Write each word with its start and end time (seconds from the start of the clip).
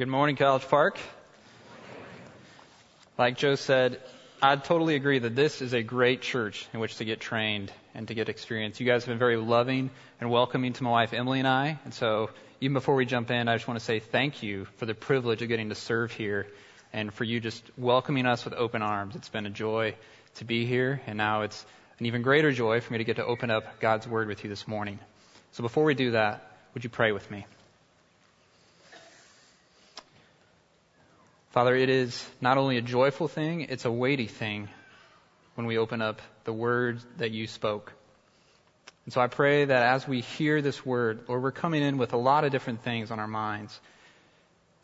Good 0.00 0.08
morning, 0.08 0.34
College 0.34 0.66
Park. 0.66 0.98
Like 3.18 3.36
Joe 3.36 3.54
said, 3.54 4.00
I 4.40 4.56
totally 4.56 4.94
agree 4.94 5.18
that 5.18 5.36
this 5.36 5.60
is 5.60 5.74
a 5.74 5.82
great 5.82 6.22
church 6.22 6.66
in 6.72 6.80
which 6.80 6.96
to 6.96 7.04
get 7.04 7.20
trained 7.20 7.70
and 7.94 8.08
to 8.08 8.14
get 8.14 8.30
experience. 8.30 8.80
You 8.80 8.86
guys 8.86 9.04
have 9.04 9.10
been 9.10 9.18
very 9.18 9.36
loving 9.36 9.90
and 10.18 10.30
welcoming 10.30 10.72
to 10.72 10.84
my 10.84 10.90
wife 10.90 11.12
Emily 11.12 11.40
and 11.40 11.46
I, 11.46 11.78
and 11.84 11.92
so 11.92 12.30
even 12.62 12.72
before 12.72 12.94
we 12.94 13.04
jump 13.04 13.30
in, 13.30 13.46
I 13.46 13.56
just 13.56 13.68
want 13.68 13.78
to 13.78 13.84
say 13.84 13.98
thank 13.98 14.42
you 14.42 14.64
for 14.78 14.86
the 14.86 14.94
privilege 14.94 15.42
of 15.42 15.48
getting 15.48 15.68
to 15.68 15.74
serve 15.74 16.12
here 16.12 16.46
and 16.94 17.12
for 17.12 17.24
you 17.24 17.38
just 17.38 17.62
welcoming 17.76 18.24
us 18.24 18.42
with 18.46 18.54
open 18.54 18.80
arms. 18.80 19.16
It's 19.16 19.28
been 19.28 19.44
a 19.44 19.50
joy 19.50 19.96
to 20.36 20.46
be 20.46 20.64
here, 20.64 21.02
and 21.06 21.18
now 21.18 21.42
it's 21.42 21.66
an 21.98 22.06
even 22.06 22.22
greater 22.22 22.52
joy 22.52 22.80
for 22.80 22.90
me 22.94 23.00
to 23.00 23.04
get 23.04 23.16
to 23.16 23.26
open 23.26 23.50
up 23.50 23.80
God's 23.80 24.08
Word 24.08 24.28
with 24.28 24.44
you 24.44 24.48
this 24.48 24.66
morning. 24.66 24.98
So 25.52 25.60
before 25.60 25.84
we 25.84 25.94
do 25.94 26.12
that, 26.12 26.56
would 26.72 26.84
you 26.84 26.88
pray 26.88 27.12
with 27.12 27.30
me? 27.30 27.44
Father, 31.50 31.74
it 31.74 31.90
is 31.90 32.24
not 32.40 32.58
only 32.58 32.76
a 32.76 32.82
joyful 32.82 33.26
thing, 33.26 33.62
it's 33.62 33.84
a 33.84 33.90
weighty 33.90 34.28
thing 34.28 34.68
when 35.56 35.66
we 35.66 35.78
open 35.78 36.00
up 36.00 36.22
the 36.44 36.52
word 36.52 37.00
that 37.16 37.32
you 37.32 37.48
spoke. 37.48 37.92
And 39.04 39.12
so 39.12 39.20
I 39.20 39.26
pray 39.26 39.64
that 39.64 39.82
as 39.82 40.06
we 40.06 40.20
hear 40.20 40.62
this 40.62 40.86
word, 40.86 41.24
Lord, 41.26 41.42
we're 41.42 41.50
coming 41.50 41.82
in 41.82 41.98
with 41.98 42.12
a 42.12 42.16
lot 42.16 42.44
of 42.44 42.52
different 42.52 42.84
things 42.84 43.10
on 43.10 43.18
our 43.18 43.26
minds. 43.26 43.80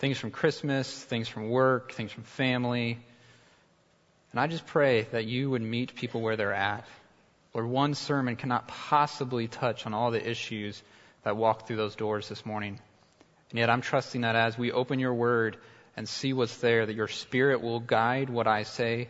Things 0.00 0.18
from 0.18 0.32
Christmas, 0.32 0.92
things 1.04 1.28
from 1.28 1.50
work, 1.50 1.92
things 1.92 2.10
from 2.10 2.24
family. 2.24 2.98
And 4.32 4.40
I 4.40 4.48
just 4.48 4.66
pray 4.66 5.02
that 5.12 5.24
you 5.24 5.48
would 5.50 5.62
meet 5.62 5.94
people 5.94 6.20
where 6.20 6.36
they're 6.36 6.52
at. 6.52 6.84
Lord, 7.54 7.68
one 7.68 7.94
sermon 7.94 8.34
cannot 8.34 8.66
possibly 8.66 9.46
touch 9.46 9.86
on 9.86 9.94
all 9.94 10.10
the 10.10 10.28
issues 10.28 10.82
that 11.22 11.36
walk 11.36 11.68
through 11.68 11.76
those 11.76 11.94
doors 11.94 12.28
this 12.28 12.44
morning. 12.44 12.80
And 13.50 13.58
yet 13.60 13.70
I'm 13.70 13.82
trusting 13.82 14.22
that 14.22 14.34
as 14.34 14.58
we 14.58 14.72
open 14.72 14.98
your 14.98 15.14
word, 15.14 15.58
and 15.96 16.08
see 16.08 16.32
what's 16.32 16.56
there, 16.58 16.86
that 16.86 16.94
your 16.94 17.08
Spirit 17.08 17.62
will 17.62 17.80
guide 17.80 18.28
what 18.28 18.46
I 18.46 18.64
say 18.64 19.08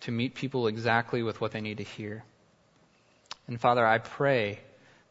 to 0.00 0.10
meet 0.10 0.34
people 0.34 0.66
exactly 0.66 1.22
with 1.22 1.40
what 1.40 1.52
they 1.52 1.60
need 1.60 1.76
to 1.78 1.84
hear. 1.84 2.24
And 3.46 3.60
Father, 3.60 3.86
I 3.86 3.98
pray 3.98 4.60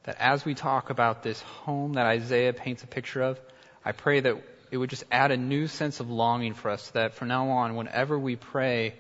that 0.04 0.18
as 0.20 0.46
we 0.46 0.56
talk 0.56 0.90
about 0.90 1.22
this 1.22 1.42
home 1.42 1.94
that 1.94 2.06
Isaiah 2.06 2.54
paints 2.54 2.84
a 2.84 2.88
picture 2.88 3.22
of, 3.22 3.40
I 3.86 3.92
pray 3.92 4.22
that 4.22 4.42
it 4.72 4.78
would 4.78 4.90
just 4.90 5.04
add 5.12 5.32
a 5.32 5.38
new 5.38 5.68
sense 5.68 6.00
of 6.00 6.10
longing 6.10 6.54
for 6.54 6.70
us, 6.72 6.90
that 6.92 7.16
from 7.16 7.28
now 7.28 7.50
on, 7.50 7.76
whenever 7.76 8.18
we 8.18 8.36
pray, 8.36 8.96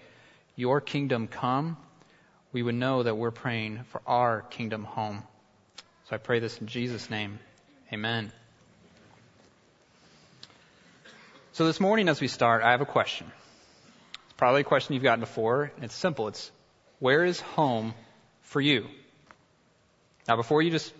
Your 0.55 0.81
kingdom 0.81 1.27
come, 1.27 1.77
we 2.51 2.61
would 2.63 2.75
know 2.75 3.03
that 3.03 3.15
we're 3.15 3.31
praying 3.31 3.83
for 3.91 4.01
our 4.05 4.41
kingdom 4.41 4.83
home. 4.83 5.23
So 6.09 6.15
I 6.15 6.17
pray 6.17 6.39
this 6.39 6.57
in 6.57 6.67
Jesus' 6.67 7.09
name. 7.09 7.39
Amen. 7.93 8.31
So 11.59 11.65
this 11.65 11.81
morning, 11.81 12.07
as 12.07 12.21
we 12.21 12.29
start, 12.29 12.63
I 12.63 12.71
have 12.71 12.79
a 12.79 12.85
question. 12.85 13.29
It's 14.23 14.33
probably 14.37 14.61
a 14.61 14.63
question 14.63 14.93
you've 14.93 15.03
gotten 15.03 15.19
before. 15.19 15.73
And 15.75 15.83
it's 15.83 15.93
simple. 15.93 16.29
It's 16.29 16.49
where 16.99 17.25
is 17.25 17.41
home 17.41 17.93
for 18.43 18.61
you? 18.61 18.85
Now, 20.25 20.37
before 20.37 20.61
you 20.61 20.71
just 20.71 20.93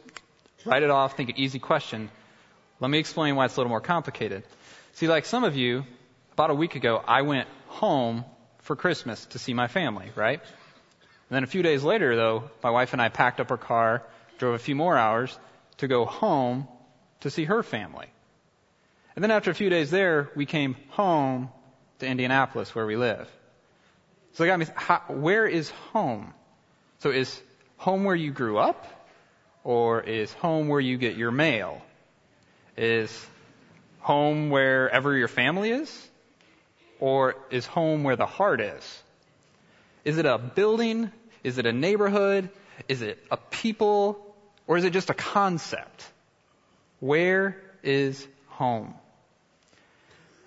write 0.66 0.84
it 0.84 0.90
off, 0.90 1.16
think 1.16 1.30
an 1.30 1.40
easy 1.40 1.60
question, 1.60 2.10
let 2.82 2.92
me 2.92 2.98
explain 3.00 3.38
why 3.38 3.46
it's 3.46 3.56
a 3.56 3.60
little 3.62 3.70
more 3.70 3.80
complicated. 3.80 4.44
See, 4.96 5.08
like 5.08 5.26
some 5.26 5.46
of 5.46 5.56
you, 5.56 5.86
about 6.34 6.50
a 6.50 6.56
week 6.56 6.76
ago, 6.76 7.02
I 7.08 7.22
went 7.22 7.48
home 7.68 8.26
for 8.58 8.76
Christmas 8.76 9.28
to 9.28 9.40
see 9.40 9.54
my 9.54 9.70
family, 9.70 10.12
right? 10.14 10.42
And 10.42 11.36
then 11.38 11.46
a 11.46 11.48
few 11.48 11.64
days 11.64 11.84
later, 11.84 12.18
though, 12.18 12.52
my 12.62 12.70
wife 12.70 12.92
and 12.92 13.02
I 13.02 13.08
packed 13.08 13.40
up 13.40 13.50
our 13.50 13.58
car, 13.58 14.04
drove 14.40 14.56
a 14.56 14.60
few 14.60 14.76
more 14.76 14.98
hours 14.98 15.40
to 15.78 15.88
go 15.88 16.04
home 16.04 16.68
to 17.22 17.30
see 17.30 17.46
her 17.46 17.64
family. 17.64 18.08
And 19.16 19.24
then 19.24 19.32
after 19.32 19.52
a 19.52 19.56
few 19.56 19.70
days 19.70 19.92
there, 19.92 20.30
we 20.36 20.46
came 20.46 20.76
home 20.90 21.50
to 22.00 22.08
Indianapolis 22.08 22.74
where 22.74 22.86
we 22.86 22.96
live. 22.96 23.28
So 24.34 24.44
they 24.44 24.48
got 24.48 24.60
me, 24.60 24.66
where 25.22 25.46
is 25.46 25.70
home? 25.92 26.34
So 27.00 27.10
is 27.10 27.42
home 27.78 28.04
where 28.04 28.16
you 28.16 28.32
grew 28.32 28.58
up? 28.58 28.86
Or 29.64 30.02
is 30.02 30.32
home 30.34 30.68
where 30.68 30.80
you 30.80 30.98
get 30.98 31.16
your 31.16 31.32
mail? 31.32 31.82
Is 32.78 33.28
home 34.00 34.50
wherever 34.50 35.18
your 35.18 35.28
family 35.28 35.72
is? 35.72 36.10
Or 37.00 37.36
is 37.50 37.66
home 37.66 38.04
where 38.04 38.16
the 38.16 38.26
heart 38.26 38.62
is? 38.62 39.04
Is 40.06 40.18
it 40.18 40.26
a 40.26 40.38
building? 40.38 41.12
Is 41.44 41.58
it 41.58 41.66
a 41.66 41.74
neighborhood? 41.74 42.50
Is 42.88 43.02
it 43.02 43.20
a 43.32 43.38
people? 43.38 44.36
Or 44.68 44.78
is 44.78 44.86
it 44.86 44.94
just 44.94 45.10
a 45.10 45.14
concept? 45.14 46.10
Where 47.00 47.62
is 47.84 48.26
home? 48.60 48.94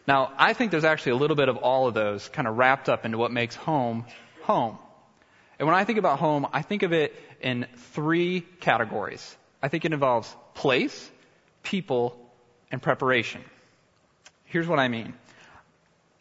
Now, 0.07 0.33
I 0.37 0.53
think 0.53 0.71
there's 0.71 0.85
actually 0.85 1.13
a 1.13 1.17
little 1.17 1.37
bit 1.37 1.49
of 1.49 1.57
all 1.57 1.89
of 1.89 1.95
those 1.95 2.29
kind 2.29 2.47
of 2.47 2.59
wrapped 2.59 2.89
up 2.91 3.07
into 3.07 3.17
what 3.17 3.33
makes 3.33 3.57
home 3.57 4.05
home. 4.43 4.77
And 5.59 5.67
when 5.67 5.75
I 5.75 5.85
think 5.85 5.99
about 5.99 6.19
home, 6.19 6.47
I 6.53 6.61
think 6.61 6.83
of 6.83 6.93
it 6.93 7.15
in 7.41 7.67
three 7.95 8.43
categories. 8.61 9.37
I 9.63 9.69
think 9.69 9.87
it 9.87 9.93
involves 9.93 10.35
place, 10.55 11.11
people, 11.63 12.19
and 12.71 12.83
preparation. 12.83 13.41
Here's 14.45 14.69
what 14.69 14.79
I 14.79 14.89
mean. 14.89 15.15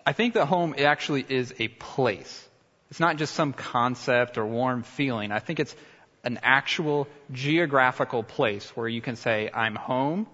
I 0.06 0.14
think 0.14 0.36
that 0.36 0.46
home 0.46 0.74
actually 0.78 1.26
is 1.28 1.54
a 1.60 1.68
place. 1.68 2.48
It's 2.90 3.00
not 3.02 3.18
just 3.18 3.34
some 3.34 3.52
concept 3.52 4.38
or 4.38 4.46
warm 4.46 4.84
feeling. 4.84 5.32
I 5.32 5.40
think 5.40 5.60
it's 5.60 5.76
an 6.24 6.40
actual 6.42 7.08
geographical 7.32 8.24
place 8.24 8.70
where 8.78 8.88
you 8.88 9.02
can 9.02 9.16
say, 9.16 9.50
I'm 9.54 9.76
home, 9.76 10.28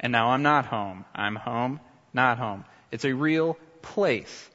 and 0.00 0.12
now 0.12 0.28
I'm 0.28 0.42
not 0.42 0.66
home. 0.66 1.04
I'm 1.14 1.36
home, 1.36 1.80
not 2.12 2.38
home. 2.38 2.64
It's 2.90 3.04
a 3.04 3.12
real 3.12 3.56
place. 3.82 4.50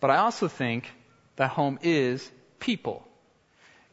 But 0.00 0.10
I 0.10 0.18
also 0.18 0.48
think 0.48 0.90
that 1.36 1.50
home 1.50 1.78
is 1.82 2.30
people. 2.60 3.06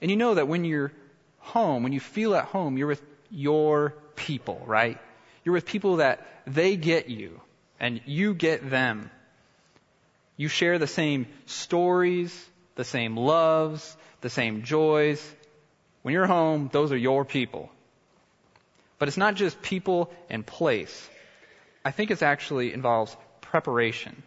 And 0.01 0.11
you 0.11 0.17
know 0.17 0.33
that 0.33 0.47
when 0.47 0.65
you're 0.65 0.91
home, 1.39 1.83
when 1.83 1.93
you 1.93 1.99
feel 1.99 2.35
at 2.35 2.45
home, 2.45 2.77
you're 2.77 2.87
with 2.87 3.01
your 3.29 3.95
people, 4.15 4.61
right? 4.65 4.99
You're 5.43 5.53
with 5.53 5.65
people 5.65 5.97
that 5.97 6.25
they 6.45 6.75
get 6.75 7.09
you 7.09 7.41
and 7.79 8.01
you 8.05 8.33
get 8.33 8.69
them. 8.69 9.09
You 10.37 10.47
share 10.47 10.79
the 10.79 10.87
same 10.87 11.27
stories, 11.45 12.33
the 12.75 12.83
same 12.83 13.15
loves, 13.15 13.95
the 14.21 14.29
same 14.29 14.63
joys. 14.63 15.21
When 16.01 16.13
you're 16.13 16.27
home, 16.27 16.69
those 16.71 16.91
are 16.91 16.97
your 16.97 17.23
people. 17.23 17.69
But 19.03 19.09
it's 19.09 19.17
not 19.17 19.35
just 19.35 19.61
people 19.61 20.13
and 20.29 20.45
place. 20.45 21.09
I 21.83 21.91
think 21.91 22.09
it 22.09 22.21
actually 22.23 22.71
involves 22.71 23.13
preparation. 23.41 24.23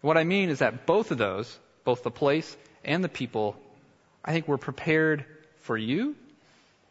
What 0.00 0.18
I 0.18 0.24
mean 0.24 0.48
is 0.48 0.58
that 0.58 0.86
both 0.86 1.12
of 1.12 1.18
those, 1.18 1.56
both 1.84 2.02
the 2.02 2.10
place 2.10 2.56
and 2.84 3.04
the 3.04 3.08
people, 3.08 3.54
I 4.24 4.32
think 4.32 4.48
were 4.48 4.58
prepared 4.58 5.24
for 5.60 5.78
you, 5.78 6.16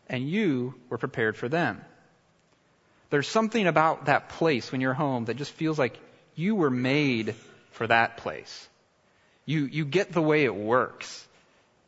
and 0.07 0.29
you 0.29 0.73
were 0.88 0.97
prepared 0.97 1.35
for 1.35 1.50
them. 1.50 1.83
There's 3.09 3.27
something 3.27 3.67
about 3.67 4.06
that 4.06 4.29
place 4.29 4.72
when 4.72 4.79
you're 4.79 4.94
home 4.94 5.25
that 5.25 5.35
just 5.35 5.51
feels 5.51 5.77
like 5.77 6.00
you 6.33 6.56
were 6.56 6.69
made 6.69 7.35
for 7.72 7.88
that 7.88 8.16
place. 8.16 8.69
You, 9.45 9.66
you 9.66 9.83
get 9.83 10.13
the 10.13 10.22
way 10.22 10.45
it 10.45 10.56
works. 10.56 11.27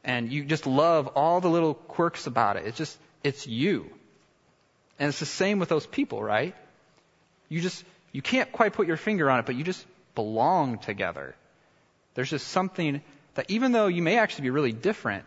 And 0.04 0.34
you 0.34 0.44
just 0.44 0.68
love 0.68 1.08
all 1.16 1.40
the 1.40 1.50
little 1.50 1.76
quirks 1.76 2.28
about 2.28 2.58
it. 2.58 2.66
It's 2.66 2.78
just, 2.78 2.98
it's 3.24 3.48
you. 3.48 3.90
And 5.00 5.10
it's 5.10 5.20
the 5.20 5.26
same 5.26 5.60
with 5.60 5.70
those 5.70 5.86
people, 5.86 6.22
right? 6.22 6.56
You 7.50 7.62
just, 7.62 7.84
you 8.12 8.22
can't 8.22 8.52
quite 8.52 8.74
put 8.74 8.88
your 8.88 8.98
finger 8.98 9.30
on 9.30 9.40
it, 9.40 9.46
but 9.46 9.56
you 9.56 9.64
just 9.64 9.86
belong 10.16 10.80
together. 10.80 11.36
There's 12.16 12.30
just 12.30 12.48
something 12.48 13.02
that 13.36 13.50
even 13.50 13.72
though 13.72 13.88
you 13.88 14.02
may 14.02 14.18
actually 14.18 14.44
be 14.44 14.50
really 14.50 14.72
different, 14.72 15.26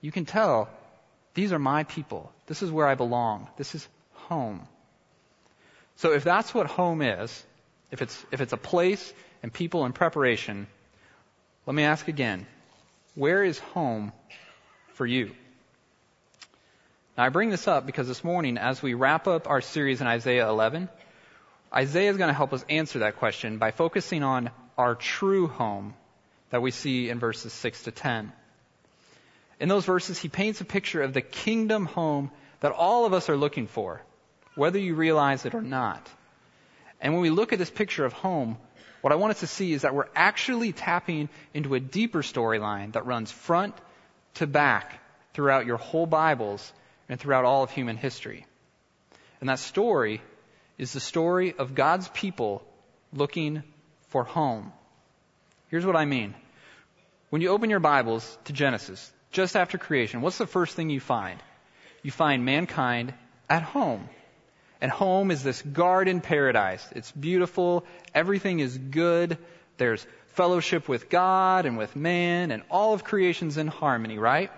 you 0.00 0.10
can 0.10 0.24
tell 0.24 0.68
these 1.34 1.52
are 1.52 1.58
my 1.58 1.84
people. 1.84 2.32
This 2.46 2.62
is 2.62 2.70
where 2.70 2.86
I 2.86 2.94
belong. 2.96 3.48
This 3.56 3.74
is 3.74 3.88
home. 4.12 4.66
So 5.96 6.12
if 6.12 6.24
that's 6.24 6.52
what 6.52 6.66
home 6.66 7.02
is, 7.02 7.44
if 7.90 8.02
it's, 8.02 8.26
if 8.32 8.40
it's 8.40 8.52
a 8.52 8.56
place 8.56 9.12
and 9.42 9.52
people 9.52 9.84
and 9.84 9.94
preparation, 9.94 10.66
let 11.66 11.74
me 11.74 11.84
ask 11.84 12.08
again, 12.08 12.46
where 13.14 13.44
is 13.44 13.58
home 13.60 14.12
for 14.94 15.06
you? 15.06 15.30
Now 17.16 17.22
I 17.22 17.28
bring 17.28 17.50
this 17.50 17.68
up 17.68 17.86
because 17.86 18.08
this 18.08 18.24
morning 18.24 18.58
as 18.58 18.82
we 18.82 18.94
wrap 18.94 19.28
up 19.28 19.48
our 19.48 19.60
series 19.60 20.00
in 20.00 20.06
Isaiah 20.08 20.48
11, 20.48 20.88
Isaiah 21.72 22.10
is 22.10 22.16
going 22.16 22.28
to 22.28 22.34
help 22.34 22.52
us 22.52 22.64
answer 22.68 23.00
that 23.00 23.18
question 23.18 23.58
by 23.58 23.70
focusing 23.70 24.24
on 24.24 24.50
our 24.76 24.96
true 24.96 25.46
home 25.46 25.94
that 26.50 26.60
we 26.60 26.72
see 26.72 27.10
in 27.10 27.20
verses 27.20 27.52
6 27.52 27.84
to 27.84 27.92
10. 27.92 28.32
In 29.60 29.68
those 29.68 29.84
verses, 29.84 30.18
he 30.18 30.28
paints 30.28 30.60
a 30.60 30.64
picture 30.64 31.02
of 31.02 31.12
the 31.12 31.20
kingdom 31.20 31.86
home 31.86 32.32
that 32.58 32.72
all 32.72 33.06
of 33.06 33.12
us 33.12 33.28
are 33.28 33.36
looking 33.36 33.68
for, 33.68 34.02
whether 34.56 34.80
you 34.80 34.96
realize 34.96 35.46
it 35.46 35.54
or 35.54 35.62
not. 35.62 36.10
And 37.00 37.12
when 37.12 37.22
we 37.22 37.30
look 37.30 37.52
at 37.52 37.60
this 37.60 37.70
picture 37.70 38.04
of 38.04 38.12
home, 38.12 38.56
what 39.02 39.12
I 39.12 39.16
want 39.16 39.30
us 39.30 39.40
to 39.40 39.46
see 39.46 39.72
is 39.72 39.82
that 39.82 39.94
we're 39.94 40.08
actually 40.16 40.72
tapping 40.72 41.28
into 41.52 41.76
a 41.76 41.80
deeper 41.80 42.22
storyline 42.22 42.94
that 42.94 43.06
runs 43.06 43.30
front 43.30 43.76
to 44.34 44.48
back 44.48 45.00
throughout 45.32 45.64
your 45.64 45.76
whole 45.76 46.06
Bibles 46.06 46.72
and 47.08 47.18
throughout 47.20 47.44
all 47.44 47.62
of 47.62 47.70
human 47.70 47.96
history. 47.96 48.46
And 49.40 49.48
that 49.48 49.58
story 49.58 50.22
is 50.78 50.92
the 50.92 51.00
story 51.00 51.54
of 51.56 51.74
God's 51.74 52.08
people 52.08 52.64
looking 53.12 53.62
for 54.08 54.24
home. 54.24 54.72
Here's 55.68 55.86
what 55.86 55.96
I 55.96 56.04
mean. 56.04 56.34
When 57.30 57.42
you 57.42 57.48
open 57.48 57.70
your 57.70 57.80
Bibles 57.80 58.38
to 58.44 58.52
Genesis, 58.52 59.12
just 59.32 59.56
after 59.56 59.78
creation, 59.78 60.20
what's 60.20 60.38
the 60.38 60.46
first 60.46 60.76
thing 60.76 60.90
you 60.90 61.00
find? 61.00 61.40
You 62.02 62.10
find 62.10 62.44
mankind 62.44 63.14
at 63.48 63.62
home. 63.62 64.08
And 64.80 64.90
home 64.90 65.30
is 65.30 65.42
this 65.42 65.62
garden 65.62 66.20
paradise. 66.20 66.86
It's 66.94 67.10
beautiful. 67.10 67.84
Everything 68.14 68.60
is 68.60 68.76
good. 68.76 69.38
There's 69.78 70.06
fellowship 70.34 70.88
with 70.88 71.08
God 71.08 71.66
and 71.66 71.78
with 71.78 71.96
man, 71.96 72.50
and 72.50 72.62
all 72.70 72.92
of 72.92 73.04
creation's 73.04 73.56
in 73.56 73.66
harmony, 73.66 74.18
right? 74.18 74.50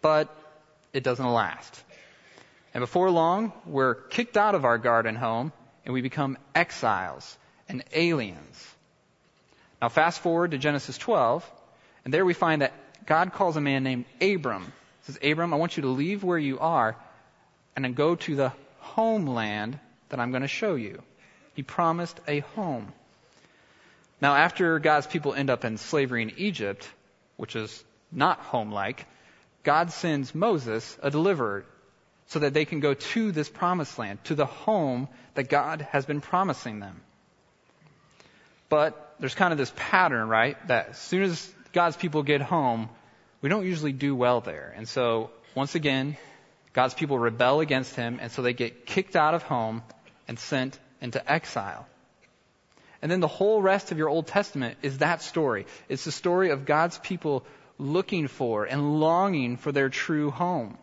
But 0.00 0.34
it 0.98 1.04
doesn't 1.04 1.32
last. 1.32 1.82
And 2.74 2.82
before 2.82 3.10
long, 3.10 3.52
we're 3.64 3.94
kicked 3.94 4.36
out 4.36 4.56
of 4.56 4.64
our 4.64 4.78
garden 4.78 5.14
home 5.14 5.52
and 5.84 5.94
we 5.94 6.02
become 6.02 6.36
exiles 6.54 7.38
and 7.68 7.84
aliens. 7.92 8.74
Now, 9.80 9.88
fast 9.88 10.20
forward 10.20 10.50
to 10.50 10.58
Genesis 10.58 10.98
12, 10.98 11.48
and 12.04 12.12
there 12.12 12.24
we 12.24 12.34
find 12.34 12.62
that 12.62 12.72
God 13.06 13.32
calls 13.32 13.56
a 13.56 13.60
man 13.60 13.84
named 13.84 14.06
Abram. 14.20 14.64
He 14.64 15.12
says, 15.12 15.18
Abram, 15.22 15.54
I 15.54 15.56
want 15.56 15.76
you 15.76 15.82
to 15.84 15.88
leave 15.88 16.24
where 16.24 16.38
you 16.38 16.58
are 16.58 16.96
and 17.76 17.84
then 17.84 17.94
go 17.94 18.16
to 18.16 18.34
the 18.34 18.52
homeland 18.80 19.78
that 20.08 20.18
I'm 20.18 20.30
going 20.30 20.42
to 20.42 20.48
show 20.48 20.74
you. 20.74 21.00
He 21.54 21.62
promised 21.62 22.20
a 22.26 22.40
home. 22.40 22.92
Now, 24.20 24.34
after 24.34 24.80
God's 24.80 25.06
people 25.06 25.32
end 25.32 25.48
up 25.48 25.64
in 25.64 25.78
slavery 25.78 26.22
in 26.22 26.32
Egypt, 26.38 26.90
which 27.36 27.54
is 27.54 27.84
not 28.10 28.40
home 28.40 28.72
like, 28.72 29.06
God 29.68 29.92
sends 29.92 30.34
Moses, 30.34 30.96
a 31.02 31.10
deliverer, 31.10 31.66
so 32.28 32.38
that 32.38 32.54
they 32.54 32.64
can 32.64 32.80
go 32.80 32.94
to 32.94 33.32
this 33.32 33.50
promised 33.50 33.98
land, 33.98 34.24
to 34.24 34.34
the 34.34 34.46
home 34.46 35.08
that 35.34 35.50
God 35.50 35.82
has 35.90 36.06
been 36.06 36.22
promising 36.22 36.80
them. 36.80 37.02
But 38.70 39.14
there's 39.20 39.34
kind 39.34 39.52
of 39.52 39.58
this 39.58 39.70
pattern, 39.76 40.30
right? 40.30 40.56
That 40.68 40.88
as 40.92 40.98
soon 40.98 41.20
as 41.20 41.54
God's 41.74 41.98
people 41.98 42.22
get 42.22 42.40
home, 42.40 42.88
we 43.42 43.50
don't 43.50 43.66
usually 43.66 43.92
do 43.92 44.16
well 44.16 44.40
there. 44.40 44.72
And 44.74 44.88
so, 44.88 45.32
once 45.54 45.74
again, 45.74 46.16
God's 46.72 46.94
people 46.94 47.18
rebel 47.18 47.60
against 47.60 47.94
him, 47.94 48.20
and 48.22 48.32
so 48.32 48.40
they 48.40 48.54
get 48.54 48.86
kicked 48.86 49.16
out 49.16 49.34
of 49.34 49.42
home 49.42 49.82
and 50.26 50.38
sent 50.38 50.78
into 51.02 51.20
exile. 51.30 51.86
And 53.02 53.12
then 53.12 53.20
the 53.20 53.28
whole 53.28 53.60
rest 53.60 53.92
of 53.92 53.98
your 53.98 54.08
Old 54.08 54.28
Testament 54.28 54.78
is 54.80 54.96
that 54.98 55.20
story. 55.20 55.66
It's 55.90 56.06
the 56.06 56.10
story 56.10 56.52
of 56.52 56.64
God's 56.64 56.96
people 56.96 57.44
looking 57.78 58.28
for 58.28 58.64
and 58.64 59.00
longing 59.00 59.56
for 59.56 59.72
their 59.72 59.88
true 59.88 60.30
home. 60.30 60.76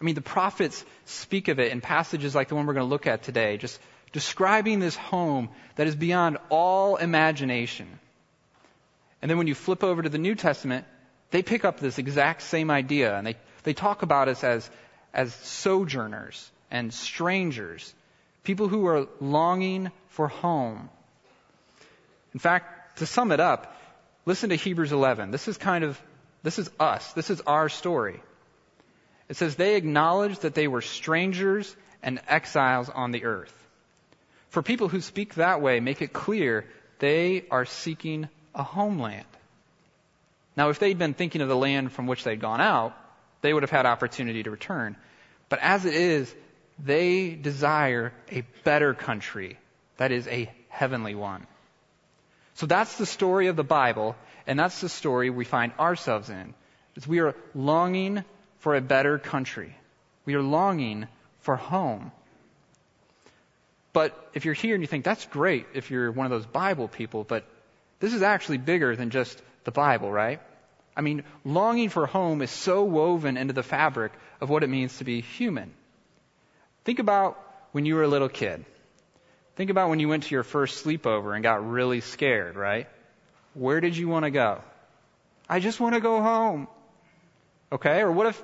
I 0.00 0.04
mean, 0.04 0.14
the 0.14 0.22
prophets 0.22 0.84
speak 1.04 1.48
of 1.48 1.60
it 1.60 1.72
in 1.72 1.80
passages 1.80 2.34
like 2.34 2.48
the 2.48 2.54
one 2.54 2.66
we're 2.66 2.74
going 2.74 2.86
to 2.86 2.90
look 2.90 3.06
at 3.06 3.22
today, 3.22 3.58
just 3.58 3.78
describing 4.12 4.80
this 4.80 4.96
home 4.96 5.50
that 5.76 5.86
is 5.86 5.94
beyond 5.94 6.38
all 6.48 6.96
imagination. 6.96 7.86
And 9.20 9.30
then 9.30 9.38
when 9.38 9.46
you 9.46 9.54
flip 9.54 9.84
over 9.84 10.02
to 10.02 10.08
the 10.08 10.18
New 10.18 10.34
Testament, 10.34 10.86
they 11.30 11.42
pick 11.42 11.64
up 11.64 11.78
this 11.78 11.98
exact 11.98 12.42
same 12.42 12.70
idea 12.70 13.14
and 13.14 13.26
they, 13.26 13.36
they 13.62 13.74
talk 13.74 14.02
about 14.02 14.28
us 14.28 14.42
as, 14.42 14.68
as 15.12 15.34
sojourners 15.34 16.50
and 16.70 16.92
strangers, 16.92 17.92
people 18.42 18.68
who 18.68 18.86
are 18.86 19.06
longing 19.20 19.90
for 20.08 20.28
home. 20.28 20.88
In 22.32 22.40
fact, 22.40 22.98
to 22.98 23.06
sum 23.06 23.32
it 23.32 23.40
up, 23.40 23.76
listen 24.26 24.50
to 24.50 24.56
Hebrews 24.56 24.92
11. 24.92 25.30
This 25.30 25.48
is 25.48 25.56
kind 25.56 25.84
of, 25.84 26.00
this 26.42 26.58
is 26.58 26.70
us. 26.78 27.12
This 27.12 27.30
is 27.30 27.40
our 27.42 27.68
story. 27.68 28.20
It 29.28 29.36
says, 29.36 29.54
they 29.56 29.76
acknowledged 29.76 30.42
that 30.42 30.54
they 30.54 30.68
were 30.68 30.82
strangers 30.82 31.74
and 32.02 32.20
exiles 32.26 32.88
on 32.88 33.12
the 33.12 33.24
earth. 33.24 33.54
For 34.48 34.62
people 34.62 34.88
who 34.88 35.00
speak 35.00 35.34
that 35.34 35.60
way, 35.60 35.80
make 35.80 36.02
it 36.02 36.12
clear 36.12 36.66
they 36.98 37.44
are 37.50 37.64
seeking 37.64 38.28
a 38.54 38.62
homeland. 38.62 39.26
Now, 40.56 40.70
if 40.70 40.78
they'd 40.78 40.98
been 40.98 41.14
thinking 41.14 41.40
of 41.40 41.48
the 41.48 41.56
land 41.56 41.92
from 41.92 42.06
which 42.06 42.24
they'd 42.24 42.40
gone 42.40 42.60
out, 42.60 42.96
they 43.40 43.52
would 43.52 43.62
have 43.62 43.70
had 43.70 43.86
opportunity 43.86 44.42
to 44.42 44.50
return. 44.50 44.96
But 45.48 45.60
as 45.60 45.84
it 45.84 45.94
is, 45.94 46.34
they 46.78 47.30
desire 47.30 48.12
a 48.30 48.42
better 48.64 48.94
country, 48.94 49.58
that 49.96 50.12
is, 50.12 50.26
a 50.26 50.50
heavenly 50.68 51.14
one. 51.14 51.46
So 52.60 52.66
that's 52.66 52.96
the 52.96 53.06
story 53.06 53.46
of 53.46 53.56
the 53.56 53.64
Bible, 53.64 54.16
and 54.46 54.58
that's 54.58 54.82
the 54.82 54.90
story 54.90 55.30
we 55.30 55.46
find 55.46 55.72
ourselves 55.80 56.28
in. 56.28 56.52
Is 56.94 57.08
we 57.08 57.20
are 57.20 57.34
longing 57.54 58.22
for 58.58 58.76
a 58.76 58.82
better 58.82 59.18
country. 59.18 59.74
We 60.26 60.34
are 60.34 60.42
longing 60.42 61.08
for 61.38 61.56
home. 61.56 62.12
But 63.94 64.12
if 64.34 64.44
you're 64.44 64.52
here 64.52 64.74
and 64.74 64.82
you 64.82 64.86
think 64.86 65.06
that's 65.06 65.24
great 65.24 65.68
if 65.72 65.90
you're 65.90 66.12
one 66.12 66.26
of 66.26 66.30
those 66.30 66.44
Bible 66.44 66.86
people, 66.86 67.24
but 67.24 67.46
this 67.98 68.12
is 68.12 68.20
actually 68.20 68.58
bigger 68.58 68.94
than 68.94 69.08
just 69.08 69.40
the 69.64 69.70
Bible, 69.70 70.12
right? 70.12 70.42
I 70.94 71.00
mean, 71.00 71.22
longing 71.46 71.88
for 71.88 72.06
home 72.06 72.42
is 72.42 72.50
so 72.50 72.84
woven 72.84 73.38
into 73.38 73.54
the 73.54 73.62
fabric 73.62 74.12
of 74.38 74.50
what 74.50 74.64
it 74.64 74.68
means 74.68 74.98
to 74.98 75.04
be 75.04 75.22
human. 75.22 75.72
Think 76.84 76.98
about 76.98 77.42
when 77.72 77.86
you 77.86 77.94
were 77.94 78.02
a 78.02 78.08
little 78.08 78.28
kid. 78.28 78.66
Think 79.56 79.70
about 79.70 79.90
when 79.90 80.00
you 80.00 80.08
went 80.08 80.24
to 80.24 80.34
your 80.34 80.42
first 80.42 80.84
sleepover 80.84 81.34
and 81.34 81.42
got 81.42 81.68
really 81.68 82.00
scared, 82.00 82.56
right? 82.56 82.88
Where 83.54 83.80
did 83.80 83.96
you 83.96 84.08
want 84.08 84.24
to 84.24 84.30
go? 84.30 84.62
I 85.48 85.60
just 85.60 85.80
want 85.80 85.94
to 85.94 86.00
go 86.00 86.22
home. 86.22 86.68
Okay? 87.72 88.00
Or 88.00 88.10
what 88.12 88.26
if, 88.26 88.42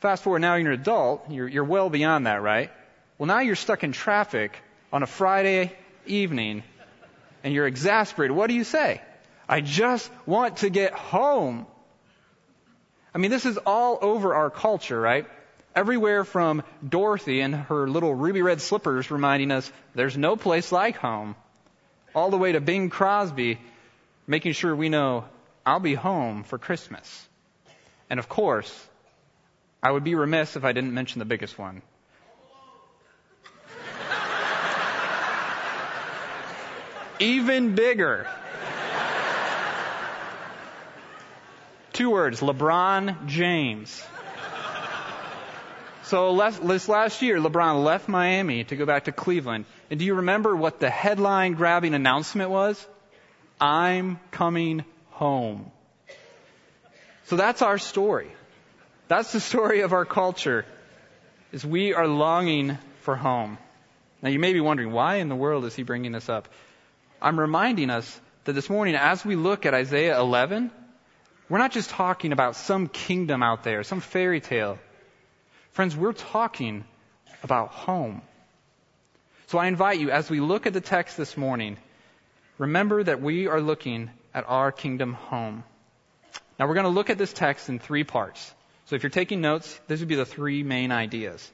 fast 0.00 0.22
forward 0.22 0.40
now 0.40 0.56
you're 0.56 0.72
an 0.72 0.80
adult, 0.80 1.30
you're, 1.30 1.48
you're 1.48 1.64
well 1.64 1.90
beyond 1.90 2.26
that, 2.26 2.42
right? 2.42 2.70
Well, 3.16 3.26
now 3.26 3.40
you're 3.40 3.56
stuck 3.56 3.84
in 3.84 3.92
traffic 3.92 4.56
on 4.92 5.02
a 5.02 5.06
Friday 5.06 5.72
evening 6.06 6.62
and 7.44 7.54
you're 7.54 7.66
exasperated. 7.66 8.36
What 8.36 8.48
do 8.48 8.54
you 8.54 8.64
say? 8.64 9.00
I 9.48 9.60
just 9.60 10.10
want 10.26 10.58
to 10.58 10.70
get 10.70 10.92
home. 10.92 11.66
I 13.14 13.18
mean, 13.18 13.30
this 13.30 13.46
is 13.46 13.56
all 13.58 13.98
over 14.02 14.34
our 14.34 14.50
culture, 14.50 15.00
right? 15.00 15.26
Everywhere 15.78 16.24
from 16.24 16.64
Dorothy 16.82 17.40
and 17.40 17.54
her 17.54 17.88
little 17.88 18.12
ruby 18.12 18.42
red 18.42 18.60
slippers 18.60 19.12
reminding 19.12 19.52
us 19.52 19.70
there's 19.94 20.16
no 20.16 20.34
place 20.34 20.72
like 20.72 20.96
home, 20.96 21.36
all 22.16 22.30
the 22.30 22.36
way 22.36 22.50
to 22.50 22.60
Bing 22.60 22.90
Crosby 22.90 23.60
making 24.26 24.54
sure 24.54 24.74
we 24.74 24.88
know 24.88 25.24
I'll 25.64 25.78
be 25.78 25.94
home 25.94 26.42
for 26.42 26.58
Christmas. 26.58 27.28
And 28.10 28.18
of 28.18 28.28
course, 28.28 28.88
I 29.80 29.92
would 29.92 30.02
be 30.02 30.16
remiss 30.16 30.56
if 30.56 30.64
I 30.64 30.72
didn't 30.72 30.94
mention 30.94 31.20
the 31.20 31.24
biggest 31.24 31.56
one. 31.56 31.80
Even 37.20 37.76
bigger. 37.76 38.26
Two 41.92 42.10
words 42.10 42.40
LeBron 42.40 43.26
James. 43.26 44.02
So 46.08 46.34
this 46.62 46.88
last 46.88 47.20
year, 47.20 47.36
LeBron 47.36 47.84
left 47.84 48.08
Miami 48.08 48.64
to 48.64 48.76
go 48.76 48.86
back 48.86 49.04
to 49.04 49.12
Cleveland. 49.12 49.66
And 49.90 49.98
do 49.98 50.06
you 50.06 50.14
remember 50.14 50.56
what 50.56 50.80
the 50.80 50.88
headline 50.88 51.52
grabbing 51.52 51.92
announcement 51.92 52.48
was? 52.48 52.86
I'm 53.60 54.18
coming 54.30 54.86
home. 55.10 55.70
So 57.26 57.36
that's 57.36 57.60
our 57.60 57.76
story. 57.76 58.30
That's 59.08 59.32
the 59.32 59.40
story 59.40 59.82
of 59.82 59.92
our 59.92 60.06
culture, 60.06 60.64
is 61.52 61.66
we 61.66 61.92
are 61.92 62.08
longing 62.08 62.78
for 63.02 63.14
home. 63.14 63.58
Now 64.22 64.30
you 64.30 64.38
may 64.38 64.54
be 64.54 64.60
wondering, 64.60 64.92
why 64.92 65.16
in 65.16 65.28
the 65.28 65.36
world 65.36 65.66
is 65.66 65.74
he 65.74 65.82
bringing 65.82 66.12
this 66.12 66.30
up? 66.30 66.48
I'm 67.20 67.38
reminding 67.38 67.90
us 67.90 68.20
that 68.44 68.54
this 68.54 68.70
morning, 68.70 68.94
as 68.94 69.26
we 69.26 69.36
look 69.36 69.66
at 69.66 69.74
Isaiah 69.74 70.18
11, 70.18 70.70
we're 71.50 71.58
not 71.58 71.72
just 71.72 71.90
talking 71.90 72.32
about 72.32 72.56
some 72.56 72.88
kingdom 72.88 73.42
out 73.42 73.62
there, 73.62 73.82
some 73.82 74.00
fairy 74.00 74.40
tale. 74.40 74.78
Friends, 75.78 75.96
we're 75.96 76.12
talking 76.12 76.84
about 77.44 77.68
home. 77.68 78.20
So 79.46 79.58
I 79.58 79.68
invite 79.68 80.00
you, 80.00 80.10
as 80.10 80.28
we 80.28 80.40
look 80.40 80.66
at 80.66 80.72
the 80.72 80.80
text 80.80 81.16
this 81.16 81.36
morning, 81.36 81.76
remember 82.58 83.04
that 83.04 83.22
we 83.22 83.46
are 83.46 83.60
looking 83.60 84.10
at 84.34 84.44
our 84.48 84.72
kingdom 84.72 85.12
home. 85.12 85.62
Now 86.58 86.66
we're 86.66 86.74
going 86.74 86.82
to 86.82 86.90
look 86.90 87.10
at 87.10 87.16
this 87.16 87.32
text 87.32 87.68
in 87.68 87.78
three 87.78 88.02
parts. 88.02 88.52
So 88.86 88.96
if 88.96 89.04
you're 89.04 89.10
taking 89.10 89.40
notes, 89.40 89.78
these 89.86 90.00
would 90.00 90.08
be 90.08 90.16
the 90.16 90.26
three 90.26 90.64
main 90.64 90.90
ideas. 90.90 91.48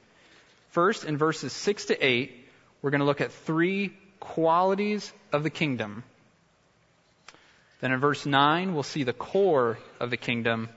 First, 0.69 1.03
in 1.03 1.19
verses 1.19 1.53
6 1.53 1.85
to 1.85 2.03
8, 2.03 2.47
we're 2.81 2.89
going 2.89 3.01
to 3.01 3.05
look 3.05 3.21
at 3.21 3.31
three 3.31 3.93
qualities 4.19 5.13
of 5.31 5.43
the 5.43 5.51
kingdom. 5.51 6.03
Then 7.79 7.91
in 7.91 7.99
verse 7.99 8.25
9, 8.25 8.73
we'll 8.73 8.81
see 8.81 9.03
the 9.03 9.13
core 9.13 9.77
of 9.99 10.09
the 10.09 10.17
kingdom. 10.17 10.69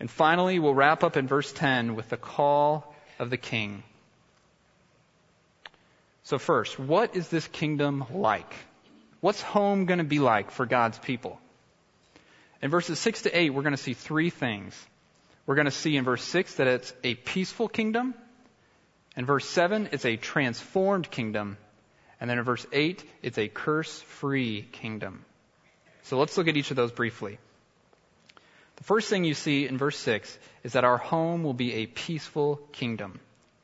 And 0.00 0.10
finally, 0.10 0.58
we'll 0.58 0.74
wrap 0.74 1.02
up 1.02 1.16
in 1.16 1.26
verse 1.26 1.52
10 1.52 1.96
with 1.96 2.08
the 2.08 2.16
call 2.16 2.94
of 3.18 3.30
the 3.30 3.36
king. 3.36 3.82
So 6.22 6.38
first, 6.38 6.78
what 6.78 7.16
is 7.16 7.28
this 7.28 7.46
kingdom 7.48 8.04
like? 8.12 8.54
What's 9.20 9.42
home 9.42 9.86
going 9.86 9.98
to 9.98 10.04
be 10.04 10.20
like 10.20 10.50
for 10.50 10.66
God's 10.66 10.98
people? 10.98 11.40
In 12.62 12.70
verses 12.70 12.98
6 12.98 13.22
to 13.22 13.36
8, 13.36 13.50
we're 13.50 13.62
going 13.62 13.76
to 13.76 13.82
see 13.82 13.94
three 13.94 14.30
things. 14.30 14.74
We're 15.46 15.54
going 15.54 15.64
to 15.64 15.70
see 15.70 15.96
in 15.96 16.04
verse 16.04 16.22
6 16.22 16.56
that 16.56 16.66
it's 16.66 16.92
a 17.02 17.14
peaceful 17.14 17.68
kingdom. 17.68 18.14
In 19.16 19.24
verse 19.24 19.48
7, 19.48 19.88
it's 19.92 20.04
a 20.04 20.16
transformed 20.16 21.10
kingdom. 21.10 21.56
And 22.20 22.28
then 22.28 22.38
in 22.38 22.44
verse 22.44 22.66
8, 22.72 23.02
it's 23.22 23.38
a 23.38 23.48
curse 23.48 24.00
free 24.02 24.68
kingdom. 24.70 25.24
So 26.02 26.18
let's 26.18 26.36
look 26.36 26.48
at 26.48 26.56
each 26.56 26.70
of 26.70 26.76
those 26.76 26.92
briefly. 26.92 27.38
The 28.78 28.84
first 28.84 29.08
thing 29.08 29.24
you 29.24 29.34
see 29.34 29.66
in 29.66 29.76
verse 29.76 29.98
6 29.98 30.38
is 30.62 30.74
that 30.74 30.84
our 30.84 30.98
home 30.98 31.42
will 31.42 31.52
be 31.52 31.74
a 31.74 31.86
peaceful 31.86 32.60
kingdom. 32.72 33.18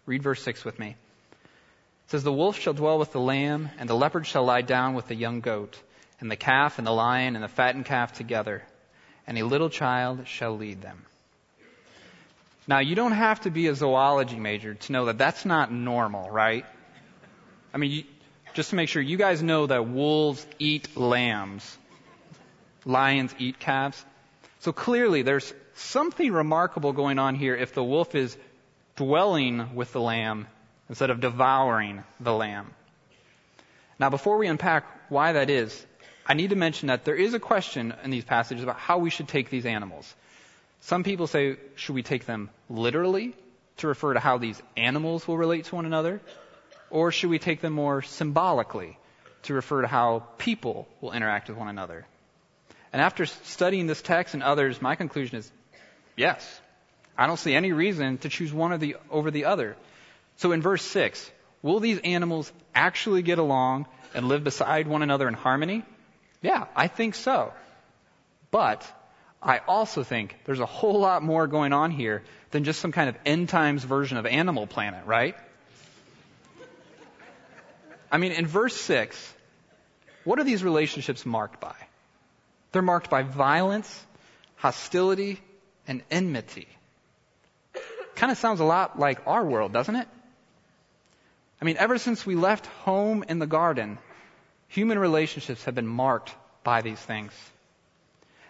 Read 0.07 0.23
verse 0.25 0.43
6 0.43 0.65
with 0.65 0.79
me. 0.79 0.89
It 0.91 2.11
says, 2.11 2.25
The 2.25 2.33
wolf 2.33 2.59
shall 2.59 2.75
dwell 2.75 2.99
with 2.99 3.13
the 3.13 3.21
lamb, 3.21 3.71
and 3.79 3.89
the 3.89 3.95
leopard 3.95 4.27
shall 4.27 4.45
lie 4.45 4.63
down 4.63 4.95
with 4.95 5.07
the 5.07 5.15
young 5.15 5.41
goat, 5.41 5.81
and 6.21 6.29
the 6.29 6.37
calf 6.37 6.79
and 6.79 6.87
the 6.87 6.93
lion 6.93 7.37
and 7.37 7.45
the 7.45 7.49
fattened 7.49 7.87
calf 7.87 8.13
together, 8.13 8.65
and 9.25 9.39
a 9.39 9.45
little 9.45 9.71
child 9.71 10.27
shall 10.27 10.57
lead 10.57 10.83
them. 10.83 11.05
Now, 12.67 12.81
you 12.81 12.97
don't 12.97 13.13
have 13.13 13.43
to 13.43 13.51
be 13.51 13.69
a 13.69 13.75
zoology 13.75 14.41
major 14.41 14.75
to 14.75 14.93
know 14.93 15.05
that 15.05 15.19
that's 15.19 15.45
not 15.45 15.71
normal, 15.71 16.29
right? 16.29 16.67
I 17.73 17.79
mean, 17.79 17.91
you, 17.91 18.05
just 18.55 18.71
to 18.71 18.77
make 18.77 18.89
sure, 18.89 19.01
you 19.03 19.17
guys 19.17 19.43
know 19.43 19.67
that 19.67 19.87
wolves 19.87 20.45
eat 20.59 20.97
lambs, 20.97 21.79
lions 22.85 23.33
eat 23.39 23.61
calves. 23.61 24.05
So 24.65 24.73
clearly, 24.73 25.21
there's 25.21 25.53
something 25.75 26.33
remarkable 26.33 26.95
going 26.95 27.19
on 27.19 27.35
here 27.35 27.55
if 27.55 27.75
the 27.75 27.85
wolf 27.85 28.15
is 28.15 28.35
dwelling 28.97 29.75
with 29.75 29.93
the 29.93 30.01
lamb 30.01 30.47
instead 30.89 31.11
of 31.11 31.21
devouring 31.21 32.03
the 32.19 32.33
lamb. 32.33 32.73
Now, 33.99 34.09
before 34.09 34.39
we 34.39 34.47
unpack 34.47 34.87
why 35.11 35.33
that 35.35 35.51
is, 35.51 35.85
I 36.25 36.33
need 36.33 36.49
to 36.49 36.57
mention 36.57 36.87
that 36.87 37.05
there 37.05 37.15
is 37.15 37.35
a 37.35 37.39
question 37.39 37.93
in 38.05 38.11
these 38.11 38.25
passages 38.25 38.63
about 38.63 38.79
how 38.79 38.97
we 38.97 39.11
should 39.11 39.29
take 39.29 39.51
these 39.51 39.67
animals. 39.67 40.15
Some 40.81 41.05
people 41.05 41.27
say, 41.27 41.59
should 41.75 41.95
we 41.95 42.03
take 42.03 42.25
them 42.25 42.49
literally 42.71 43.35
to 43.77 43.89
refer 43.89 44.15
to 44.15 44.21
how 44.21 44.39
these 44.39 44.63
animals 44.79 45.29
will 45.29 45.37
relate 45.37 45.67
to 45.67 45.75
one 45.75 45.85
another? 45.85 46.23
Or 46.89 47.13
should 47.13 47.29
we 47.29 47.39
take 47.39 47.61
them 47.61 47.75
more 47.75 48.01
symbolically 48.01 48.97
to 49.43 49.53
refer 49.53 49.83
to 49.83 49.89
how 49.89 50.21
people 50.39 50.89
will 51.03 51.13
interact 51.13 51.51
with 51.51 51.59
one 51.59 51.69
another? 51.69 52.07
And 52.95 53.03
after 53.03 53.27
studying 53.27 53.89
this 53.89 54.01
text 54.01 54.35
and 54.35 54.43
others, 54.45 54.81
my 54.81 54.95
conclusion 54.95 55.39
is 55.39 55.51
yes. 56.17 56.61
I 57.19 57.27
don't 57.27 57.39
see 57.41 57.53
any 57.53 57.73
reason 57.73 58.19
to 58.19 58.29
choose 58.29 58.53
one 58.53 58.79
the, 58.79 58.95
over 59.11 59.33
the 59.33 59.47
other. 59.47 59.75
So 60.37 60.53
in 60.53 60.63
verse 60.63 60.83
6, 60.83 61.29
will 61.61 61.81
these 61.81 61.99
animals 61.99 62.53
actually 62.73 63.23
get 63.23 63.41
along 63.41 63.87
and 64.15 64.29
live 64.29 64.45
beside 64.45 64.87
one 64.87 65.03
another 65.03 65.27
in 65.27 65.35
harmony? 65.35 65.83
Yeah, 66.41 66.67
I 66.77 66.87
think 66.87 67.17
so. 67.17 67.53
But 68.53 68.87
I 69.43 69.59
also 69.67 70.05
think 70.05 70.37
there's 70.45 70.61
a 70.61 70.67
whole 70.67 71.01
lot 71.01 71.25
more 71.25 71.49
going 71.49 71.73
on 71.73 71.91
here 71.91 72.23
than 72.53 72.63
just 72.63 72.79
some 72.79 72.93
kind 72.93 73.09
of 73.09 73.17
end 73.27 73.49
times 73.49 73.83
version 73.83 74.19
of 74.19 74.25
Animal 74.25 74.69
Planet, 74.69 75.05
right? 75.05 75.35
I 78.13 78.19
mean, 78.19 78.31
in 78.31 78.47
verse 78.47 78.77
6, 78.77 79.35
what 80.23 80.39
are 80.39 80.45
these 80.45 80.63
relationships 80.63 81.27
marked 81.27 81.61
by? 81.61 81.75
They're 82.75 82.83
marked 82.83 83.09
by 83.09 83.23
violence, 83.23 84.05
hostility, 84.57 85.41
and 85.87 86.03
enmity. 86.11 86.67
Kind 88.17 88.33
of 88.33 88.39
sounds 88.39 88.59
a 88.59 88.65
lot 88.65 88.99
like 88.99 89.21
our 89.29 89.45
world, 89.45 89.73
doesn't 89.73 89.95
it? 89.95 90.09
I 91.63 91.65
mean, 91.65 91.77
ever 91.79 91.99
since 91.99 92.27
we 92.27 92.35
left 92.35 92.67
home 92.67 93.25
in 93.29 93.39
the 93.39 93.47
garden, 93.47 93.97
human 94.67 94.99
relationships 94.99 95.63
have 95.67 95.77
been 95.77 95.87
marked 95.87 96.35
by 96.65 96.83
these 96.83 96.99
things. 96.99 97.31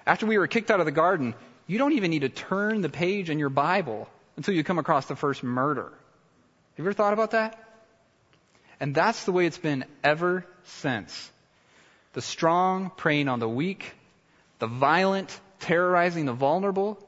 After 0.07 0.25
we 0.25 0.39
were 0.39 0.47
kicked 0.47 0.71
out 0.71 0.81
of 0.81 0.87
the 0.87 0.93
garden, 0.93 1.35
you 1.67 1.77
don't 1.77 1.93
even 1.93 2.11
need 2.11 2.23
to 2.23 2.31
turn 2.31 2.81
the 2.81 2.89
page 2.89 3.29
in 3.29 3.39
your 3.39 3.51
Bible 3.51 4.09
until 4.39 4.55
you 4.55 4.65
come 4.65 4.79
across 4.79 5.05
the 5.05 5.17
first 5.17 5.43
murder. 5.43 5.93
Have 5.93 6.79
you 6.79 6.85
ever 6.85 6.95
thought 6.95 7.13
about 7.13 7.33
that? 7.33 7.63
And 8.81 8.95
that's 8.95 9.25
the 9.25 9.33
way 9.33 9.45
it's 9.45 9.59
been 9.59 9.85
ever 10.03 10.47
since. 10.81 11.31
The 12.15 12.23
strong 12.23 12.91
preying 12.97 13.29
on 13.29 13.39
the 13.39 13.49
weak, 13.51 13.93
the 14.65 14.69
violent 14.69 15.39
terrorizing 15.61 16.25
the 16.25 16.33
vulnerable, 16.33 16.99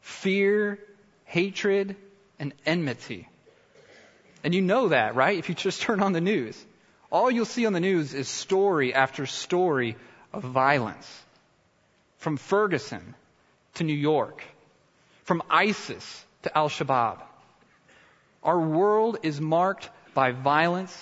fear, 0.00 0.76
hatred, 1.24 1.94
and 2.40 2.52
enmity. 2.66 3.28
And 4.42 4.52
you 4.52 4.60
know 4.60 4.88
that, 4.88 5.14
right? 5.14 5.38
If 5.38 5.48
you 5.48 5.54
just 5.54 5.82
turn 5.86 6.02
on 6.02 6.12
the 6.12 6.20
news. 6.20 6.60
All 7.12 7.30
you'll 7.30 7.44
see 7.44 7.64
on 7.64 7.74
the 7.74 7.78
news 7.78 8.12
is 8.12 8.28
story 8.28 8.92
after 8.92 9.24
story 9.26 9.94
of 10.32 10.42
violence 10.42 11.08
from 12.18 12.36
Ferguson 12.36 13.14
to 13.74 13.84
New 13.84 14.00
York, 14.12 14.42
from 15.22 15.44
ISIS 15.48 16.24
to 16.42 16.58
Al 16.58 16.68
Shabaab. 16.68 17.22
Our 18.42 18.58
world 18.58 19.18
is 19.22 19.40
marked 19.40 19.88
by 20.12 20.32
violence 20.32 20.96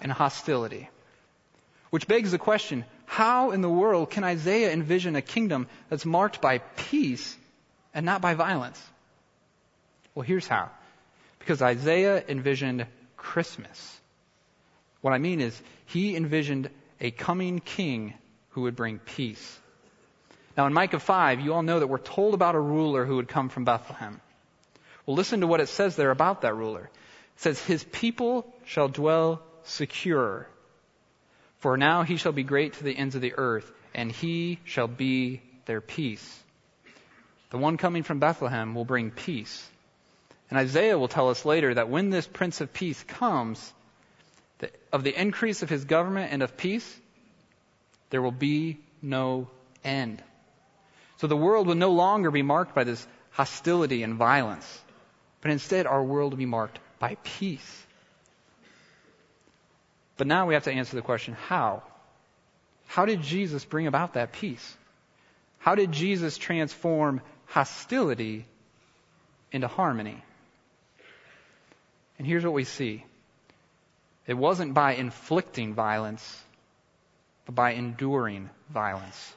and 0.00 0.12
hostility. 0.12 0.88
Which 1.90 2.06
begs 2.06 2.30
the 2.30 2.38
question 2.38 2.84
how 3.06 3.52
in 3.52 3.62
the 3.62 3.70
world 3.70 4.10
can 4.10 4.24
Isaiah 4.24 4.72
envision 4.72 5.16
a 5.16 5.22
kingdom 5.22 5.68
that's 5.88 6.04
marked 6.04 6.40
by 6.40 6.58
peace 6.58 7.36
and 7.94 8.04
not 8.04 8.20
by 8.20 8.34
violence? 8.34 8.82
Well, 10.14 10.24
here's 10.24 10.46
how. 10.46 10.70
Because 11.38 11.62
Isaiah 11.62 12.22
envisioned 12.28 12.86
Christmas. 13.16 14.00
What 15.00 15.12
I 15.12 15.18
mean 15.18 15.40
is, 15.40 15.60
he 15.86 16.16
envisioned 16.16 16.68
a 17.00 17.10
coming 17.10 17.60
king 17.60 18.14
who 18.50 18.62
would 18.62 18.74
bring 18.74 18.98
peace. 18.98 19.60
Now, 20.56 20.66
in 20.66 20.72
Micah 20.72 20.98
5, 20.98 21.40
you 21.40 21.54
all 21.54 21.62
know 21.62 21.78
that 21.78 21.86
we're 21.86 21.98
told 21.98 22.34
about 22.34 22.54
a 22.54 22.60
ruler 22.60 23.04
who 23.04 23.16
would 23.16 23.28
come 23.28 23.50
from 23.50 23.64
Bethlehem. 23.64 24.20
Well, 25.04 25.14
listen 25.14 25.40
to 25.40 25.46
what 25.46 25.60
it 25.60 25.68
says 25.68 25.94
there 25.94 26.10
about 26.10 26.40
that 26.40 26.56
ruler. 26.56 26.90
It 27.36 27.40
says, 27.40 27.62
His 27.62 27.84
people 27.84 28.52
shall 28.64 28.88
dwell 28.88 29.42
secure. 29.64 30.48
For 31.58 31.76
now 31.76 32.02
he 32.02 32.16
shall 32.16 32.32
be 32.32 32.42
great 32.42 32.74
to 32.74 32.84
the 32.84 32.96
ends 32.96 33.14
of 33.14 33.20
the 33.20 33.34
earth, 33.36 33.70
and 33.94 34.12
he 34.12 34.60
shall 34.64 34.88
be 34.88 35.40
their 35.64 35.80
peace. 35.80 36.42
The 37.50 37.58
one 37.58 37.76
coming 37.76 38.02
from 38.02 38.18
Bethlehem 38.18 38.74
will 38.74 38.84
bring 38.84 39.10
peace. 39.10 39.68
And 40.50 40.58
Isaiah 40.58 40.98
will 40.98 41.08
tell 41.08 41.30
us 41.30 41.44
later 41.44 41.74
that 41.74 41.88
when 41.88 42.10
this 42.10 42.26
Prince 42.26 42.60
of 42.60 42.72
Peace 42.72 43.02
comes, 43.04 43.72
of 44.92 45.04
the 45.04 45.18
increase 45.18 45.62
of 45.62 45.68
his 45.68 45.84
government 45.84 46.32
and 46.32 46.42
of 46.42 46.56
peace, 46.56 47.00
there 48.10 48.22
will 48.22 48.32
be 48.32 48.78
no 49.02 49.48
end. 49.84 50.22
So 51.18 51.26
the 51.26 51.36
world 51.36 51.66
will 51.66 51.74
no 51.74 51.92
longer 51.92 52.30
be 52.30 52.42
marked 52.42 52.74
by 52.74 52.84
this 52.84 53.06
hostility 53.30 54.02
and 54.02 54.14
violence, 54.14 54.82
but 55.40 55.50
instead 55.50 55.86
our 55.86 56.02
world 56.02 56.32
will 56.32 56.38
be 56.38 56.46
marked 56.46 56.78
by 56.98 57.16
peace. 57.22 57.85
But 60.16 60.26
now 60.26 60.46
we 60.46 60.54
have 60.54 60.64
to 60.64 60.72
answer 60.72 60.96
the 60.96 61.02
question 61.02 61.34
how? 61.34 61.82
How 62.86 63.04
did 63.04 63.22
Jesus 63.22 63.64
bring 63.64 63.86
about 63.86 64.14
that 64.14 64.32
peace? 64.32 64.76
How 65.58 65.74
did 65.74 65.92
Jesus 65.92 66.38
transform 66.38 67.20
hostility 67.46 68.46
into 69.52 69.68
harmony? 69.68 70.22
And 72.18 72.26
here's 72.26 72.44
what 72.44 72.54
we 72.54 72.64
see 72.64 73.04
it 74.26 74.34
wasn't 74.34 74.74
by 74.74 74.94
inflicting 74.94 75.74
violence, 75.74 76.42
but 77.44 77.54
by 77.54 77.72
enduring 77.72 78.50
violence. 78.70 79.34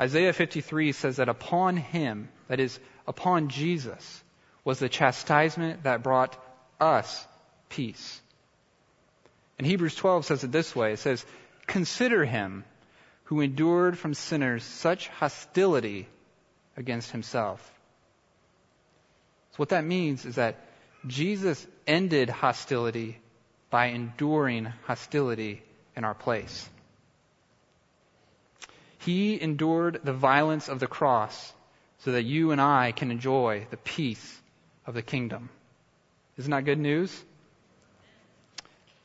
Isaiah 0.00 0.32
53 0.32 0.92
says 0.92 1.16
that 1.16 1.28
upon 1.28 1.76
him, 1.76 2.28
that 2.48 2.60
is, 2.60 2.78
upon 3.06 3.48
Jesus, 3.48 4.24
was 4.64 4.78
the 4.78 4.88
chastisement 4.88 5.84
that 5.84 6.02
brought 6.02 6.36
us 6.80 7.26
peace. 7.68 8.21
And 9.62 9.70
Hebrews 9.70 9.94
12 9.94 10.26
says 10.26 10.42
it 10.42 10.50
this 10.50 10.74
way 10.74 10.94
it 10.94 10.98
says, 10.98 11.24
Consider 11.68 12.24
him 12.24 12.64
who 13.26 13.40
endured 13.40 13.96
from 13.96 14.12
sinners 14.12 14.64
such 14.64 15.06
hostility 15.06 16.08
against 16.76 17.12
himself. 17.12 17.60
So, 19.52 19.58
what 19.58 19.68
that 19.68 19.84
means 19.84 20.24
is 20.24 20.34
that 20.34 20.58
Jesus 21.06 21.64
ended 21.86 22.28
hostility 22.28 23.20
by 23.70 23.90
enduring 23.90 24.64
hostility 24.86 25.62
in 25.94 26.02
our 26.02 26.14
place. 26.14 26.68
He 28.98 29.40
endured 29.40 30.00
the 30.02 30.12
violence 30.12 30.68
of 30.68 30.80
the 30.80 30.88
cross 30.88 31.52
so 31.98 32.10
that 32.10 32.24
you 32.24 32.50
and 32.50 32.60
I 32.60 32.90
can 32.90 33.12
enjoy 33.12 33.68
the 33.70 33.76
peace 33.76 34.42
of 34.88 34.94
the 34.94 35.02
kingdom. 35.02 35.50
Isn't 36.36 36.50
that 36.50 36.64
good 36.64 36.80
news? 36.80 37.16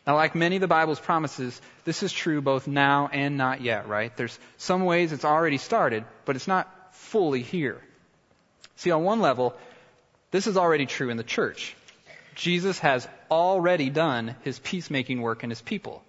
Now, 0.08 0.16
like 0.16 0.36
many 0.36 0.56
of 0.56 0.62
the 0.62 0.70
Bible's 0.70 1.02
promises, 1.02 1.62
this 1.84 2.02
is 2.02 2.14
true 2.14 2.42
both 2.42 2.66
now 2.66 3.10
and 3.12 3.36
not 3.36 3.60
yet, 3.60 3.90
right? 3.90 4.16
There's 4.16 4.40
some 4.56 4.86
ways 4.86 5.12
it's 5.12 5.26
already 5.26 5.58
started, 5.58 6.06
but 6.24 6.38
it's 6.38 6.48
not 6.48 6.96
fully 6.96 7.42
here. 7.42 7.82
See, 8.78 8.92
on 8.92 9.04
one 9.04 9.20
level, 9.20 9.54
this 10.32 10.48
is 10.48 10.56
already 10.56 10.86
true 10.86 11.10
in 11.10 11.18
the 11.18 11.24
church. 11.24 11.76
Jesus 12.36 12.80
has 12.80 13.06
already 13.30 13.90
done 13.90 14.38
his 14.44 14.60
peacemaking 14.60 15.22
work 15.22 15.44
in 15.44 15.50
his 15.50 15.62
people. 15.62 16.02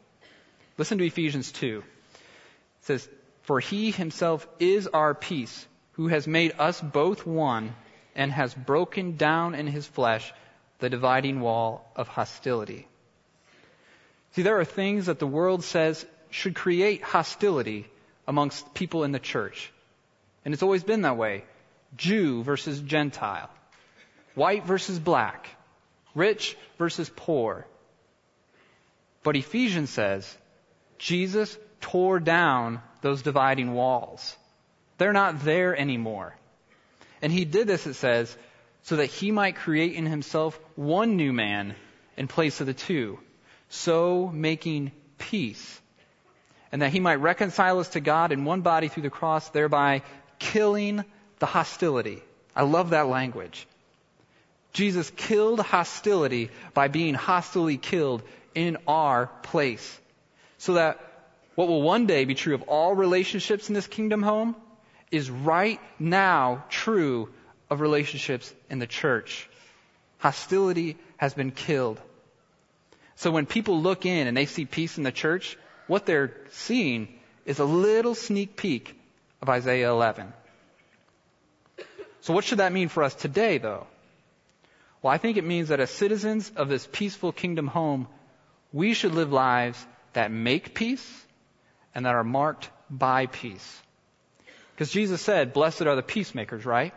Listen 0.76 0.98
to 0.98 1.06
Ephesians 1.06 1.50
2. 1.50 1.78
It 1.78 2.24
says, 2.82 3.08
for 3.42 3.58
he 3.58 3.90
himself 3.90 4.46
is 4.60 4.86
our 4.86 5.12
peace, 5.12 5.66
who 5.92 6.06
has 6.06 6.28
made 6.28 6.54
us 6.60 6.80
both 6.80 7.26
one 7.26 7.74
and 8.14 8.30
has 8.30 8.54
broken 8.54 9.16
down 9.16 9.56
in 9.56 9.66
his 9.66 9.88
flesh 9.88 10.32
the 10.78 10.88
dividing 10.88 11.40
wall 11.40 11.90
of 11.96 12.06
hostility. 12.06 12.86
See, 14.32 14.42
there 14.42 14.60
are 14.60 14.64
things 14.64 15.06
that 15.06 15.18
the 15.18 15.26
world 15.26 15.64
says 15.64 16.04
should 16.30 16.54
create 16.54 17.02
hostility 17.02 17.86
amongst 18.26 18.74
people 18.74 19.04
in 19.04 19.12
the 19.12 19.18
church. 19.18 19.72
And 20.44 20.54
it's 20.54 20.62
always 20.62 20.84
been 20.84 21.02
that 21.02 21.16
way. 21.16 21.44
Jew 21.96 22.42
versus 22.42 22.80
Gentile. 22.80 23.50
White 24.34 24.64
versus 24.64 24.98
black. 24.98 25.48
Rich 26.14 26.56
versus 26.78 27.10
poor. 27.14 27.66
But 29.22 29.36
Ephesians 29.36 29.90
says 29.90 30.36
Jesus 30.98 31.56
tore 31.80 32.20
down 32.20 32.82
those 33.00 33.22
dividing 33.22 33.72
walls. 33.72 34.36
They're 34.98 35.12
not 35.12 35.44
there 35.44 35.76
anymore. 35.76 36.36
And 37.22 37.32
he 37.32 37.44
did 37.44 37.66
this, 37.66 37.86
it 37.86 37.94
says, 37.94 38.36
so 38.82 38.96
that 38.96 39.06
he 39.06 39.30
might 39.30 39.56
create 39.56 39.94
in 39.94 40.06
himself 40.06 40.58
one 40.76 41.16
new 41.16 41.32
man 41.32 41.74
in 42.16 42.28
place 42.28 42.60
of 42.60 42.66
the 42.66 42.74
two, 42.74 43.18
so 43.68 44.30
making 44.32 44.92
peace. 45.18 45.80
And 46.70 46.82
that 46.82 46.92
he 46.92 47.00
might 47.00 47.16
reconcile 47.16 47.78
us 47.78 47.88
to 47.90 48.00
God 48.00 48.32
in 48.32 48.44
one 48.44 48.60
body 48.60 48.88
through 48.88 49.04
the 49.04 49.10
cross, 49.10 49.48
thereby 49.50 50.02
killing 50.38 51.04
the 51.38 51.46
hostility. 51.46 52.22
I 52.54 52.62
love 52.62 52.90
that 52.90 53.08
language. 53.08 53.66
Jesus 54.72 55.10
killed 55.16 55.60
hostility 55.60 56.50
by 56.74 56.88
being 56.88 57.14
hostilely 57.14 57.78
killed 57.78 58.22
in 58.54 58.76
our 58.86 59.26
place. 59.42 59.98
So 60.58 60.74
that 60.74 61.00
what 61.54 61.68
will 61.68 61.82
one 61.82 62.06
day 62.06 62.24
be 62.24 62.34
true 62.34 62.54
of 62.54 62.62
all 62.62 62.94
relationships 62.94 63.68
in 63.68 63.74
this 63.74 63.86
kingdom 63.86 64.22
home 64.22 64.54
is 65.10 65.30
right 65.30 65.80
now 65.98 66.64
true 66.68 67.30
of 67.70 67.80
relationships 67.80 68.52
in 68.70 68.78
the 68.78 68.86
church. 68.86 69.48
Hostility 70.18 70.96
has 71.16 71.34
been 71.34 71.50
killed. 71.50 72.00
So 73.18 73.32
when 73.32 73.46
people 73.46 73.82
look 73.82 74.06
in 74.06 74.28
and 74.28 74.36
they 74.36 74.46
see 74.46 74.64
peace 74.64 74.96
in 74.96 75.02
the 75.02 75.10
church, 75.10 75.58
what 75.88 76.06
they're 76.06 76.36
seeing 76.50 77.08
is 77.44 77.58
a 77.58 77.64
little 77.64 78.14
sneak 78.14 78.56
peek 78.56 78.94
of 79.42 79.48
Isaiah 79.48 79.90
11. 79.90 80.32
So 82.20 82.32
what 82.32 82.44
should 82.44 82.58
that 82.58 82.72
mean 82.72 82.88
for 82.88 83.02
us 83.02 83.16
today, 83.16 83.58
though? 83.58 83.88
Well, 85.02 85.12
I 85.12 85.18
think 85.18 85.36
it 85.36 85.42
means 85.44 85.70
that 85.70 85.80
as 85.80 85.90
citizens 85.90 86.52
of 86.54 86.68
this 86.68 86.88
peaceful 86.92 87.32
kingdom 87.32 87.66
home, 87.66 88.06
we 88.72 88.94
should 88.94 89.14
live 89.14 89.32
lives 89.32 89.84
that 90.12 90.30
make 90.30 90.72
peace 90.72 91.26
and 91.96 92.06
that 92.06 92.14
are 92.14 92.22
marked 92.22 92.70
by 92.88 93.26
peace. 93.26 93.82
Because 94.74 94.92
Jesus 94.92 95.20
said, 95.20 95.52
blessed 95.52 95.82
are 95.82 95.96
the 95.96 96.02
peacemakers, 96.04 96.64
right? 96.64 96.94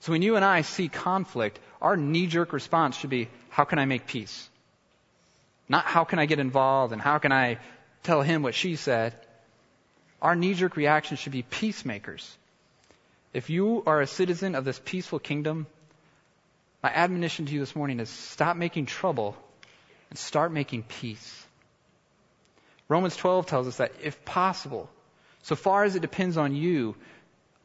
So 0.00 0.10
when 0.10 0.22
you 0.22 0.34
and 0.34 0.44
I 0.44 0.62
see 0.62 0.88
conflict, 0.88 1.60
our 1.80 1.96
knee 1.96 2.26
jerk 2.26 2.52
response 2.52 2.96
should 2.96 3.10
be, 3.10 3.28
how 3.48 3.62
can 3.62 3.78
I 3.78 3.84
make 3.84 4.08
peace? 4.08 4.49
Not 5.70 5.86
how 5.86 6.02
can 6.02 6.18
I 6.18 6.26
get 6.26 6.40
involved 6.40 6.92
and 6.92 7.00
how 7.00 7.18
can 7.18 7.30
I 7.30 7.58
tell 8.02 8.22
him 8.22 8.42
what 8.42 8.56
she 8.56 8.74
said. 8.74 9.14
Our 10.20 10.34
knee 10.34 10.54
jerk 10.54 10.76
reaction 10.76 11.16
should 11.16 11.30
be 11.30 11.42
peacemakers. 11.42 12.36
If 13.32 13.50
you 13.50 13.84
are 13.86 14.00
a 14.00 14.06
citizen 14.08 14.56
of 14.56 14.64
this 14.64 14.80
peaceful 14.84 15.20
kingdom, 15.20 15.68
my 16.82 16.90
admonition 16.90 17.46
to 17.46 17.52
you 17.52 17.60
this 17.60 17.76
morning 17.76 18.00
is 18.00 18.08
stop 18.08 18.56
making 18.56 18.86
trouble 18.86 19.36
and 20.10 20.18
start 20.18 20.50
making 20.50 20.82
peace. 20.82 21.46
Romans 22.88 23.14
12 23.14 23.46
tells 23.46 23.68
us 23.68 23.76
that 23.76 23.92
if 24.02 24.24
possible, 24.24 24.90
so 25.42 25.54
far 25.54 25.84
as 25.84 25.94
it 25.94 26.02
depends 26.02 26.36
on 26.36 26.56
you, 26.56 26.96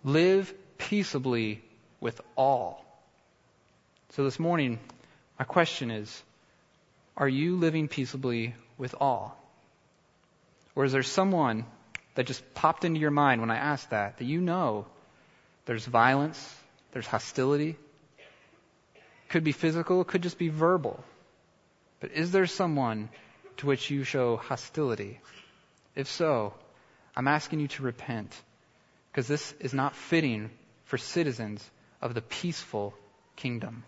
live 0.03 0.53
peaceably 0.77 1.63
with 1.99 2.21
all. 2.37 2.85
So 4.09 4.23
this 4.23 4.37
morning, 4.37 4.77
my 5.39 5.45
question 5.45 5.89
is, 5.89 6.21
are 7.17 7.29
you 7.29 7.55
living 7.55 7.87
peaceably 7.87 8.55
with 8.77 8.95
all? 8.99 9.37
Or 10.75 10.85
is 10.85 10.91
there 10.91 11.03
someone 11.03 11.65
that 12.15 12.25
just 12.25 12.53
popped 12.53 12.85
into 12.85 12.99
your 12.99 13.11
mind 13.11 13.41
when 13.41 13.51
I 13.51 13.57
asked 13.57 13.91
that, 13.91 14.17
that 14.17 14.25
you 14.25 14.41
know 14.41 14.85
there's 15.65 15.85
violence, 15.85 16.55
there's 16.91 17.07
hostility, 17.07 17.77
could 19.29 19.43
be 19.43 19.51
physical, 19.51 20.03
could 20.03 20.21
just 20.21 20.37
be 20.37 20.49
verbal. 20.49 21.03
But 21.99 22.11
is 22.11 22.31
there 22.31 22.45
someone 22.45 23.09
to 23.57 23.67
which 23.67 23.89
you 23.89 24.03
show 24.03 24.37
hostility? 24.37 25.19
If 25.95 26.07
so, 26.07 26.53
I'm 27.15 27.27
asking 27.27 27.61
you 27.61 27.67
to 27.69 27.83
repent 27.83 28.35
because 29.11 29.27
this 29.27 29.53
is 29.59 29.73
not 29.73 29.95
fitting 29.95 30.51
for 30.85 30.97
citizens 30.97 31.63
of 32.01 32.13
the 32.13 32.21
peaceful 32.21 32.93
kingdom. 33.35 33.83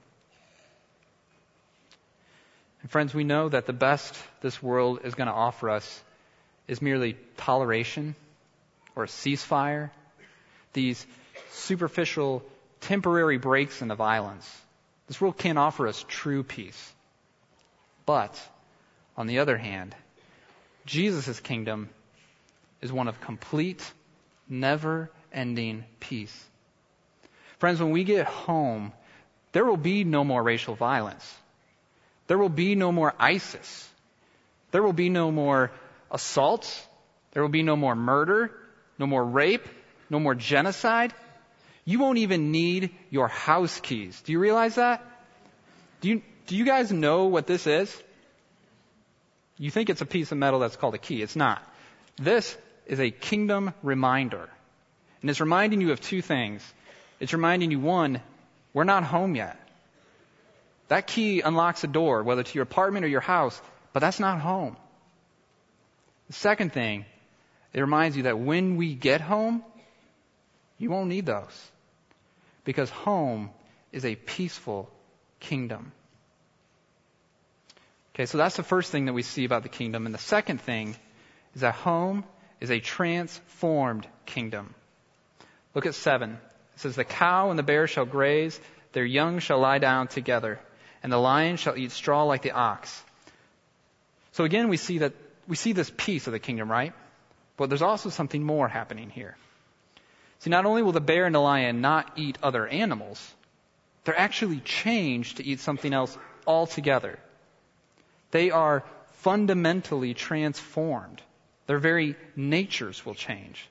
And 2.88 2.92
friends, 2.94 3.14
we 3.14 3.26
know 3.26 3.50
that 3.50 3.66
the 3.66 3.74
best 3.74 4.16
this 4.40 4.64
world 4.64 5.02
is 5.04 5.14
going 5.14 5.28
to 5.28 5.34
offer 5.34 5.70
us 5.70 6.02
is 6.70 6.82
merely 6.82 7.18
toleration 7.36 8.16
or 8.96 9.04
a 9.04 9.08
ceasefire, 9.08 9.90
these 10.72 11.06
superficial, 11.52 12.46
temporary 12.80 13.40
breaks 13.40 13.82
in 13.82 13.90
the 13.90 13.96
violence. 13.96 14.50
This 15.08 15.20
world 15.20 15.38
can't 15.38 15.58
offer 15.58 15.86
us 15.90 16.06
true 16.08 16.44
peace. 16.44 16.94
But, 18.06 18.42
on 19.18 19.28
the 19.28 19.40
other 19.40 19.58
hand, 19.58 19.94
Jesus' 20.86 21.42
kingdom 21.42 21.90
is 22.82 22.90
one 22.90 23.10
of 23.10 23.20
complete, 23.20 23.84
never 24.48 25.12
ending 25.34 25.84
peace. 26.00 26.46
Friends, 27.60 27.82
when 27.82 27.92
we 27.92 28.06
get 28.06 28.28
home, 28.28 28.94
there 29.52 29.66
will 29.66 29.76
be 29.76 30.06
no 30.06 30.24
more 30.24 30.42
racial 30.42 30.76
violence. 30.76 31.36
There 32.28 32.38
will 32.38 32.50
be 32.50 32.76
no 32.76 32.92
more 32.92 33.14
ISIS. 33.20 33.90
There 34.72 34.84
will 34.84 34.94
be 34.94 35.10
no 35.10 35.32
more 35.32 35.72
assaults. 36.12 36.86
There 37.32 37.42
will 37.42 37.50
be 37.50 37.64
no 37.64 37.76
more 37.76 37.96
murder, 37.96 38.52
no 39.00 39.08
more 39.08 39.24
rape, 39.24 39.68
no 40.10 40.20
more 40.20 40.36
genocide. 40.36 41.14
You 41.86 42.00
won't 42.00 42.18
even 42.18 42.52
need 42.52 42.92
your 43.10 43.28
house 43.28 43.80
keys. 43.80 44.22
Do 44.22 44.32
you 44.32 44.40
realize 44.40 44.76
that? 44.76 45.06
Do 46.02 46.10
you, 46.10 46.22
do 46.48 46.56
you 46.56 46.66
guys 46.66 46.92
know 46.92 47.26
what 47.26 47.48
this 47.48 47.66
is? 47.66 47.96
You 49.58 49.72
think 49.72 49.90
it's 49.90 50.02
a 50.02 50.06
piece 50.06 50.32
of 50.32 50.38
metal 50.38 50.60
that's 50.60 50.76
called 50.76 50.96
a 50.96 51.00
key. 51.00 51.22
It's 51.22 51.36
not. 51.36 51.64
This 52.18 52.58
is 52.86 53.00
a 53.00 53.10
kingdom 53.10 53.74
reminder. 53.84 54.50
And 55.22 55.30
it's 55.30 55.40
reminding 55.40 55.82
you 55.82 55.92
of 55.92 56.02
two 56.02 56.22
things. 56.22 56.62
It's 57.20 57.34
reminding 57.34 57.72
you, 57.72 57.80
one, 57.80 58.22
we're 58.74 58.84
not 58.84 59.04
home 59.04 59.36
yet. 59.36 59.58
That 60.88 61.08
key 61.08 61.42
unlocks 61.42 61.84
a 61.84 61.88
door, 61.88 62.24
whether 62.24 62.44
to 62.44 62.54
your 62.54 62.64
apartment 62.64 63.06
or 63.06 63.10
your 63.10 63.22
house, 63.22 63.60
but 63.94 64.00
that's 64.00 64.20
not 64.20 64.40
home. 64.40 64.78
The 66.28 66.34
second 66.34 66.74
thing, 66.74 67.06
it 67.74 67.82
reminds 67.82 68.16
you 68.18 68.24
that 68.24 68.40
when 68.40 68.78
we 68.78 68.94
get 68.94 69.22
home, 69.22 69.64
you 70.78 70.90
won't 70.90 71.10
need 71.10 71.26
those. 71.26 71.72
Because 72.64 72.90
home 72.90 73.50
is 73.92 74.06
a 74.06 74.16
peaceful 74.16 74.90
kingdom. 75.40 75.92
Okay, 78.14 78.26
so 78.26 78.38
that's 78.38 78.58
the 78.58 78.64
first 78.64 78.92
thing 78.92 79.06
that 79.06 79.14
we 79.14 79.22
see 79.22 79.46
about 79.46 79.64
the 79.64 79.70
kingdom. 79.70 80.06
And 80.06 80.16
the 80.16 80.20
second 80.20 80.60
thing 80.62 80.96
is 81.54 81.62
that 81.62 81.76
home 81.76 82.24
is 82.60 82.72
a 82.72 82.80
transformed 82.80 84.08
kingdom. 84.26 84.74
Look 85.76 85.86
at 85.86 85.96
7. 85.96 86.32
It 86.32 86.80
says, 86.80 86.96
The 86.96 87.04
cow 87.04 87.52
and 87.52 87.60
the 87.60 87.64
bear 87.64 87.88
shall 87.88 88.06
graze, 88.06 88.60
their 88.94 89.06
young 89.06 89.40
shall 89.40 89.60
lie 89.60 89.78
down 89.78 90.08
together, 90.08 90.60
and 91.08 91.14
the 91.14 91.18
lion 91.18 91.56
shall 91.56 91.78
eat 91.78 91.94
straw 91.94 92.24
like 92.24 92.42
the 92.42 92.52
ox. 92.52 93.02
So 94.34 94.44
again, 94.44 94.68
we 94.68 94.76
see 94.76 94.98
that 94.98 95.14
we 95.48 95.56
see 95.56 95.72
this 95.72 95.90
piece 95.90 96.28
of 96.28 96.34
the 96.34 96.40
kingdom, 96.40 96.70
right? 96.70 96.92
But 97.56 97.70
there's 97.70 97.82
also 97.82 98.10
something 98.10 98.44
more 98.44 98.68
happening 98.68 99.10
here. 99.10 99.38
See, 100.40 100.50
not 100.50 100.66
only 100.66 100.84
will 100.84 100.92
the 100.92 101.00
bear 101.00 101.26
and 101.26 101.34
the 101.34 101.40
lion 101.40 101.80
not 101.80 102.12
eat 102.18 102.38
other 102.44 102.68
animals, 102.68 103.26
they're 104.04 104.20
actually 104.20 104.60
changed 104.60 105.38
to 105.38 105.46
eat 105.46 105.62
something 105.62 105.94
else 105.94 106.18
altogether. 106.46 107.18
They 108.32 108.52
are 108.52 108.84
fundamentally 109.24 110.14
transformed. 110.14 111.22
Their 111.68 111.80
very 111.80 112.18
natures 112.36 113.06
will 113.06 113.16
change. 113.16 113.66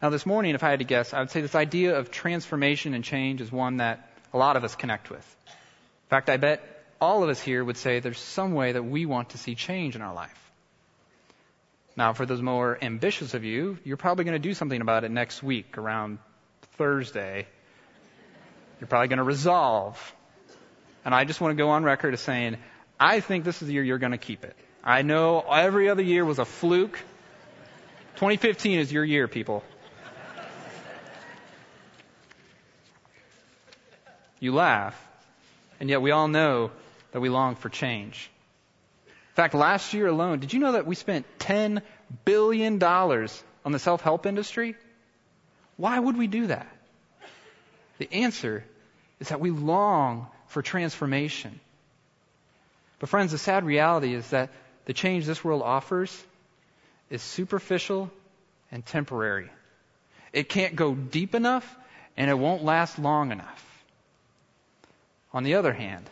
Now, 0.00 0.08
this 0.08 0.24
morning, 0.24 0.54
if 0.54 0.64
I 0.64 0.70
had 0.70 0.78
to 0.78 0.86
guess, 0.86 1.12
I 1.12 1.20
would 1.20 1.30
say 1.30 1.42
this 1.42 1.54
idea 1.54 1.98
of 1.98 2.10
transformation 2.10 2.94
and 2.94 3.04
change 3.04 3.42
is 3.42 3.52
one 3.52 3.76
that 3.76 4.08
a 4.32 4.38
lot 4.38 4.56
of 4.56 4.64
us 4.64 4.74
connect 4.74 5.10
with. 5.10 5.36
Fact, 6.12 6.28
I 6.28 6.36
bet 6.36 6.60
all 7.00 7.22
of 7.22 7.30
us 7.30 7.40
here 7.40 7.64
would 7.64 7.78
say 7.78 8.00
there's 8.00 8.18
some 8.18 8.52
way 8.52 8.72
that 8.72 8.82
we 8.82 9.06
want 9.06 9.30
to 9.30 9.38
see 9.38 9.54
change 9.54 9.96
in 9.96 10.02
our 10.02 10.12
life. 10.12 10.52
Now, 11.96 12.12
for 12.12 12.26
those 12.26 12.42
more 12.42 12.76
ambitious 12.82 13.32
of 13.32 13.44
you, 13.44 13.78
you're 13.82 13.96
probably 13.96 14.26
going 14.26 14.34
to 14.34 14.48
do 14.48 14.52
something 14.52 14.78
about 14.78 15.04
it 15.04 15.10
next 15.10 15.42
week 15.42 15.78
around 15.78 16.18
Thursday. 16.76 17.46
You're 18.78 18.88
probably 18.88 19.08
going 19.08 19.20
to 19.20 19.24
resolve. 19.24 20.14
And 21.06 21.14
I 21.14 21.24
just 21.24 21.40
want 21.40 21.56
to 21.56 21.56
go 21.56 21.70
on 21.70 21.82
record 21.82 22.12
as 22.12 22.20
saying, 22.20 22.58
I 23.00 23.20
think 23.20 23.44
this 23.44 23.62
is 23.62 23.68
the 23.68 23.72
year 23.72 23.82
you're 23.82 23.96
going 23.96 24.12
to 24.12 24.18
keep 24.18 24.44
it. 24.44 24.54
I 24.84 25.00
know 25.00 25.40
every 25.40 25.88
other 25.88 26.02
year 26.02 26.26
was 26.26 26.38
a 26.38 26.44
fluke. 26.44 26.98
2015 28.16 28.80
is 28.80 28.92
your 28.92 29.02
year, 29.06 29.28
people. 29.28 29.64
You 34.40 34.52
laugh. 34.52 35.08
And 35.82 35.90
yet 35.90 36.00
we 36.00 36.12
all 36.12 36.28
know 36.28 36.70
that 37.10 37.18
we 37.18 37.28
long 37.28 37.56
for 37.56 37.68
change. 37.68 38.30
In 39.06 39.34
fact, 39.34 39.52
last 39.52 39.92
year 39.92 40.06
alone, 40.06 40.38
did 40.38 40.52
you 40.52 40.60
know 40.60 40.72
that 40.72 40.86
we 40.86 40.94
spent 40.94 41.26
$10 41.40 41.82
billion 42.24 42.80
on 42.80 43.72
the 43.72 43.80
self 43.80 44.00
help 44.00 44.24
industry? 44.24 44.76
Why 45.76 45.98
would 45.98 46.16
we 46.16 46.28
do 46.28 46.46
that? 46.46 46.68
The 47.98 48.12
answer 48.12 48.62
is 49.18 49.30
that 49.30 49.40
we 49.40 49.50
long 49.50 50.28
for 50.46 50.62
transformation. 50.62 51.58
But, 53.00 53.08
friends, 53.08 53.32
the 53.32 53.38
sad 53.38 53.64
reality 53.64 54.14
is 54.14 54.28
that 54.30 54.50
the 54.84 54.92
change 54.92 55.26
this 55.26 55.42
world 55.42 55.62
offers 55.62 56.16
is 57.10 57.22
superficial 57.22 58.08
and 58.70 58.86
temporary. 58.86 59.50
It 60.32 60.48
can't 60.48 60.76
go 60.76 60.94
deep 60.94 61.34
enough, 61.34 61.76
and 62.16 62.30
it 62.30 62.38
won't 62.38 62.62
last 62.62 63.00
long 63.00 63.32
enough. 63.32 63.71
On 65.34 65.44
the 65.44 65.54
other 65.54 65.72
hand, 65.72 66.08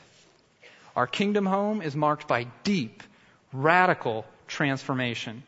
our 0.96 1.06
kingdom 1.06 1.46
home 1.46 1.82
is 1.82 1.94
marked 1.94 2.26
by 2.26 2.44
deep, 2.64 3.02
radical 3.52 4.24
transformation. 4.46 5.42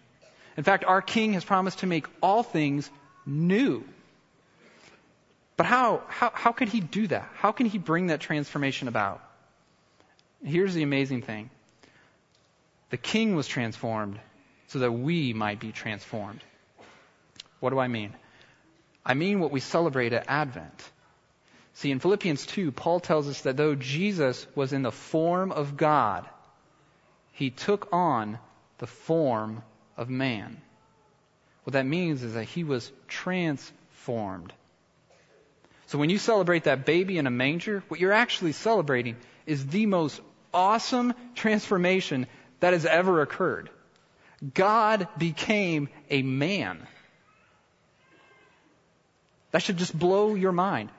In 0.56 0.64
fact, 0.64 0.84
our 0.84 1.02
King 1.02 1.32
has 1.32 1.44
promised 1.44 1.78
to 1.80 1.86
make 1.86 2.06
all 2.22 2.42
things 2.42 2.90
new. 3.24 3.84
But 5.56 5.66
how, 5.66 6.02
how, 6.08 6.30
how 6.34 6.52
could 6.52 6.68
he 6.68 6.80
do 6.80 7.06
that? 7.06 7.28
How 7.34 7.52
can 7.52 7.66
he 7.66 7.78
bring 7.78 8.08
that 8.08 8.20
transformation 8.20 8.88
about? 8.88 9.22
Here's 10.44 10.74
the 10.74 10.82
amazing 10.82 11.22
thing 11.22 11.50
the 12.90 12.96
king 12.96 13.34
was 13.36 13.46
transformed 13.46 14.18
so 14.68 14.80
that 14.80 14.92
we 14.92 15.32
might 15.32 15.60
be 15.60 15.72
transformed. 15.72 16.40
What 17.60 17.70
do 17.70 17.78
I 17.78 17.88
mean? 17.88 18.12
I 19.04 19.14
mean 19.14 19.40
what 19.40 19.50
we 19.50 19.60
celebrate 19.60 20.12
at 20.12 20.24
Advent. 20.28 20.90
See, 21.74 21.90
in 21.90 22.00
Philippians 22.00 22.46
2, 22.46 22.72
Paul 22.72 23.00
tells 23.00 23.28
us 23.28 23.42
that 23.42 23.56
though 23.56 23.74
Jesus 23.74 24.46
was 24.54 24.72
in 24.72 24.82
the 24.82 24.92
form 24.92 25.52
of 25.52 25.76
God, 25.76 26.28
he 27.32 27.50
took 27.50 27.88
on 27.92 28.38
the 28.78 28.86
form 28.86 29.62
of 29.96 30.10
man. 30.10 30.60
What 31.64 31.72
that 31.74 31.86
means 31.86 32.22
is 32.22 32.34
that 32.34 32.44
he 32.44 32.64
was 32.64 32.90
transformed. 33.08 34.52
So 35.86 35.98
when 35.98 36.10
you 36.10 36.18
celebrate 36.18 36.64
that 36.64 36.84
baby 36.84 37.18
in 37.18 37.26
a 37.26 37.30
manger, 37.30 37.82
what 37.88 38.00
you're 38.00 38.12
actually 38.12 38.52
celebrating 38.52 39.16
is 39.46 39.66
the 39.66 39.86
most 39.86 40.20
awesome 40.52 41.14
transformation 41.34 42.26
that 42.60 42.72
has 42.72 42.86
ever 42.86 43.22
occurred. 43.22 43.70
God 44.54 45.06
became 45.18 45.88
a 46.10 46.22
man. 46.22 46.86
That 49.52 49.62
should 49.62 49.76
just 49.76 49.96
blow 49.96 50.34
your 50.34 50.52
mind. 50.52 50.90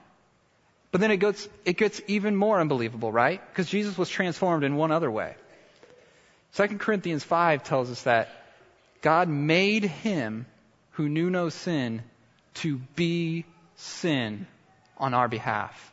But 0.93 1.01
then 1.01 1.09
it 1.09 1.17
gets, 1.17 1.49
it 1.65 1.75
gets 1.75 1.99
even 2.05 2.35
more 2.35 2.61
unbelievable, 2.61 3.11
right? 3.11 3.41
Because 3.49 3.67
Jesus 3.67 3.97
was 3.97 4.09
transformed 4.09 4.63
in 4.63 4.75
one 4.75 4.91
other 4.91 5.09
way. 5.09 5.35
2 6.53 6.77
Corinthians 6.77 7.23
5 7.23 7.63
tells 7.63 7.89
us 7.89 8.03
that 8.03 8.29
God 9.01 9.27
made 9.27 9.85
him 9.85 10.45
who 10.91 11.09
knew 11.09 11.31
no 11.31 11.49
sin 11.49 12.03
to 12.61 12.77
be 12.95 13.43
sin 13.75 14.45
on 14.95 15.15
our 15.15 15.27
behalf. 15.27 15.91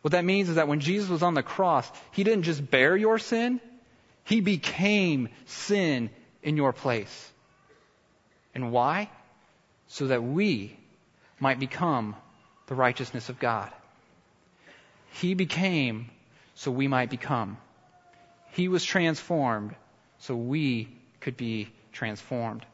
What 0.00 0.12
that 0.12 0.24
means 0.24 0.48
is 0.48 0.54
that 0.54 0.66
when 0.66 0.80
Jesus 0.80 1.10
was 1.10 1.22
on 1.22 1.34
the 1.34 1.42
cross, 1.42 1.92
he 2.12 2.24
didn't 2.24 2.44
just 2.44 2.70
bear 2.70 2.96
your 2.96 3.18
sin, 3.18 3.60
he 4.24 4.40
became 4.40 5.28
sin 5.44 6.08
in 6.42 6.56
your 6.56 6.72
place. 6.72 7.32
And 8.54 8.72
why? 8.72 9.10
So 9.88 10.06
that 10.06 10.22
we 10.22 10.74
might 11.38 11.58
become 11.58 12.16
the 12.68 12.74
righteousness 12.74 13.28
of 13.28 13.38
God. 13.38 13.70
He 15.12 15.34
became 15.34 16.10
so 16.54 16.70
we 16.70 16.88
might 16.88 17.10
become. 17.10 17.56
He 18.52 18.68
was 18.68 18.84
transformed 18.84 19.74
so 20.18 20.34
we 20.36 20.88
could 21.20 21.36
be 21.36 21.68
transformed. 21.92 22.64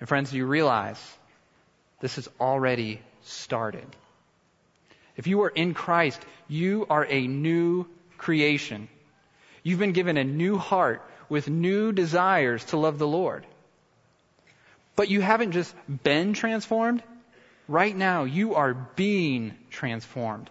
And 0.00 0.08
friends, 0.08 0.30
do 0.30 0.36
you 0.36 0.46
realize 0.46 1.00
this 2.00 2.16
has 2.16 2.28
already 2.40 3.00
started? 3.22 3.86
If 5.16 5.26
you 5.26 5.42
are 5.42 5.48
in 5.48 5.74
Christ, 5.74 6.20
you 6.48 6.86
are 6.90 7.06
a 7.08 7.26
new 7.26 7.86
creation. 8.18 8.88
You've 9.62 9.78
been 9.78 9.92
given 9.92 10.16
a 10.16 10.24
new 10.24 10.58
heart 10.58 11.02
with 11.28 11.48
new 11.48 11.92
desires 11.92 12.64
to 12.66 12.76
love 12.76 12.98
the 12.98 13.06
Lord. 13.06 13.46
But 14.96 15.08
you 15.08 15.20
haven't 15.20 15.52
just 15.52 15.74
been 16.02 16.34
transformed. 16.34 17.02
Right 17.66 17.96
now, 17.96 18.24
you 18.24 18.54
are 18.54 18.74
being 18.74 19.54
transformed. 19.70 20.50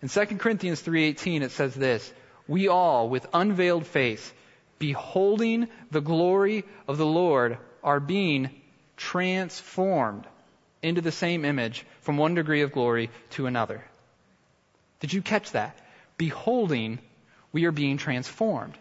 In 0.00 0.08
2 0.08 0.38
Corinthians 0.38 0.80
3:18 0.80 1.42
it 1.42 1.50
says 1.50 1.74
this, 1.74 2.12
"We 2.48 2.68
all 2.68 3.08
with 3.08 3.26
unveiled 3.34 3.86
face, 3.86 4.32
beholding 4.78 5.68
the 5.90 6.00
glory 6.00 6.64
of 6.88 6.96
the 6.96 7.06
Lord, 7.06 7.58
are 7.82 8.00
being 8.00 8.50
transformed 8.96 10.26
into 10.82 11.00
the 11.00 11.12
same 11.12 11.44
image 11.44 11.84
from 12.00 12.16
one 12.16 12.34
degree 12.34 12.62
of 12.62 12.72
glory 12.72 13.10
to 13.30 13.46
another." 13.46 13.84
Did 15.00 15.12
you 15.12 15.22
catch 15.22 15.52
that? 15.52 15.78
Beholding, 16.16 16.98
we 17.52 17.66
are 17.66 17.72
being 17.72 17.98
transformed. 17.98 18.76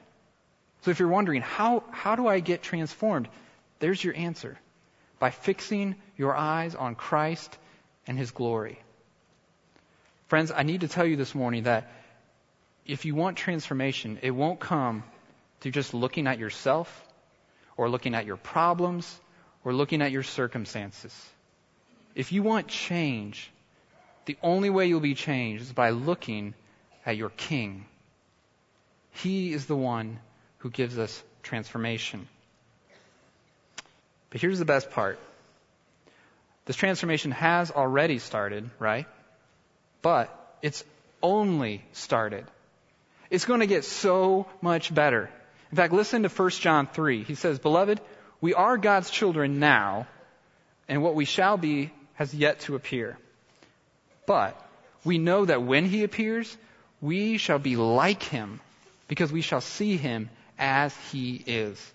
So 0.81 0.91
if 0.91 0.99
you're 0.99 1.09
wondering, 1.09 1.41
how, 1.41 1.83
how 1.91 2.15
do 2.15 2.27
I 2.27 2.39
get 2.39 2.61
transformed? 2.61 3.27
There's 3.79 4.03
your 4.03 4.15
answer. 4.15 4.57
By 5.19 5.31
fixing 5.31 5.95
your 6.17 6.35
eyes 6.35 6.75
on 6.75 6.95
Christ 6.95 7.57
and 8.07 8.17
His 8.17 8.31
glory. 8.31 8.79
Friends, 10.27 10.51
I 10.51 10.63
need 10.63 10.81
to 10.81 10.87
tell 10.87 11.05
you 11.05 11.15
this 11.15 11.35
morning 11.35 11.63
that 11.63 11.91
if 12.85 13.05
you 13.05 13.15
want 13.15 13.37
transformation, 13.37 14.19
it 14.21 14.31
won't 14.31 14.59
come 14.59 15.03
through 15.59 15.71
just 15.71 15.93
looking 15.93 16.27
at 16.27 16.39
yourself 16.39 17.03
or 17.77 17.89
looking 17.89 18.15
at 18.15 18.25
your 18.25 18.37
problems 18.37 19.19
or 19.63 19.73
looking 19.73 20.01
at 20.01 20.11
your 20.11 20.23
circumstances. 20.23 21.13
If 22.13 22.31
you 22.31 22.43
want 22.43 22.67
change, 22.67 23.51
the 24.25 24.37
only 24.41 24.69
way 24.69 24.87
you'll 24.87 24.99
be 24.99 25.15
changed 25.15 25.63
is 25.63 25.73
by 25.73 25.89
looking 25.89 26.53
at 27.05 27.17
your 27.17 27.29
King. 27.29 27.85
He 29.11 29.53
is 29.53 29.65
the 29.65 29.75
one 29.75 30.19
who 30.59 30.69
gives 30.69 30.97
us 30.97 31.23
transformation. 31.43 32.27
But 34.29 34.41
here's 34.41 34.59
the 34.59 34.65
best 34.65 34.91
part. 34.91 35.19
This 36.65 36.75
transformation 36.75 37.31
has 37.31 37.71
already 37.71 38.19
started, 38.19 38.69
right? 38.79 39.05
But 40.01 40.57
it's 40.61 40.83
only 41.21 41.83
started. 41.93 42.45
It's 43.29 43.45
going 43.45 43.59
to 43.59 43.67
get 43.67 43.85
so 43.85 44.47
much 44.61 44.93
better. 44.93 45.29
In 45.71 45.77
fact, 45.77 45.93
listen 45.93 46.23
to 46.23 46.29
1 46.29 46.49
John 46.51 46.87
3. 46.87 47.23
He 47.23 47.35
says, 47.35 47.59
Beloved, 47.59 47.99
we 48.41 48.53
are 48.53 48.77
God's 48.77 49.09
children 49.09 49.59
now, 49.59 50.07
and 50.87 51.01
what 51.01 51.15
we 51.15 51.25
shall 51.25 51.57
be 51.57 51.91
has 52.15 52.33
yet 52.33 52.61
to 52.61 52.75
appear. 52.75 53.17
But 54.25 54.59
we 55.03 55.17
know 55.17 55.45
that 55.45 55.63
when 55.63 55.85
he 55.85 56.03
appears, 56.03 56.55
we 57.01 57.37
shall 57.37 57.59
be 57.59 57.75
like 57.75 58.23
him, 58.23 58.59
because 59.07 59.31
we 59.31 59.41
shall 59.41 59.61
see 59.61 59.97
him 59.97 60.29
as 60.57 60.95
he 61.11 61.43
is. 61.45 61.93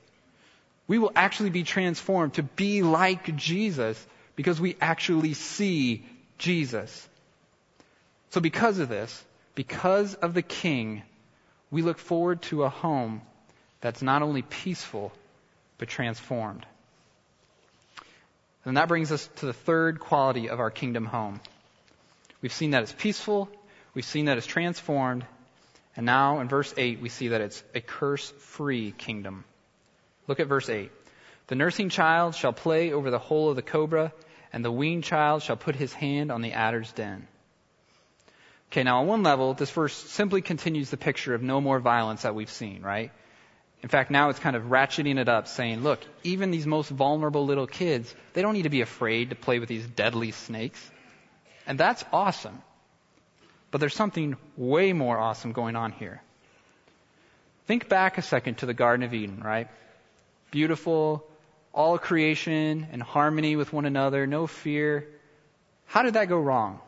We 0.91 0.99
will 0.99 1.13
actually 1.15 1.51
be 1.51 1.63
transformed 1.63 2.35
to 2.35 2.43
be 2.43 2.83
like 2.83 3.37
Jesus 3.37 4.05
because 4.35 4.61
we 4.61 4.77
actually 4.81 5.35
see 5.35 6.05
Jesus. 6.37 7.09
So 8.31 8.41
because 8.41 8.81
of 8.81 8.89
this, 8.89 9.25
because 9.55 10.15
of 10.17 10.35
the 10.35 10.43
King, 10.43 11.03
we 11.71 11.83
look 11.83 12.01
forward 12.01 12.43
to 12.51 12.65
a 12.65 12.69
home 12.69 13.23
that's 13.81 14.03
not 14.03 14.23
only 14.23 14.43
peaceful, 14.43 15.13
but 15.79 15.87
transformed. 15.87 16.67
And 18.65 18.77
that 18.77 18.89
brings 18.89 19.13
us 19.13 19.29
to 19.37 19.47
the 19.47 19.53
third 19.53 20.01
quality 20.01 20.51
of 20.51 20.59
our 20.59 20.73
kingdom 20.73 21.07
home. 21.07 21.41
We've 22.43 22.53
seen 22.53 22.73
that 22.73 22.83
it's 22.83 22.97
peaceful, 22.99 23.49
we've 23.95 24.05
seen 24.05 24.25
that 24.25 24.39
it's 24.39 24.47
transformed, 24.49 25.25
and 25.95 26.05
now 26.05 26.41
in 26.41 26.49
verse 26.49 26.75
8, 26.77 27.01
we 27.01 27.11
see 27.11 27.29
that 27.29 27.43
it's 27.43 27.63
a 27.77 27.81
curse 27.81 28.33
free 28.41 28.91
kingdom. 28.91 29.45
Look 30.31 30.39
at 30.39 30.47
verse 30.47 30.69
8. 30.69 30.93
The 31.49 31.57
nursing 31.57 31.89
child 31.89 32.37
shall 32.37 32.53
play 32.53 32.93
over 32.93 33.11
the 33.11 33.19
hole 33.19 33.51
of 33.51 33.57
the 33.57 33.63
cobra, 33.63 34.13
and 34.53 34.65
the 34.65 34.71
weaned 34.71 35.03
child 35.03 35.43
shall 35.43 35.57
put 35.57 35.75
his 35.75 35.93
hand 35.93 36.31
on 36.31 36.41
the 36.41 36.53
adder's 36.53 36.93
den. 36.93 37.27
Okay, 38.71 38.85
now 38.85 39.01
on 39.01 39.09
one 39.09 39.25
level, 39.25 39.55
this 39.55 39.73
verse 39.73 39.93
simply 39.93 40.41
continues 40.41 40.89
the 40.89 40.97
picture 40.97 41.35
of 41.35 41.43
no 41.43 41.61
more 41.61 41.81
violence 41.81 42.23
that 42.23 42.37
we've 42.37 42.49
seen, 42.49 42.81
right? 42.83 43.11
In 43.83 43.89
fact, 43.89 44.13
now 44.13 44.29
it's 44.29 44.39
kind 44.39 44.55
of 44.55 44.67
ratcheting 44.67 45.19
it 45.19 45.29
up, 45.29 45.49
saying, 45.49 45.83
look, 45.83 45.99
even 46.23 46.53
these 46.53 46.65
most 46.65 46.91
vulnerable 46.91 47.45
little 47.45 47.67
kids, 47.67 48.15
they 48.33 48.41
don't 48.41 48.55
need 48.55 48.63
to 48.63 48.69
be 48.69 48.83
afraid 48.83 49.31
to 49.31 49.35
play 49.35 49.59
with 49.59 49.69
these 49.69 49.85
deadly 49.85 50.31
snakes. 50.31 50.79
And 51.67 51.77
that's 51.77 52.05
awesome. 52.13 52.63
But 53.73 53.79
there's 53.79 53.97
something 53.97 54.37
way 54.57 54.93
more 54.93 55.19
awesome 55.19 55.51
going 55.51 55.75
on 55.75 55.91
here. 55.91 56.23
Think 57.67 57.89
back 57.89 58.17
a 58.17 58.23
second 58.23 58.59
to 58.59 58.67
the 58.67 58.75
Garden 58.75 59.05
of 59.05 59.13
Eden, 59.13 59.43
right? 59.43 59.67
Beautiful, 60.51 61.27
all 61.73 61.99
creation 61.99 62.89
in 62.93 63.01
harmony 63.01 63.57
with 63.57 63.73
one 63.73 63.87
another, 63.87 64.27
no 64.27 64.47
fear. 64.47 65.09
How 65.87 66.03
did 66.03 66.15
that 66.15 66.29
go 66.29 66.39
wrong? 66.39 66.81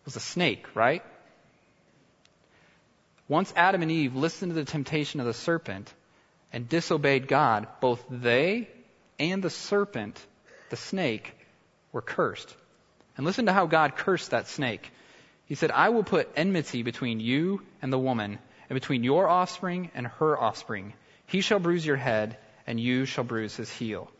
It 0.00 0.06
was 0.06 0.16
a 0.16 0.20
snake, 0.20 0.66
right? 0.74 1.02
Once 3.28 3.52
Adam 3.56 3.82
and 3.82 3.90
Eve 3.90 4.14
listened 4.14 4.50
to 4.50 4.54
the 4.54 4.64
temptation 4.64 5.20
of 5.20 5.26
the 5.26 5.34
serpent 5.34 5.92
and 6.52 6.68
disobeyed 6.68 7.26
God, 7.26 7.66
both 7.80 8.04
they 8.10 8.68
and 9.18 9.42
the 9.42 9.50
serpent, 9.50 10.20
the 10.70 10.76
snake, 10.76 11.34
were 11.92 12.02
cursed. 12.02 12.54
And 13.16 13.24
listen 13.24 13.46
to 13.46 13.52
how 13.52 13.66
God 13.66 13.96
cursed 13.96 14.32
that 14.32 14.48
snake. 14.48 14.90
He 15.46 15.54
said, 15.54 15.70
I 15.70 15.90
will 15.90 16.04
put 16.04 16.30
enmity 16.36 16.82
between 16.82 17.20
you 17.20 17.62
and 17.80 17.92
the 17.92 17.98
woman, 17.98 18.38
and 18.68 18.74
between 18.74 19.04
your 19.04 19.28
offspring 19.28 19.90
and 19.94 20.06
her 20.06 20.38
offspring. 20.38 20.94
He 21.26 21.40
shall 21.40 21.58
bruise 21.58 21.84
your 21.84 21.96
head, 21.96 22.36
and 22.66 22.78
you 22.78 23.04
shall 23.04 23.24
bruise 23.24 23.56
his 23.56 23.70
heel. 23.70 24.10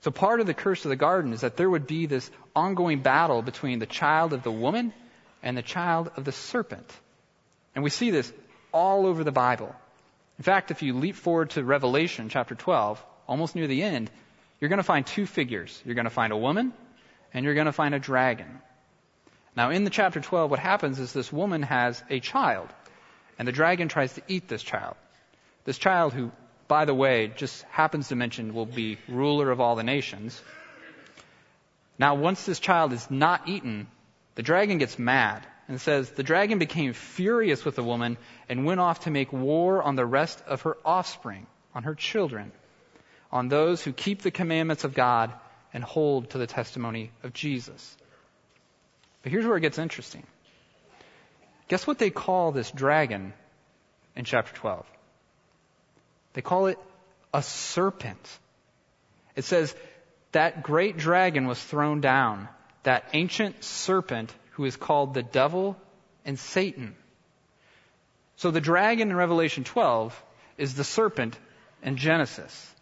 So 0.00 0.10
part 0.10 0.40
of 0.40 0.46
the 0.46 0.54
curse 0.54 0.84
of 0.84 0.90
the 0.90 0.96
garden 0.96 1.32
is 1.32 1.40
that 1.40 1.56
there 1.56 1.68
would 1.68 1.86
be 1.86 2.06
this 2.06 2.30
ongoing 2.54 3.00
battle 3.00 3.42
between 3.42 3.78
the 3.78 3.86
child 3.86 4.32
of 4.32 4.42
the 4.42 4.52
woman 4.52 4.92
and 5.42 5.56
the 5.56 5.62
child 5.62 6.10
of 6.16 6.24
the 6.24 6.32
serpent. 6.32 6.90
And 7.74 7.82
we 7.82 7.90
see 7.90 8.10
this 8.10 8.32
all 8.72 9.06
over 9.06 9.24
the 9.24 9.32
Bible. 9.32 9.74
In 10.38 10.44
fact, 10.44 10.70
if 10.70 10.82
you 10.82 10.94
leap 10.94 11.16
forward 11.16 11.50
to 11.50 11.64
Revelation 11.64 12.28
chapter 12.28 12.54
12, 12.54 13.04
almost 13.26 13.56
near 13.56 13.66
the 13.66 13.82
end, 13.82 14.10
you're 14.60 14.68
going 14.68 14.78
to 14.78 14.84
find 14.84 15.06
two 15.06 15.26
figures. 15.26 15.82
You're 15.84 15.94
going 15.94 16.04
to 16.04 16.10
find 16.10 16.32
a 16.32 16.36
woman 16.36 16.72
and 17.34 17.44
you're 17.44 17.54
going 17.54 17.66
to 17.66 17.72
find 17.72 17.94
a 17.94 17.98
dragon. 17.98 18.60
Now, 19.56 19.70
in 19.70 19.84
the 19.84 19.90
chapter 19.90 20.20
12, 20.20 20.50
what 20.50 20.60
happens 20.60 21.00
is 21.00 21.12
this 21.12 21.32
woman 21.32 21.62
has 21.62 22.02
a 22.08 22.20
child, 22.20 22.68
and 23.38 23.48
the 23.48 23.52
dragon 23.52 23.88
tries 23.88 24.12
to 24.14 24.22
eat 24.28 24.46
this 24.46 24.62
child. 24.62 24.94
This 25.68 25.76
child, 25.76 26.14
who, 26.14 26.32
by 26.66 26.86
the 26.86 26.94
way, 26.94 27.30
just 27.36 27.62
happens 27.64 28.08
to 28.08 28.16
mention 28.16 28.54
will 28.54 28.64
be 28.64 28.96
ruler 29.06 29.50
of 29.50 29.60
all 29.60 29.76
the 29.76 29.82
nations. 29.82 30.42
Now, 31.98 32.14
once 32.14 32.46
this 32.46 32.58
child 32.58 32.94
is 32.94 33.10
not 33.10 33.50
eaten, 33.50 33.86
the 34.34 34.42
dragon 34.42 34.78
gets 34.78 34.98
mad 34.98 35.46
and 35.68 35.78
says, 35.78 36.08
The 36.08 36.22
dragon 36.22 36.58
became 36.58 36.94
furious 36.94 37.66
with 37.66 37.74
the 37.74 37.84
woman 37.84 38.16
and 38.48 38.64
went 38.64 38.80
off 38.80 39.00
to 39.00 39.10
make 39.10 39.30
war 39.30 39.82
on 39.82 39.94
the 39.94 40.06
rest 40.06 40.42
of 40.46 40.62
her 40.62 40.78
offspring, 40.86 41.46
on 41.74 41.82
her 41.82 41.94
children, 41.94 42.50
on 43.30 43.48
those 43.48 43.82
who 43.82 43.92
keep 43.92 44.22
the 44.22 44.30
commandments 44.30 44.84
of 44.84 44.94
God 44.94 45.34
and 45.74 45.84
hold 45.84 46.30
to 46.30 46.38
the 46.38 46.46
testimony 46.46 47.10
of 47.22 47.34
Jesus. 47.34 47.94
But 49.22 49.32
here's 49.32 49.44
where 49.44 49.58
it 49.58 49.60
gets 49.68 49.78
interesting. 49.78 50.26
Guess 51.68 51.86
what 51.86 51.98
they 51.98 52.08
call 52.08 52.52
this 52.52 52.70
dragon 52.70 53.34
in 54.16 54.24
chapter 54.24 54.54
12? 54.54 54.86
They 56.38 56.42
call 56.42 56.66
it 56.66 56.78
a 57.34 57.42
serpent. 57.42 58.38
It 59.34 59.44
says, 59.44 59.74
that 60.30 60.62
great 60.62 60.96
dragon 60.96 61.48
was 61.48 61.60
thrown 61.60 62.00
down, 62.00 62.46
that 62.84 63.08
ancient 63.12 63.64
serpent 63.64 64.32
who 64.52 64.64
is 64.64 64.76
called 64.76 65.14
the 65.14 65.24
devil 65.24 65.76
and 66.24 66.38
Satan. 66.38 66.94
So 68.36 68.52
the 68.52 68.60
dragon 68.60 69.10
in 69.10 69.16
Revelation 69.16 69.64
12 69.64 70.22
is 70.58 70.76
the 70.76 70.84
serpent 70.84 71.36
in 71.82 71.96
Genesis 71.96 72.74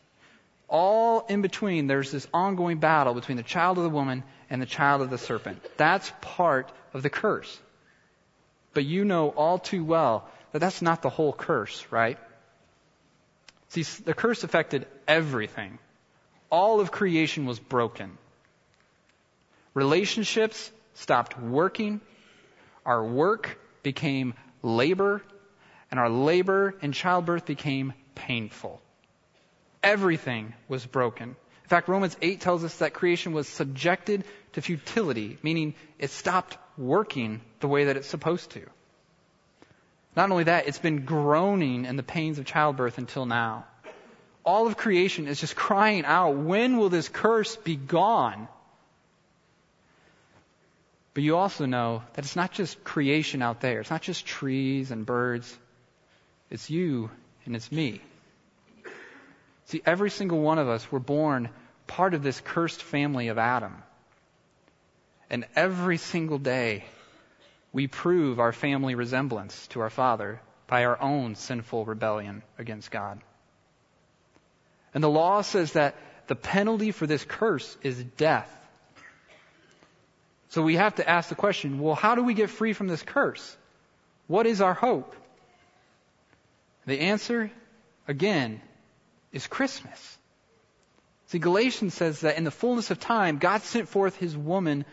all 0.69 1.25
in 1.29 1.42
between, 1.42 1.87
there's 1.87 2.11
this 2.11 2.27
ongoing 2.35 2.79
battle 2.79 3.14
between 3.14 3.37
the 3.37 3.42
child 3.42 3.79
of 3.79 3.85
the 3.85 3.90
woman 3.90 4.25
and 4.51 4.61
the 4.61 4.66
child 4.66 5.01
of 5.01 5.11
the 5.11 5.19
serpent. 5.19 5.64
That's 5.79 6.12
part 6.21 6.71
of 6.92 7.03
the 7.03 7.11
curse. 7.11 7.59
But 8.75 8.85
you 8.85 9.07
know 9.07 9.31
all 9.31 9.59
too 9.59 9.83
well 9.83 10.29
that 10.53 10.59
that's 10.59 10.83
not 10.83 11.03
the 11.03 11.09
whole 11.09 11.33
curse, 11.33 11.87
right? 11.90 12.19
See, 13.68 13.83
the 13.83 14.14
curse 14.14 14.44
affected 14.44 14.87
everything. 15.07 15.79
All 16.50 16.81
of 16.81 16.90
creation 16.90 17.46
was 17.46 17.59
broken. 17.59 18.16
Relationships 19.74 20.70
stopped 20.94 21.38
working. 21.38 22.00
Our 22.85 23.05
work 23.05 23.59
became 23.83 24.35
labor. 24.62 25.22
And 25.90 26.00
our 26.00 26.11
labor 26.11 26.74
and 26.83 26.94
childbirth 26.94 27.46
became 27.46 27.92
painful 28.14 28.81
everything 29.87 30.52
was 30.68 30.85
broken. 30.85 31.29
In 31.29 31.68
fact, 31.68 31.88
Romans 31.88 32.16
8 32.20 32.40
tells 32.40 32.64
us 32.64 32.79
that 32.79 32.92
creation 32.92 33.33
was 33.33 33.48
subjected 33.48 34.24
to 34.52 34.61
futility, 34.61 35.38
meaning 35.42 35.74
it 35.98 36.11
stopped 36.11 36.59
working 36.76 37.40
the 37.61 37.68
way 37.68 37.85
that 37.85 37.96
it's 37.96 38.09
supposed 38.09 38.50
to. 38.50 38.62
Not 40.16 40.31
only 40.31 40.44
that, 40.44 40.66
it's 40.66 40.79
been 40.79 41.05
groaning 41.05 41.85
in 41.85 41.96
the 41.96 42.02
pains 42.02 42.38
of 42.38 42.46
childbirth 42.46 42.96
until 42.96 43.26
now. 43.26 43.66
All 44.44 44.66
of 44.66 44.76
creation 44.76 45.29
is 45.29 45.38
just 45.38 45.55
crying 45.55 46.05
out, 46.07 46.37
when 46.37 46.79
will 46.79 46.88
this 46.88 47.09
curse 47.09 47.57
be 47.57 47.76
gone? 47.76 48.48
But 51.12 51.22
you 51.22 51.37
also 51.37 51.66
know 51.66 52.02
that 52.14 52.24
it's 52.24 52.37
not 52.37 52.52
just 52.52 52.83
creation 52.85 53.42
out 53.42 53.61
there. 53.61 53.81
It's 53.81 53.90
not 53.90 54.02
just 54.02 54.26
trees 54.26 54.90
and 54.90 55.05
birds. 55.05 55.55
It's 56.50 56.70
you 56.70 57.11
and 57.44 57.57
it's 57.57 57.70
me. 57.72 58.00
See, 59.66 59.83
every 59.85 60.11
single 60.11 60.40
one 60.40 60.59
of 60.59 60.68
us 60.68 60.90
were 60.92 61.00
born 61.00 61.48
part 61.87 62.14
of 62.14 62.22
this 62.22 62.40
cursed 62.40 62.83
family 62.83 63.29
of 63.29 63.38
Adam. 63.38 63.83
And 65.29 65.46
every 65.57 65.96
single 65.96 66.38
day, 66.38 66.85
we 67.77 67.87
prove 67.87 68.41
our 68.41 68.55
family 68.55 68.95
resemblance 68.95 69.67
to 69.67 69.81
our 69.81 69.91
Father 69.91 70.41
by 70.67 70.87
our 70.87 70.99
own 70.99 71.35
sinful 71.35 71.85
rebellion 71.85 72.43
against 72.59 72.91
God. 72.91 73.21
And 74.95 75.05
the 75.05 75.11
law 75.11 75.43
says 75.43 75.73
that 75.73 75.95
the 76.27 76.37
penalty 76.37 76.91
for 76.91 77.07
this 77.07 77.23
curse 77.23 77.77
is 77.83 78.03
death. 78.03 78.51
So 80.49 80.62
we 80.62 80.77
have 80.77 80.95
to 80.95 81.07
ask 81.07 81.29
the 81.29 81.35
question, 81.35 81.79
well, 81.79 81.95
how 81.95 82.15
do 82.15 82.23
we 82.23 82.33
get 82.33 82.49
free 82.49 82.73
from 82.73 82.89
this 82.89 83.03
curse? 83.03 83.55
What 84.27 84.47
is 84.47 84.62
our 84.62 84.73
hope? 84.73 85.15
The 86.87 87.01
answer, 87.01 87.51
again, 88.09 88.62
is 89.33 89.47
Christmas. 89.47 90.19
See, 91.27 91.39
Galatians 91.39 91.93
says 91.93 92.23
that 92.23 92.39
in 92.39 92.45
the 92.45 92.51
fullness 92.51 92.91
of 92.91 92.99
time, 92.99 93.37
God 93.37 93.61
sent 93.61 93.91
forth 93.91 94.17
his 94.17 94.35
woman, 94.35 94.87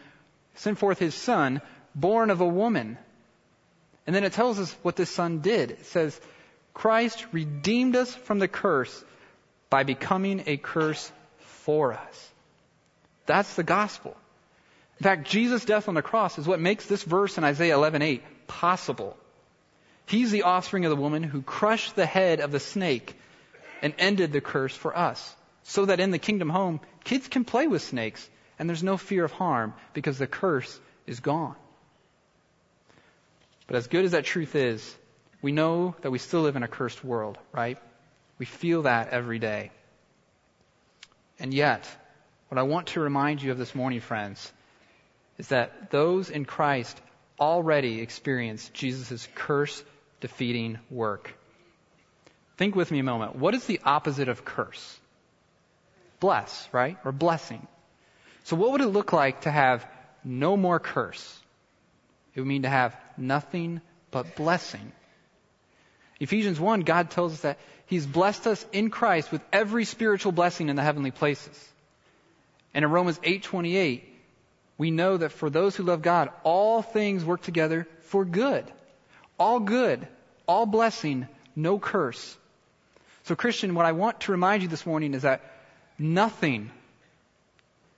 sent 0.56 0.80
forth 0.80 1.00
his 1.00 1.16
son, 1.16 1.62
born 1.96 2.30
of 2.30 2.42
a 2.42 2.48
woman. 2.48 2.98
And 4.06 4.16
then 4.16 4.24
it 4.24 4.34
tells 4.34 4.60
us 4.60 4.76
what 4.82 4.96
this 4.96 5.10
son 5.10 5.40
did. 5.40 5.72
It 5.72 5.86
says, 5.86 6.20
Christ 6.74 7.26
redeemed 7.32 7.96
us 7.96 8.14
from 8.14 8.40
the 8.40 8.48
curse 8.48 9.04
by 9.70 9.84
becoming 9.84 10.44
a 10.48 10.58
curse 10.58 11.12
for 11.40 11.94
us. 11.94 12.32
That's 13.26 13.56
the 13.56 13.64
gospel. 13.64 14.16
In 15.00 15.04
fact, 15.04 15.30
Jesus' 15.30 15.66
death 15.66 15.88
on 15.88 15.96
the 15.96 16.02
cross 16.02 16.38
is 16.38 16.48
what 16.48 16.60
makes 16.60 16.86
this 16.86 17.04
verse 17.04 17.38
in 17.38 17.44
Isaiah 17.44 17.76
11:8 17.76 18.22
possible. 18.48 19.18
He's 20.06 20.32
the 20.32 20.44
offspring 20.44 20.86
of 20.86 20.90
the 20.90 21.02
woman 21.02 21.24
who 21.24 21.42
crushed 21.42 21.96
the 21.96 22.06
head 22.06 22.40
of 22.42 22.52
the 22.52 22.60
snake 22.60 23.16
and 23.82 23.94
ended 23.98 24.32
the 24.32 24.42
curse 24.42 24.76
for 24.76 24.96
us. 24.96 25.36
So 25.64 25.86
that 25.86 26.00
in 26.00 26.12
the 26.12 26.20
kingdom 26.20 26.50
home, 26.50 26.82
kids 27.04 27.28
can 27.28 27.46
play 27.46 27.68
with 27.68 27.82
snakes 27.82 28.30
and 28.60 28.70
there's 28.70 28.84
no 28.84 28.98
fear 28.98 29.24
of 29.24 29.32
harm 29.32 29.74
because 29.94 30.18
the 30.18 30.28
curse 30.28 30.80
is 31.08 31.20
gone. 31.20 31.56
But 33.68 33.78
as 33.78 33.88
good 33.88 34.06
as 34.06 34.12
that 34.12 34.26
truth 34.26 34.56
is, 34.56 34.96
we 35.42 35.52
know 35.52 35.96
that 36.02 36.12
we 36.12 36.20
still 36.20 36.42
live 36.42 36.56
in 36.56 36.64
a 36.64 36.68
cursed 36.68 37.04
world, 37.04 37.38
right? 37.52 37.78
We 38.38 38.46
feel 38.46 38.84
that 38.84 39.10
every 39.10 39.40
day. 39.40 39.72
And 41.40 41.54
yet, 41.54 41.88
what 42.50 42.58
I 42.58 42.64
want 42.64 42.88
to 42.88 43.00
remind 43.00 43.42
you 43.42 43.52
of 43.52 43.58
this 43.58 43.76
morning, 43.76 44.00
friends, 44.00 44.52
is 45.38 45.48
that 45.50 45.92
those 45.92 46.30
in 46.30 46.46
Christ 46.46 47.00
already 47.40 48.02
experience 48.02 48.70
Jesus' 48.70 49.28
curse 49.36 49.84
defeating 50.22 50.80
work. 50.90 51.34
Think 52.58 52.76
with 52.76 52.92
me 52.92 53.00
a 53.00 53.04
moment. 53.04 53.36
What 53.36 53.56
is 53.56 53.66
the 53.66 53.82
opposite 53.84 54.30
of 54.30 54.46
curse? 54.46 55.00
Bless, 56.20 56.70
right? 56.72 56.98
Or 57.04 57.12
blessing. 57.12 57.68
So 58.46 58.56
what 58.56 58.72
would 58.72 58.82
it 58.82 58.88
look 58.88 59.12
like 59.12 59.42
to 59.42 59.52
have 59.52 59.86
no 60.24 60.56
more 60.56 60.80
curse? 60.80 61.40
It 62.36 62.40
would 62.40 62.48
mean 62.48 62.62
to 62.64 62.70
have 62.70 62.96
nothing 63.18 63.82
but 64.12 64.36
blessing. 64.36 64.92
Ephesians 66.20 66.60
1, 66.60 66.82
God 66.82 67.10
tells 67.10 67.34
us 67.34 67.42
that 67.42 67.58
He's 67.86 68.06
blessed 68.06 68.48
us 68.48 68.66
in 68.72 68.90
Christ 68.90 69.32
with 69.32 69.42
every 69.52 69.86
spiritual 69.86 70.32
blessing 70.32 70.70
in 70.70 70.76
the 70.76 70.82
heavenly 70.82 71.12
places. 71.12 71.70
And 72.74 72.84
in 72.86 72.92
Romans 72.92 73.20
8:28, 73.24 74.04
we 74.78 74.90
know 74.90 75.18
that 75.18 75.32
for 75.32 75.50
those 75.50 75.76
who 75.76 75.84
love 75.84 76.02
God, 76.02 76.30
all 76.44 76.82
things 76.82 77.24
work 77.24 77.42
together 77.42 77.88
for 78.02 78.26
good. 78.26 78.66
All 79.38 79.60
good, 79.60 80.08
all 80.48 80.66
blessing, 80.66 81.28
no 81.56 81.78
curse. 81.78 82.38
So, 83.24 83.36
Christian, 83.36 83.76
what 83.76 83.86
I 83.86 83.92
want 83.92 84.22
to 84.22 84.32
remind 84.32 84.64
you 84.64 84.70
this 84.70 84.86
morning 84.86 85.14
is 85.14 85.22
that 85.22 85.42
nothing, 85.98 86.72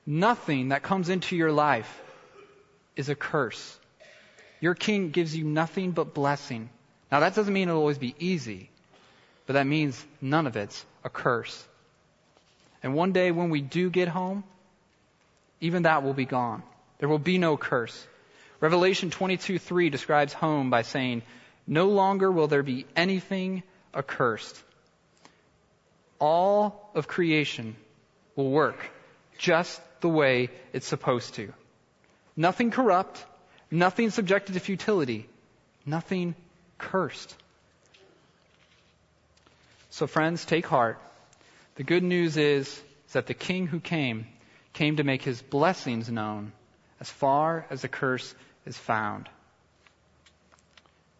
nothing 0.05 0.69
that 0.69 0.83
comes 0.83 1.09
into 1.09 1.35
your 1.35 1.51
life 1.51 2.01
is 2.95 3.09
a 3.09 3.15
curse. 3.15 3.79
Your 4.65 4.73
king 4.73 5.11
gives 5.11 5.35
you 5.35 5.43
nothing 5.43 5.91
but 5.91 6.15
blessing. 6.15 6.71
Now, 7.11 7.19
that 7.19 7.35
doesn't 7.35 7.53
mean 7.53 7.69
it'll 7.69 7.81
always 7.81 7.99
be 7.99 8.15
easy, 8.17 8.71
but 9.45 9.53
that 9.53 9.67
means 9.67 10.03
none 10.19 10.47
of 10.47 10.55
it's 10.57 10.83
a 11.03 11.09
curse. 11.09 11.67
And 12.81 12.95
one 12.95 13.11
day 13.11 13.29
when 13.29 13.51
we 13.51 13.61
do 13.61 13.91
get 13.91 14.07
home, 14.07 14.43
even 15.61 15.83
that 15.83 16.01
will 16.01 16.15
be 16.15 16.25
gone. 16.25 16.63
There 16.97 17.07
will 17.07 17.19
be 17.19 17.37
no 17.37 17.57
curse. 17.57 18.07
Revelation 18.59 19.11
22:3 19.11 19.91
describes 19.91 20.33
home 20.33 20.71
by 20.71 20.81
saying, 20.81 21.21
No 21.67 21.89
longer 21.89 22.31
will 22.31 22.47
there 22.47 22.63
be 22.63 22.87
anything 22.95 23.61
accursed. 23.93 24.59
All 26.17 26.89
of 26.95 27.07
creation 27.07 27.75
will 28.35 28.49
work 28.49 28.79
just 29.37 29.79
the 30.01 30.09
way 30.09 30.49
it's 30.73 30.87
supposed 30.87 31.35
to. 31.35 31.53
Nothing 32.35 32.71
corrupt, 32.71 33.23
nothing 33.71 34.09
subjected 34.09 34.53
to 34.53 34.59
futility, 34.59 35.27
nothing 35.85 36.35
cursed. 36.77 37.35
So, 39.89 40.07
friends, 40.07 40.45
take 40.45 40.65
heart. 40.65 40.99
The 41.75 41.83
good 41.83 42.03
news 42.03 42.37
is, 42.37 42.81
that 43.15 43.27
the 43.27 43.33
King 43.33 43.65
who 43.65 43.79
came 43.79 44.27
came 44.73 44.97
to 44.97 45.03
make 45.03 45.23
his 45.23 45.41
blessings 45.41 46.09
known 46.09 46.51
as 46.99 47.09
far 47.09 47.65
as 47.69 47.81
the 47.81 47.87
curse 47.87 48.35
is 48.65 48.77
found. 48.77 49.29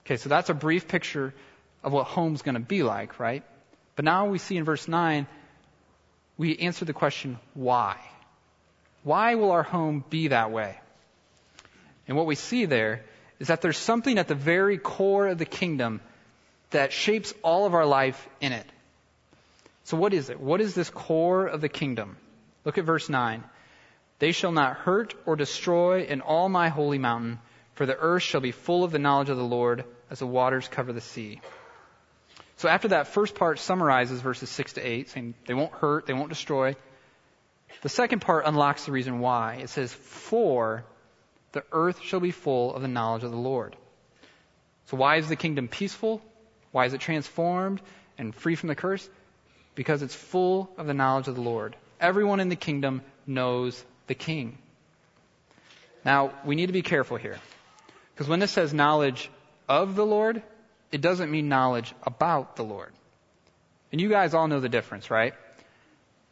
Okay, 0.05 0.17
so 0.17 0.27
that's 0.27 0.49
a 0.49 0.53
brief 0.53 0.89
picture 0.89 1.33
of 1.83 1.93
what 1.93 2.05
home's 2.05 2.41
going 2.41 2.55
to 2.55 2.61
be 2.61 2.83
like, 2.83 3.17
right? 3.17 3.43
But 3.95 4.03
now 4.03 4.27
we 4.27 4.39
see 4.39 4.57
in 4.57 4.65
verse 4.65 4.89
9, 4.89 5.25
we 6.37 6.57
answer 6.57 6.83
the 6.83 6.93
question, 6.93 7.39
why? 7.53 7.95
Why 9.03 9.35
will 9.35 9.51
our 9.51 9.63
home 9.63 10.03
be 10.09 10.27
that 10.27 10.51
way? 10.51 10.77
And 12.07 12.17
what 12.17 12.25
we 12.25 12.35
see 12.35 12.65
there 12.65 13.03
is 13.39 13.47
that 13.47 13.61
there's 13.61 13.77
something 13.77 14.17
at 14.17 14.27
the 14.27 14.35
very 14.35 14.77
core 14.77 15.27
of 15.27 15.37
the 15.37 15.45
kingdom 15.45 16.01
that 16.71 16.91
shapes 16.91 17.33
all 17.43 17.65
of 17.65 17.73
our 17.73 17.85
life 17.85 18.27
in 18.41 18.51
it. 18.51 18.65
So 19.83 19.97
what 19.97 20.13
is 20.13 20.29
it? 20.29 20.39
What 20.39 20.61
is 20.61 20.73
this 20.73 20.89
core 20.89 21.45
of 21.45 21.61
the 21.61 21.69
kingdom? 21.69 22.17
Look 22.63 22.77
at 22.77 22.85
verse 22.85 23.09
9. 23.09 23.43
They 24.19 24.31
shall 24.31 24.51
not 24.51 24.77
hurt 24.77 25.13
or 25.25 25.35
destroy 25.35 26.03
in 26.03 26.21
all 26.21 26.49
my 26.49 26.69
holy 26.69 26.97
mountain, 26.97 27.39
for 27.73 27.85
the 27.85 27.97
earth 27.97 28.23
shall 28.23 28.41
be 28.41 28.51
full 28.51 28.83
of 28.83 28.91
the 28.91 28.99
knowledge 28.99 29.29
of 29.29 29.37
the 29.37 29.43
Lord 29.43 29.83
as 30.09 30.19
the 30.19 30.27
waters 30.27 30.67
cover 30.67 30.93
the 30.93 31.01
sea. 31.01 31.41
So 32.57 32.69
after 32.69 32.89
that 32.89 33.07
first 33.07 33.35
part 33.35 33.59
summarizes 33.59 34.21
verses 34.21 34.49
6 34.49 34.73
to 34.73 34.81
8, 34.81 35.09
saying 35.09 35.33
they 35.45 35.53
won't 35.53 35.73
hurt, 35.73 36.05
they 36.05 36.13
won't 36.13 36.29
destroy, 36.29 36.75
the 37.81 37.89
second 37.89 38.21
part 38.21 38.45
unlocks 38.45 38.85
the 38.85 38.91
reason 38.91 39.19
why. 39.19 39.55
It 39.55 39.69
says, 39.69 39.93
For 39.93 40.85
the 41.55 41.63
earth 41.71 42.01
shall 42.01 42.19
be 42.19 42.31
full 42.31 42.75
of 42.75 42.81
the 42.81 42.87
knowledge 42.87 43.23
of 43.23 43.31
the 43.31 43.37
Lord. 43.37 43.77
So 44.87 44.97
why 44.97 45.15
is 45.15 45.29
the 45.29 45.37
kingdom 45.37 45.69
peaceful? 45.69 46.21
Why 46.71 46.85
is 46.85 46.93
it 46.93 46.99
transformed 46.99 47.81
and 48.17 48.35
free 48.35 48.55
from 48.55 48.67
the 48.67 48.75
curse? 48.75 49.09
Because 49.73 50.01
it's 50.01 50.13
full 50.13 50.69
of 50.77 50.85
the 50.85 50.93
knowledge 50.93 51.29
of 51.29 51.35
the 51.35 51.41
Lord. 51.41 51.77
Everyone 51.99 52.41
in 52.41 52.49
the 52.49 52.57
kingdom 52.57 53.01
knows 53.25 53.83
the 54.07 54.15
king. 54.15 54.57
Now, 56.03 56.33
we 56.43 56.55
need 56.55 56.67
to 56.67 56.73
be 56.73 56.81
careful 56.81 57.15
here. 57.15 57.39
Because 58.13 58.27
when 58.27 58.39
this 58.39 58.51
says 58.51 58.73
knowledge 58.73 59.31
of 59.69 59.95
the 59.95 60.05
Lord, 60.05 60.43
it 60.91 60.99
doesn't 60.99 61.31
mean 61.31 61.47
knowledge 61.47 61.95
about 62.03 62.57
the 62.57 62.63
Lord. 62.63 62.91
And 63.93 64.01
you 64.01 64.09
guys 64.09 64.33
all 64.33 64.49
know 64.49 64.59
the 64.59 64.69
difference, 64.69 65.09
right? 65.09 65.33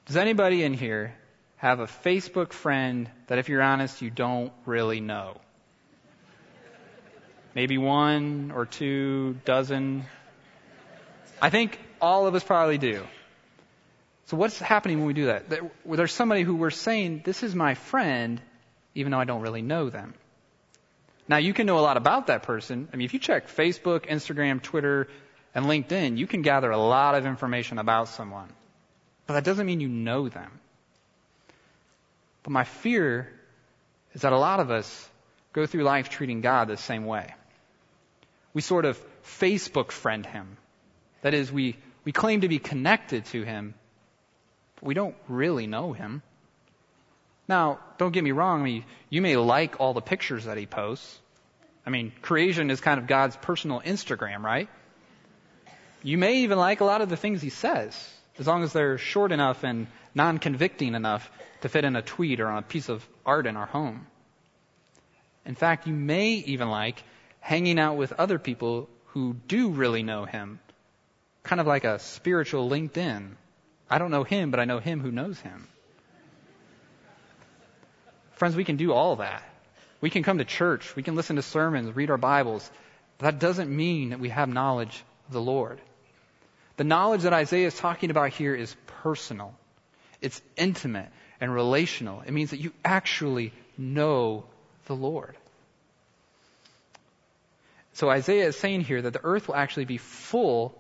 Does 0.06 0.18
anybody 0.18 0.64
in 0.64 0.74
here 0.74 1.16
have 1.64 1.80
a 1.80 1.88
Facebook 1.88 2.52
friend 2.52 3.10
that, 3.28 3.38
if 3.40 3.48
you're 3.48 3.62
honest, 3.62 4.02
you 4.02 4.10
don't 4.10 4.52
really 4.66 5.00
know? 5.00 5.40
Maybe 7.56 7.78
one 7.78 8.52
or 8.54 8.66
two 8.66 9.38
dozen. 9.46 10.04
I 11.42 11.50
think 11.50 11.80
all 12.02 12.28
of 12.28 12.36
us 12.36 12.44
probably 12.44 12.78
do. 12.78 13.06
So 14.26 14.36
what's 14.36 14.60
happening 14.60 14.98
when 14.98 15.08
we 15.08 15.14
do 15.14 15.28
that? 15.28 15.46
There's 15.86 16.12
somebody 16.12 16.42
who 16.42 16.56
we're 16.56 16.70
saying, 16.70 17.22
this 17.24 17.44
is 17.44 17.56
my 17.56 17.76
friend, 17.76 18.42
even 18.94 19.14
though 19.14 19.20
I 19.20 19.24
don't 19.24 19.42
really 19.42 19.62
know 19.62 19.90
them. 19.90 20.16
Now 21.30 21.38
you 21.38 21.54
can 21.54 21.66
know 21.66 21.80
a 21.80 21.86
lot 21.88 21.96
about 21.96 22.28
that 22.28 22.44
person. 22.44 22.90
I 22.92 22.98
mean, 22.98 23.06
if 23.06 23.14
you 23.14 23.22
check 23.22 23.48
Facebook, 23.48 24.10
Instagram, 24.10 24.62
Twitter, 24.62 25.08
and 25.56 25.66
LinkedIn, 25.66 26.18
you 26.18 26.28
can 26.28 26.42
gather 26.42 26.72
a 26.72 26.78
lot 26.78 27.16
of 27.16 27.26
information 27.26 27.78
about 27.78 28.10
someone. 28.10 28.50
But 29.28 29.36
that 29.36 29.46
doesn't 29.46 29.66
mean 29.66 29.80
you 29.80 29.88
know 29.88 30.28
them. 30.28 30.60
But 32.44 32.52
my 32.52 32.66
fear 32.66 33.32
is 34.14 34.22
that 34.22 34.34
a 34.34 34.38
lot 34.38 34.60
of 34.60 34.70
us 34.70 35.10
go 35.54 35.66
through 35.66 35.84
life 35.84 36.10
treating 36.10 36.42
God 36.42 36.68
the 36.68 36.78
same 36.78 37.06
way. 37.06 37.34
We 38.54 38.62
sort 38.62 38.86
of 38.86 39.00
Facebook 39.24 39.92
friend 39.92 40.26
him. 40.26 40.58
That 41.22 41.34
is, 41.34 41.52
we, 41.52 41.78
we 42.04 42.12
claim 42.12 42.42
to 42.42 42.50
be 42.50 42.60
connected 42.60 43.26
to 43.28 43.44
him, 43.44 43.74
but 44.76 44.84
we 44.84 44.94
don't 44.94 45.16
really 45.28 45.68
know 45.68 45.94
him. 45.94 46.22
Now, 47.48 47.80
don't 47.98 48.12
get 48.12 48.24
me 48.24 48.32
wrong, 48.32 48.62
I 48.62 48.64
mean, 48.64 48.86
you 49.10 49.22
may 49.22 49.36
like 49.38 49.80
all 49.80 49.94
the 49.94 50.02
pictures 50.02 50.46
that 50.46 50.58
he 50.58 50.66
posts. 50.66 51.20
I 51.86 51.90
mean, 51.90 52.12
creation 52.22 52.70
is 52.70 52.80
kind 52.80 53.00
of 53.00 53.08
God's 53.08 53.36
personal 53.38 53.82
Instagram, 53.82 54.42
right? 54.42 54.70
You 56.02 56.18
may 56.18 56.40
even 56.40 56.58
like 56.58 56.82
a 56.82 56.86
lot 56.86 57.02
of 57.02 57.10
the 57.10 57.18
things 57.18 57.42
he 57.42 57.50
says, 57.50 57.94
as 58.38 58.48
long 58.48 58.64
as 58.64 58.74
they're 58.74 58.98
short 58.98 59.32
enough 59.32 59.64
and 59.64 59.88
non 60.16 60.38
convicting 60.38 60.96
enough 60.96 61.30
to 61.62 61.70
fit 61.70 61.86
in 61.86 61.96
a 61.96 62.02
tweet 62.02 62.40
or 62.40 62.48
on 62.48 62.60
a 62.60 62.62
piece 62.62 62.90
of 62.90 63.08
art 63.26 63.48
in 63.48 63.58
our 63.58 63.66
home. 63.66 64.08
In 65.46 65.56
fact, 65.56 65.88
you 65.88 65.94
may 65.94 66.32
even 66.32 66.70
like 66.70 67.04
hanging 67.40 67.80
out 67.80 67.98
with 67.98 68.14
other 68.14 68.40
people 68.40 68.90
who 69.08 69.34
do 69.48 69.70
really 69.70 70.04
know 70.04 70.26
him, 70.26 70.60
kind 71.44 71.60
of 71.60 71.68
like 71.68 71.84
a 71.84 72.00
spiritual 72.00 72.70
LinkedIn. 72.70 73.32
I 73.90 73.98
don't 73.98 74.12
know 74.12 74.24
him, 74.24 74.52
but 74.52 74.60
I 74.60 74.66
know 74.66 74.80
him 74.80 75.02
who 75.02 75.12
knows 75.12 75.40
him. 75.40 75.68
Friends, 78.34 78.56
we 78.56 78.64
can 78.64 78.78
do 78.78 78.94
all 78.94 79.18
that. 79.18 79.44
We 80.02 80.10
can 80.10 80.24
come 80.24 80.40
to 80.40 80.46
church, 80.46 80.96
we 80.96 81.04
can 81.04 81.16
listen 81.16 81.38
to 81.38 81.42
sermons, 81.42 81.96
read 81.96 82.10
our 82.10 82.18
Bibles, 82.18 82.70
that 83.20 83.40
doesn't 83.40 83.74
mean 83.74 84.10
that 84.10 84.20
we 84.20 84.30
have 84.30 84.50
knowledge 84.50 85.04
of 85.28 85.34
the 85.34 85.42
Lord. 85.42 85.80
The 86.76 86.84
knowledge 86.84 87.22
that 87.22 87.32
Isaiah 87.32 87.68
is 87.68 87.78
talking 87.78 88.10
about 88.10 88.32
here 88.32 88.54
is 88.54 88.76
personal. 89.04 89.56
It's 90.24 90.42
intimate 90.58 91.10
and 91.40 91.54
relational. 91.54 92.22
It 92.22 92.32
means 92.32 92.52
that 92.52 92.60
you 92.60 92.72
actually 92.84 93.54
know 93.78 94.46
the 94.86 94.96
Lord. 94.96 95.36
So 97.94 98.10
Isaiah 98.10 98.48
is 98.48 98.58
saying 98.58 98.82
here 98.82 99.02
that 99.02 99.14
the 99.14 99.24
earth 99.24 99.48
will 99.48 99.56
actually 99.56 99.86
be 99.86 99.98
full 99.98 100.74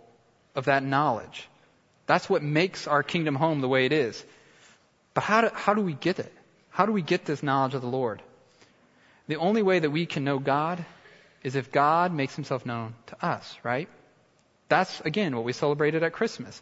of 0.55 0.65
that 0.65 0.83
knowledge. 0.83 1.47
That's 2.07 2.29
what 2.29 2.41
makes 2.41 2.87
our 2.87 3.03
kingdom 3.03 3.35
home 3.35 3.61
the 3.61 3.67
way 3.67 3.85
it 3.85 3.91
is. 3.91 4.23
But 5.13 5.23
how 5.23 5.41
do, 5.41 5.49
how 5.53 5.73
do 5.73 5.81
we 5.81 5.93
get 5.93 6.19
it? 6.19 6.33
How 6.69 6.85
do 6.85 6.91
we 6.91 7.01
get 7.01 7.25
this 7.25 7.43
knowledge 7.43 7.75
of 7.75 7.81
the 7.81 7.87
Lord? 7.87 8.21
The 9.27 9.35
only 9.35 9.61
way 9.61 9.79
that 9.79 9.91
we 9.91 10.05
can 10.05 10.23
know 10.23 10.39
God 10.39 10.83
is 11.43 11.55
if 11.55 11.71
God 11.71 12.13
makes 12.13 12.35
himself 12.35 12.65
known 12.65 12.95
to 13.07 13.25
us, 13.25 13.57
right? 13.63 13.87
That's, 14.69 15.01
again, 15.01 15.35
what 15.35 15.45
we 15.45 15.53
celebrated 15.53 16.03
at 16.03 16.13
Christmas. 16.13 16.61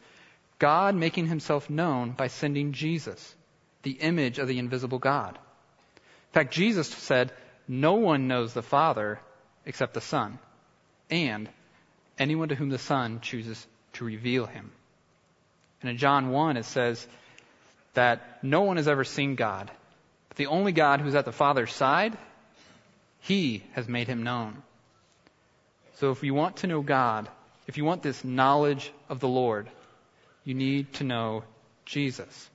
God 0.61 0.93
making 0.93 1.25
himself 1.25 1.71
known 1.71 2.11
by 2.11 2.27
sending 2.27 2.71
Jesus, 2.71 3.35
the 3.81 3.93
image 3.93 4.37
of 4.37 4.47
the 4.47 4.59
invisible 4.59 4.99
God. 4.99 5.33
In 5.95 6.33
fact, 6.33 6.53
Jesus 6.53 6.87
said, 6.87 7.31
No 7.67 7.95
one 7.95 8.27
knows 8.27 8.53
the 8.53 8.61
Father 8.61 9.19
except 9.65 9.95
the 9.95 10.01
Son, 10.01 10.37
and 11.09 11.49
anyone 12.19 12.49
to 12.49 12.55
whom 12.55 12.69
the 12.69 12.77
Son 12.77 13.21
chooses 13.21 13.65
to 13.93 14.05
reveal 14.05 14.45
him. 14.45 14.71
And 15.81 15.89
in 15.89 15.97
John 15.97 16.29
1, 16.29 16.57
it 16.57 16.65
says 16.65 17.07
that 17.95 18.43
no 18.43 18.61
one 18.61 18.77
has 18.77 18.87
ever 18.87 19.03
seen 19.03 19.33
God, 19.33 19.71
but 20.27 20.37
the 20.37 20.45
only 20.45 20.73
God 20.73 21.01
who's 21.01 21.15
at 21.15 21.25
the 21.25 21.31
Father's 21.31 21.73
side, 21.73 22.15
He 23.21 23.63
has 23.71 23.87
made 23.87 24.07
him 24.07 24.21
known. 24.21 24.61
So 25.95 26.11
if 26.11 26.21
you 26.21 26.35
want 26.35 26.57
to 26.57 26.67
know 26.67 26.81
God, 26.81 27.27
if 27.65 27.77
you 27.77 27.83
want 27.83 28.03
this 28.03 28.23
knowledge 28.23 28.91
of 29.09 29.19
the 29.19 29.27
Lord, 29.27 29.67
you 30.43 30.53
need 30.53 30.93
to 30.93 31.03
know 31.03 31.43
Jesus. 31.85 32.49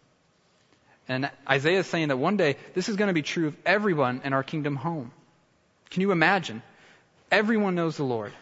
And 1.08 1.30
Isaiah 1.48 1.80
is 1.80 1.86
saying 1.86 2.08
that 2.08 2.16
one 2.16 2.36
day 2.36 2.56
this 2.74 2.88
is 2.88 2.96
going 2.96 3.08
to 3.08 3.14
be 3.14 3.22
true 3.22 3.48
of 3.48 3.56
everyone 3.64 4.22
in 4.24 4.32
our 4.32 4.42
kingdom 4.42 4.74
home. 4.74 5.12
Can 5.90 6.02
you 6.02 6.10
imagine? 6.10 6.62
Everyone 7.30 7.74
knows 7.74 7.96
the 7.96 8.04
Lord. 8.04 8.32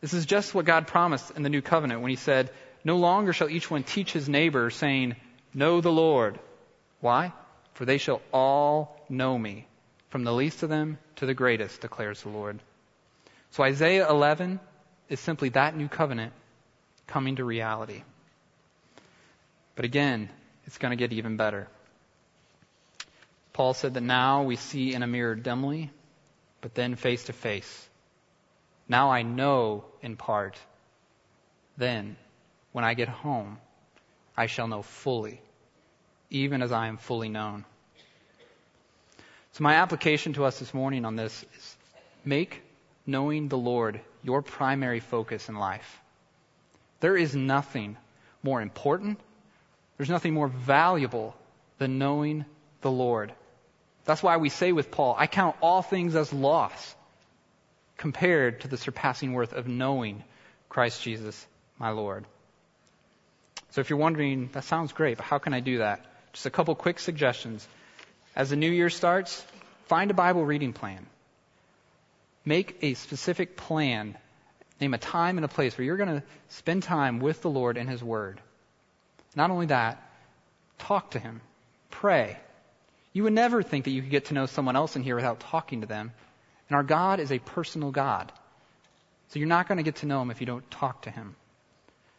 This 0.00 0.12
is 0.12 0.26
just 0.26 0.54
what 0.54 0.64
God 0.64 0.86
promised 0.86 1.30
in 1.32 1.42
the 1.42 1.48
new 1.48 1.62
covenant 1.62 2.02
when 2.02 2.10
he 2.10 2.16
said, 2.16 2.50
No 2.84 2.96
longer 2.96 3.32
shall 3.32 3.48
each 3.48 3.70
one 3.70 3.82
teach 3.82 4.12
his 4.12 4.28
neighbor, 4.28 4.70
saying, 4.70 5.16
Know 5.54 5.80
the 5.80 5.92
Lord. 5.92 6.38
Why? 7.00 7.32
For 7.74 7.84
they 7.84 7.98
shall 7.98 8.20
all 8.32 9.00
know 9.08 9.38
me, 9.38 9.66
from 10.10 10.24
the 10.24 10.32
least 10.32 10.62
of 10.62 10.68
them 10.68 10.98
to 11.16 11.26
the 11.26 11.34
greatest, 11.34 11.80
declares 11.80 12.22
the 12.22 12.28
Lord. 12.28 12.60
So 13.52 13.62
Isaiah 13.62 14.08
11 14.08 14.60
is 15.08 15.20
simply 15.20 15.48
that 15.50 15.76
new 15.76 15.88
covenant 15.88 16.32
coming 17.06 17.36
to 17.36 17.44
reality. 17.44 18.02
But 19.78 19.84
again, 19.84 20.28
it's 20.66 20.76
going 20.76 20.90
to 20.90 20.96
get 20.96 21.12
even 21.12 21.36
better. 21.36 21.68
Paul 23.52 23.74
said 23.74 23.94
that 23.94 24.00
now 24.00 24.42
we 24.42 24.56
see 24.56 24.92
in 24.92 25.04
a 25.04 25.06
mirror 25.06 25.36
dimly, 25.36 25.92
but 26.62 26.74
then 26.74 26.96
face 26.96 27.22
to 27.26 27.32
face. 27.32 27.88
Now 28.88 29.12
I 29.12 29.22
know 29.22 29.84
in 30.02 30.16
part. 30.16 30.56
Then, 31.76 32.16
when 32.72 32.84
I 32.84 32.94
get 32.94 33.08
home, 33.08 33.58
I 34.36 34.46
shall 34.46 34.66
know 34.66 34.82
fully 34.82 35.40
even 36.30 36.60
as 36.60 36.72
I 36.72 36.88
am 36.88 36.96
fully 36.96 37.28
known. 37.28 37.64
So, 39.52 39.62
my 39.62 39.74
application 39.74 40.32
to 40.32 40.44
us 40.44 40.58
this 40.58 40.74
morning 40.74 41.04
on 41.04 41.14
this 41.14 41.44
is 41.56 41.76
make 42.24 42.62
knowing 43.06 43.46
the 43.46 43.58
Lord 43.58 44.00
your 44.24 44.42
primary 44.42 44.98
focus 44.98 45.48
in 45.48 45.54
life. 45.54 46.00
There 46.98 47.16
is 47.16 47.36
nothing 47.36 47.96
more 48.42 48.60
important, 48.60 49.20
there's 49.98 50.08
nothing 50.08 50.32
more 50.32 50.48
valuable 50.48 51.36
than 51.78 51.98
knowing 51.98 52.46
the 52.80 52.90
Lord. 52.90 53.32
That's 54.04 54.22
why 54.22 54.38
we 54.38 54.48
say 54.48 54.72
with 54.72 54.90
Paul, 54.90 55.14
I 55.18 55.26
count 55.26 55.56
all 55.60 55.82
things 55.82 56.16
as 56.16 56.32
loss 56.32 56.94
compared 57.98 58.62
to 58.62 58.68
the 58.68 58.78
surpassing 58.78 59.34
worth 59.34 59.52
of 59.52 59.68
knowing 59.68 60.24
Christ 60.68 61.02
Jesus, 61.02 61.46
my 61.78 61.90
Lord. 61.90 62.24
So 63.70 63.80
if 63.80 63.90
you're 63.90 63.98
wondering, 63.98 64.48
that 64.52 64.64
sounds 64.64 64.92
great, 64.92 65.18
but 65.18 65.26
how 65.26 65.38
can 65.38 65.52
I 65.52 65.60
do 65.60 65.78
that? 65.78 66.06
Just 66.32 66.46
a 66.46 66.50
couple 66.50 66.74
quick 66.74 67.00
suggestions. 67.00 67.66
As 68.34 68.50
the 68.50 68.56
new 68.56 68.70
year 68.70 68.90
starts, 68.90 69.44
find 69.86 70.10
a 70.10 70.14
Bible 70.14 70.44
reading 70.44 70.72
plan. 70.72 71.06
Make 72.44 72.78
a 72.82 72.94
specific 72.94 73.56
plan. 73.56 74.16
Name 74.80 74.94
a 74.94 74.98
time 74.98 75.38
and 75.38 75.44
a 75.44 75.48
place 75.48 75.76
where 75.76 75.84
you're 75.84 75.96
going 75.96 76.20
to 76.20 76.22
spend 76.48 76.84
time 76.84 77.18
with 77.18 77.42
the 77.42 77.50
Lord 77.50 77.76
and 77.76 77.90
His 77.90 78.02
Word. 78.02 78.40
Not 79.36 79.50
only 79.50 79.66
that, 79.66 80.02
talk 80.78 81.12
to 81.12 81.18
Him. 81.18 81.40
Pray. 81.90 82.38
You 83.12 83.24
would 83.24 83.32
never 83.32 83.62
think 83.62 83.84
that 83.84 83.90
you 83.90 84.02
could 84.02 84.10
get 84.10 84.26
to 84.26 84.34
know 84.34 84.46
someone 84.46 84.76
else 84.76 84.96
in 84.96 85.02
here 85.02 85.16
without 85.16 85.40
talking 85.40 85.80
to 85.80 85.86
them. 85.86 86.12
And 86.68 86.76
our 86.76 86.82
God 86.82 87.20
is 87.20 87.32
a 87.32 87.38
personal 87.38 87.90
God. 87.90 88.32
So 89.28 89.38
you're 89.38 89.48
not 89.48 89.68
going 89.68 89.78
to 89.78 89.84
get 89.84 89.96
to 89.96 90.06
know 90.06 90.22
Him 90.22 90.30
if 90.30 90.40
you 90.40 90.46
don't 90.46 90.68
talk 90.70 91.02
to 91.02 91.10
Him. 91.10 91.36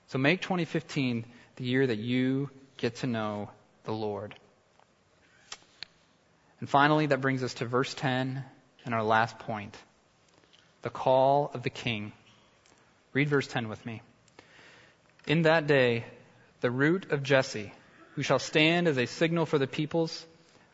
So 0.07 0.17
make 0.17 0.41
2015 0.41 1.25
the 1.55 1.63
year 1.63 1.85
that 1.85 1.99
you 1.99 2.49
get 2.77 2.97
to 2.97 3.07
know 3.07 3.49
the 3.83 3.93
Lord. 3.93 4.35
And 6.59 6.69
finally, 6.69 7.07
that 7.07 7.21
brings 7.21 7.43
us 7.43 7.53
to 7.55 7.65
verse 7.65 7.93
10 7.93 8.43
and 8.85 8.93
our 8.93 9.03
last 9.03 9.39
point 9.39 9.77
the 10.81 10.89
call 10.89 11.51
of 11.53 11.63
the 11.63 11.69
king. 11.69 12.11
Read 13.13 13.27
verse 13.27 13.47
10 13.47 13.67
with 13.67 13.85
me. 13.85 14.01
In 15.27 15.43
that 15.43 15.67
day, 15.67 16.05
the 16.61 16.71
root 16.71 17.11
of 17.11 17.23
Jesse, 17.23 17.73
who 18.15 18.21
shall 18.21 18.39
stand 18.39 18.87
as 18.87 18.97
a 18.97 19.05
signal 19.05 19.45
for 19.45 19.57
the 19.57 19.67
peoples, 19.67 20.25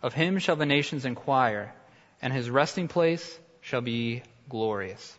of 0.01 0.13
him 0.13 0.39
shall 0.39 0.55
the 0.55 0.65
nations 0.65 1.05
inquire, 1.05 1.73
and 2.21 2.33
his 2.33 2.49
resting 2.49 2.87
place 2.87 3.39
shall 3.61 3.81
be 3.81 4.23
glorious. 4.49 5.17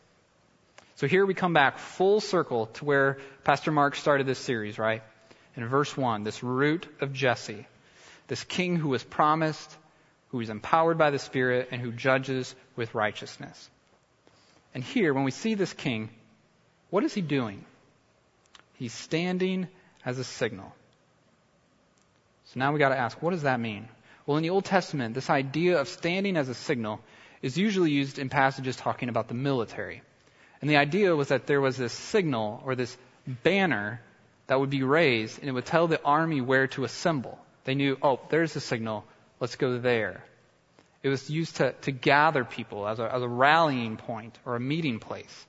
So 0.97 1.07
here 1.07 1.27
we 1.27 1.35
come 1.35 1.53
back 1.53 1.79
full 1.79 2.21
circle 2.21 2.67
to 2.67 2.85
where 2.85 3.19
Pastor 3.45 3.71
Mark 3.71 3.97
started 3.97 4.27
this 4.27 4.39
series, 4.39 4.79
right? 4.79 5.03
In 5.57 5.67
verse 5.67 5.97
1, 5.97 6.25
this 6.25 6.43
root 6.43 6.87
of 7.01 7.12
Jesse, 7.12 7.67
this 8.29 8.45
king 8.45 8.77
who 8.77 8.89
was 8.89 9.05
promised, 9.05 9.77
who 10.29 10.41
is 10.41 10.51
empowered 10.51 10.99
by 10.99 11.11
the 11.11 11.19
Spirit, 11.19 11.69
and 11.71 11.81
who 11.81 11.93
judges 11.93 12.55
with 12.77 12.95
righteousness. 12.95 13.71
And 14.75 14.83
here, 14.83 15.14
when 15.14 15.25
we 15.25 15.31
see 15.31 15.55
this 15.55 15.73
king, 15.73 16.11
what 16.91 17.05
is 17.05 17.14
he 17.14 17.21
doing? 17.21 17.64
He's 18.75 18.93
standing 18.93 19.69
as 20.07 20.18
a 20.18 20.24
signal. 20.24 20.72
So 22.44 22.61
now 22.61 22.72
we 22.72 22.78
got 22.78 22.90
to 22.90 22.98
ask, 22.98 23.20
what 23.20 23.32
does 23.32 23.42
that 23.42 23.61
mean? 23.61 23.88
Well, 24.24 24.36
in 24.36 24.42
the 24.42 24.50
Old 24.50 24.64
Testament, 24.64 25.14
this 25.14 25.28
idea 25.28 25.80
of 25.80 25.88
standing 25.88 26.36
as 26.36 26.48
a 26.48 26.54
signal 26.54 27.00
is 27.42 27.59
usually 27.59 27.90
used 27.90 28.18
in 28.18 28.28
passages 28.28 28.76
talking 28.76 29.09
about 29.09 29.28
the 29.28 29.34
military. 29.34 30.02
And 30.61 30.70
the 30.70 30.76
idea 30.76 31.14
was 31.14 31.28
that 31.28 31.46
there 31.46 31.61
was 31.61 31.76
this 31.76 31.92
signal 31.92 32.62
or 32.64 32.74
this 32.74 32.96
banner 33.26 34.00
that 34.46 34.59
would 34.59 34.70
be 34.70 34.84
raised 34.84 35.40
and 35.40 35.48
it 35.48 35.52
would 35.52 35.66
tell 35.66 35.88
the 35.88 36.02
army 36.02 36.40
where 36.40 36.68
to 36.68 36.84
assemble. 36.84 37.38
They 37.64 37.74
knew, 37.74 37.98
oh, 38.00 38.20
there's 38.30 38.54
the 38.54 38.61
signal, 38.61 39.04
let's 39.40 39.57
go 39.57 39.78
there. 39.78 40.24
It 41.02 41.09
was 41.09 41.28
used 41.28 41.57
to, 41.57 41.72
to 41.82 41.90
gather 41.90 42.44
people 42.44 42.86
as 42.86 42.98
a, 43.00 43.12
as 43.12 43.22
a 43.22 43.28
rallying 43.28 43.96
point 43.96 44.38
or 44.44 44.57
a 44.57 44.61
meeting 44.61 44.98
place. 44.98 45.46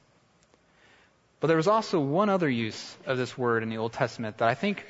But 1.39 1.47
there 1.47 1.57
was 1.57 1.67
also 1.67 1.99
one 1.99 2.29
other 2.29 2.49
use 2.49 2.97
of 3.05 3.17
this 3.17 3.38
word 3.38 3.63
in 3.63 3.69
the 3.69 3.77
Old 3.77 3.93
Testament 3.93 4.39
that 4.39 4.49
I 4.49 4.55
think 4.55 4.83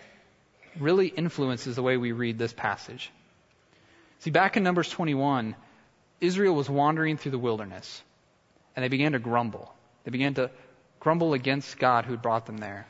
really 0.80 1.08
influences 1.08 1.76
the 1.76 1.84
way 1.84 1.98
we 1.98 2.12
read 2.12 2.38
this 2.38 2.54
passage. 2.54 3.12
See, 4.20 4.32
back 4.32 4.58
in 4.58 4.64
Numbers 4.64 4.90
21, 4.90 5.56
Israel 6.22 6.56
was 6.56 6.70
wandering 6.70 7.18
through 7.18 7.32
the 7.32 7.40
wilderness, 7.40 8.02
and 8.76 8.84
they 8.84 8.90
began 8.90 9.12
to 9.12 9.20
grumble. 9.20 9.74
They 10.04 10.12
began 10.12 10.36
to 10.36 10.50
grumble 11.00 11.34
against 11.34 11.78
God 11.78 12.06
who 12.06 12.12
had 12.12 12.22
brought 12.22 12.46
them 12.46 12.58
there. 12.58 12.88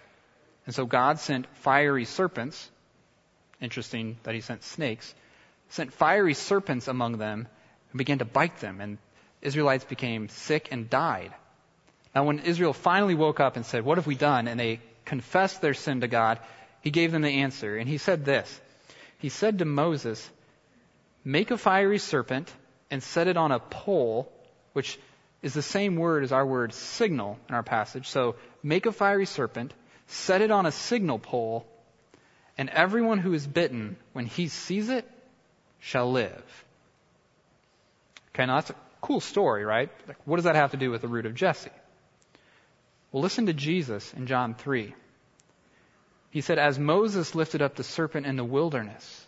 And 0.66 0.76
so 0.76 0.86
God 0.86 1.20
sent 1.20 1.48
fiery 1.58 2.06
serpents. 2.06 2.70
Interesting 3.60 4.18
that 4.24 4.36
he 4.36 4.42
sent 4.42 4.64
snakes. 4.64 5.14
Sent 5.70 5.94
fiery 5.94 6.34
serpents 6.34 6.88
among 6.88 7.18
them 7.18 7.48
and 7.92 7.98
began 7.98 8.20
to 8.20 8.26
bite 8.26 8.58
them, 8.60 8.82
and 8.82 8.98
Israelites 9.42 9.86
became 9.86 10.30
sick 10.30 10.70
and 10.72 10.90
died. 10.90 11.34
Now, 12.18 12.24
when 12.24 12.40
Israel 12.40 12.74
finally 12.74 13.14
woke 13.14 13.40
up 13.40 13.58
and 13.58 13.64
said, 13.64 13.86
What 13.86 14.00
have 14.00 14.08
we 14.08 14.16
done? 14.16 14.48
and 14.48 14.60
they 14.60 14.80
confessed 15.06 15.62
their 15.62 15.76
sin 15.76 16.02
to 16.02 16.08
God, 16.08 16.40
he 16.82 16.90
gave 16.90 17.12
them 17.12 17.22
the 17.22 17.42
answer. 17.44 17.78
And 17.78 17.88
he 17.88 18.00
said 18.00 18.26
this 18.26 18.60
He 19.20 19.30
said 19.30 19.60
to 19.60 19.66
Moses, 19.66 20.28
Make 21.24 21.52
a 21.52 21.60
fiery 21.60 22.00
serpent 22.00 22.52
and 22.90 23.04
set 23.04 23.28
it 23.28 23.38
on 23.38 23.52
a 23.52 23.60
pole, 23.60 24.32
which 24.74 24.98
is 25.44 25.54
the 25.54 25.62
same 25.62 25.96
word 25.96 26.24
as 26.24 26.32
our 26.32 26.44
word 26.44 26.74
signal 26.74 27.38
in 27.50 27.54
our 27.54 27.62
passage. 27.62 28.08
So 28.08 28.36
make 28.64 28.88
a 28.88 28.92
fiery 28.92 29.28
serpent, 29.28 29.72
set 30.08 30.42
it 30.42 30.50
on 30.50 30.66
a 30.66 30.72
signal 30.72 31.20
pole, 31.20 31.68
and 32.58 32.68
everyone 32.72 33.20
who 33.20 33.34
is 33.34 33.46
bitten, 33.46 33.96
when 34.14 34.26
he 34.26 34.48
sees 34.48 34.90
it, 34.90 35.08
shall 35.80 36.12
live. 36.12 36.66
Okay, 38.34 38.48
now 38.48 38.56
that's 38.56 38.72
a 38.72 38.76
cool 39.02 39.20
story, 39.20 39.64
right? 39.64 39.92
Like, 40.08 40.18
what 40.26 40.38
does 40.38 40.46
that 40.46 40.56
have 40.56 40.72
to 40.72 40.78
do 40.78 40.90
with 40.90 41.04
the 41.04 41.08
root 41.08 41.28
of 41.28 41.36
Jesse? 41.36 41.70
Well, 43.18 43.24
listen 43.24 43.48
to 43.48 43.54
Jesus 43.54 44.14
in 44.14 44.28
John 44.28 44.54
3. 44.54 44.94
He 46.30 46.42
said, 46.42 46.60
As 46.60 46.78
Moses 46.78 47.34
lifted 47.34 47.64
up 47.64 47.76
the 47.76 47.84
serpent 47.84 48.28
in 48.28 48.36
the 48.36 48.44
wilderness, 48.44 49.26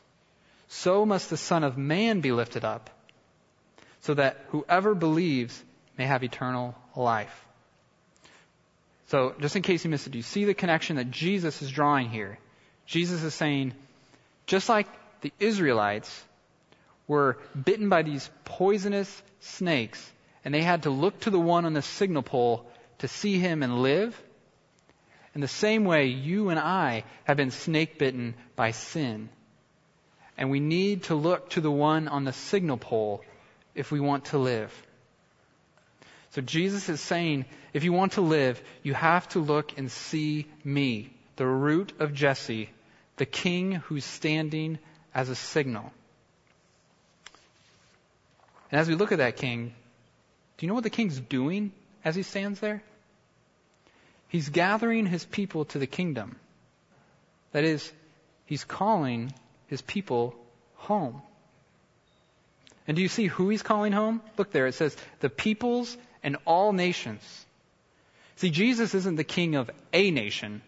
so 0.68 1.08
must 1.08 1.32
the 1.32 1.38
Son 1.38 1.64
of 1.64 1.76
Man 1.76 2.22
be 2.22 2.32
lifted 2.32 2.64
up, 2.64 2.92
so 4.02 4.14
that 4.14 4.46
whoever 4.50 4.94
believes 4.94 5.60
may 5.98 6.06
have 6.06 6.24
eternal 6.24 6.76
life. 6.96 7.34
So, 9.08 9.34
just 9.40 9.56
in 9.56 9.64
case 9.64 9.84
you 9.84 9.90
missed 9.90 10.06
it, 10.06 10.12
do 10.12 10.20
you 10.20 10.24
see 10.24 10.46
the 10.46 10.54
connection 10.54 10.98
that 10.98 11.10
Jesus 11.10 11.60
is 11.64 11.72
drawing 11.72 12.12
here? 12.12 12.38
Jesus 12.86 13.24
is 13.24 13.34
saying, 13.34 13.74
just 14.46 14.70
like 14.70 14.86
the 15.22 15.34
Israelites 15.40 16.24
were 17.08 17.40
bitten 17.60 17.90
by 17.90 18.04
these 18.04 18.30
poisonous 18.46 19.10
snakes, 19.40 20.12
and 20.46 20.54
they 20.54 20.62
had 20.62 20.84
to 20.84 20.92
look 20.92 21.22
to 21.22 21.32
the 21.32 21.40
one 21.40 21.66
on 21.66 21.74
the 21.74 21.82
signal 21.82 22.22
pole 22.22 22.69
to 23.00 23.08
see 23.08 23.40
him 23.40 23.64
and 23.64 23.82
live, 23.82 24.20
in 25.36 25.42
the 25.42 25.48
same 25.48 25.86
way, 25.86 26.08
you 26.08 26.50
and 26.50 26.60
I 26.60 27.04
have 27.24 27.38
been 27.38 27.52
snake 27.52 27.98
bitten 27.98 28.36
by 28.56 28.72
sin. 28.72 29.30
And 30.38 30.50
we 30.50 30.60
need 30.60 31.04
to 31.04 31.16
look 31.16 31.52
to 31.52 31.62
the 31.62 31.72
one 31.72 32.08
on 32.08 32.24
the 32.24 32.34
signal 32.34 32.78
pole 32.78 33.24
if 33.76 33.92
we 33.92 34.00
want 34.00 34.26
to 34.26 34.38
live. 34.38 34.74
So 36.32 36.42
Jesus 36.42 36.90
is 36.90 37.02
saying, 37.02 37.46
if 37.74 37.84
you 37.84 37.94
want 37.94 38.14
to 38.14 38.22
live, 38.22 38.62
you 38.84 38.94
have 38.94 39.28
to 39.30 39.40
look 39.40 39.78
and 39.78 39.92
see 39.92 40.48
me, 40.64 41.12
the 41.36 41.46
root 41.46 41.94
of 42.00 42.14
Jesse, 42.14 42.70
the 43.18 43.26
king 43.26 43.74
who's 43.74 44.06
standing 44.06 44.80
as 45.14 45.30
a 45.30 45.36
signal. 45.36 45.92
And 48.72 48.80
as 48.80 48.88
we 48.88 48.96
look 48.96 49.12
at 49.12 49.18
that 49.20 49.38
king, 49.38 49.74
do 50.58 50.66
you 50.66 50.68
know 50.68 50.76
what 50.76 50.84
the 50.84 50.90
king's 50.90 51.20
doing 51.20 51.72
as 52.04 52.16
he 52.16 52.24
stands 52.24 52.60
there? 52.60 52.84
He's 54.28 54.50
gathering 54.50 55.06
his 55.06 55.26
people 55.26 55.66
to 55.66 55.80
the 55.80 55.88
kingdom. 55.88 56.36
That 57.52 57.64
is, 57.64 57.92
he's 58.46 58.64
calling 58.64 59.34
his 59.68 59.82
people 59.82 60.36
home. 60.76 61.22
And 62.88 62.96
do 62.96 63.02
you 63.02 63.08
see 63.08 63.28
who 63.28 63.50
he's 63.50 63.64
calling 63.64 63.92
home? 63.92 64.22
Look 64.38 64.52
there, 64.52 64.68
it 64.68 64.76
says, 64.76 64.96
the 65.20 65.30
peoples 65.30 65.96
and 66.24 66.38
all 66.46 66.74
nations. 66.74 67.46
See, 68.38 68.50
Jesus 68.50 68.96
isn't 68.96 69.16
the 69.16 69.24
king 69.24 69.56
of 69.56 69.70
a 69.94 70.12
nation. 70.12 70.62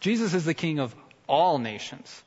Jesus 0.00 0.34
is 0.34 0.44
the 0.44 0.54
king 0.54 0.78
of 0.78 0.94
all 1.28 1.58
nations. 1.58 2.22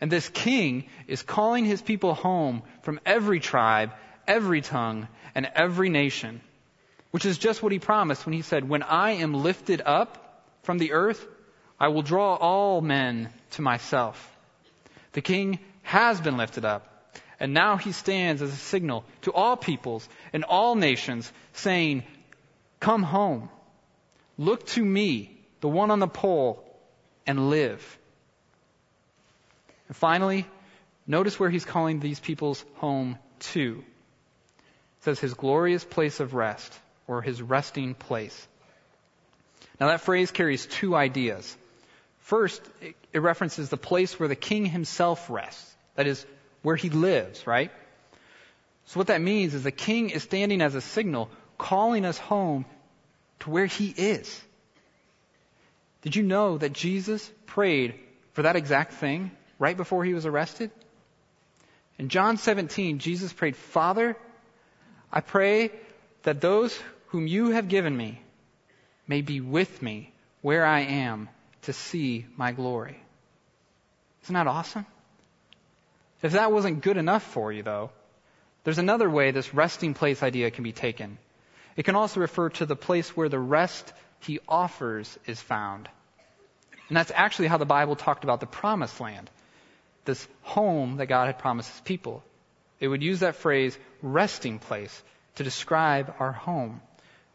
And 0.00 0.10
this 0.10 0.28
king 0.28 0.86
is 1.06 1.22
calling 1.22 1.64
his 1.64 1.82
people 1.82 2.14
home 2.14 2.62
from 2.82 3.00
every 3.04 3.38
tribe, 3.38 3.92
every 4.26 4.62
tongue, 4.62 5.08
and 5.34 5.46
every 5.54 5.90
nation. 5.90 6.40
Which 7.10 7.26
is 7.26 7.38
just 7.38 7.62
what 7.62 7.72
he 7.72 7.78
promised 7.78 8.24
when 8.24 8.32
he 8.32 8.42
said, 8.42 8.68
When 8.68 8.82
I 8.82 9.12
am 9.12 9.34
lifted 9.34 9.82
up 9.84 10.44
from 10.62 10.78
the 10.78 10.92
earth, 10.92 11.26
I 11.78 11.88
will 11.88 12.02
draw 12.02 12.36
all 12.36 12.80
men 12.80 13.30
to 13.52 13.62
myself. 13.62 14.36
The 15.12 15.20
king 15.20 15.58
has 15.82 16.20
been 16.20 16.36
lifted 16.36 16.64
up, 16.64 17.12
and 17.40 17.52
now 17.52 17.76
he 17.78 17.92
stands 17.92 18.42
as 18.42 18.52
a 18.52 18.56
signal 18.56 19.04
to 19.22 19.32
all 19.32 19.56
peoples 19.56 20.08
and 20.32 20.44
all 20.44 20.76
nations, 20.76 21.32
saying, 21.52 22.04
Come 22.78 23.02
home. 23.02 23.48
Look 24.38 24.66
to 24.68 24.84
me, 24.84 25.36
the 25.60 25.68
one 25.68 25.90
on 25.90 25.98
the 25.98 26.06
pole, 26.06 26.64
and 27.26 27.50
live. 27.50 27.98
And 29.88 29.96
finally, 29.96 30.46
notice 31.06 31.40
where 31.40 31.50
he's 31.50 31.64
calling 31.64 31.98
these 31.98 32.20
peoples 32.20 32.64
home 32.76 33.18
to. 33.52 33.82
It 34.98 35.04
says 35.04 35.18
his 35.18 35.34
glorious 35.34 35.84
place 35.84 36.20
of 36.20 36.34
rest 36.34 36.78
or 37.10 37.22
his 37.22 37.42
resting 37.42 37.94
place. 37.94 38.46
Now 39.80 39.88
that 39.88 40.00
phrase 40.00 40.30
carries 40.30 40.64
two 40.64 40.94
ideas. 40.94 41.56
First, 42.20 42.62
it 43.12 43.18
references 43.18 43.68
the 43.68 43.76
place 43.76 44.18
where 44.20 44.28
the 44.28 44.36
king 44.36 44.64
himself 44.64 45.28
rests. 45.28 45.74
That 45.96 46.06
is, 46.06 46.24
where 46.62 46.76
he 46.76 46.88
lives, 46.88 47.48
right? 47.48 47.72
So 48.86 49.00
what 49.00 49.08
that 49.08 49.20
means 49.20 49.54
is 49.54 49.64
the 49.64 49.72
king 49.72 50.10
is 50.10 50.22
standing 50.22 50.60
as 50.60 50.76
a 50.76 50.80
signal 50.80 51.30
calling 51.58 52.04
us 52.04 52.16
home 52.16 52.64
to 53.40 53.50
where 53.50 53.66
he 53.66 53.88
is. 53.88 54.40
Did 56.02 56.14
you 56.14 56.22
know 56.22 56.58
that 56.58 56.72
Jesus 56.72 57.28
prayed 57.46 57.94
for 58.34 58.42
that 58.42 58.54
exact 58.54 58.92
thing 58.92 59.32
right 59.58 59.76
before 59.76 60.04
he 60.04 60.14
was 60.14 60.26
arrested? 60.26 60.70
In 61.98 62.08
John 62.08 62.36
17, 62.36 63.00
Jesus 63.00 63.32
prayed, 63.32 63.56
Father, 63.56 64.16
I 65.12 65.20
pray 65.20 65.72
that 66.22 66.40
those 66.40 66.78
whom 67.10 67.26
you 67.26 67.50
have 67.50 67.68
given 67.68 67.96
me 67.96 68.20
may 69.06 69.20
be 69.20 69.40
with 69.40 69.82
me 69.82 70.12
where 70.42 70.64
I 70.64 70.80
am 70.80 71.28
to 71.62 71.72
see 71.72 72.26
my 72.36 72.52
glory. 72.52 73.00
Isn't 74.24 74.34
that 74.34 74.46
awesome? 74.46 74.86
If 76.22 76.32
that 76.32 76.52
wasn't 76.52 76.82
good 76.82 76.96
enough 76.96 77.22
for 77.22 77.52
you, 77.52 77.62
though, 77.62 77.90
there's 78.64 78.78
another 78.78 79.08
way 79.08 79.30
this 79.30 79.54
resting 79.54 79.94
place 79.94 80.22
idea 80.22 80.50
can 80.50 80.64
be 80.64 80.72
taken. 80.72 81.18
It 81.76 81.84
can 81.84 81.96
also 81.96 82.20
refer 82.20 82.50
to 82.50 82.66
the 82.66 82.76
place 82.76 83.16
where 83.16 83.28
the 83.28 83.38
rest 83.38 83.92
he 84.20 84.38
offers 84.48 85.18
is 85.26 85.40
found. 85.40 85.88
And 86.88 86.96
that's 86.96 87.12
actually 87.14 87.48
how 87.48 87.56
the 87.56 87.64
Bible 87.64 87.96
talked 87.96 88.24
about 88.24 88.40
the 88.40 88.46
promised 88.46 89.00
land 89.00 89.30
this 90.04 90.26
home 90.42 90.96
that 90.96 91.06
God 91.06 91.26
had 91.26 91.38
promised 91.38 91.70
his 91.70 91.80
people. 91.82 92.22
It 92.78 92.88
would 92.88 93.02
use 93.02 93.20
that 93.20 93.36
phrase, 93.36 93.78
resting 94.02 94.58
place, 94.58 95.02
to 95.36 95.44
describe 95.44 96.14
our 96.18 96.32
home, 96.32 96.80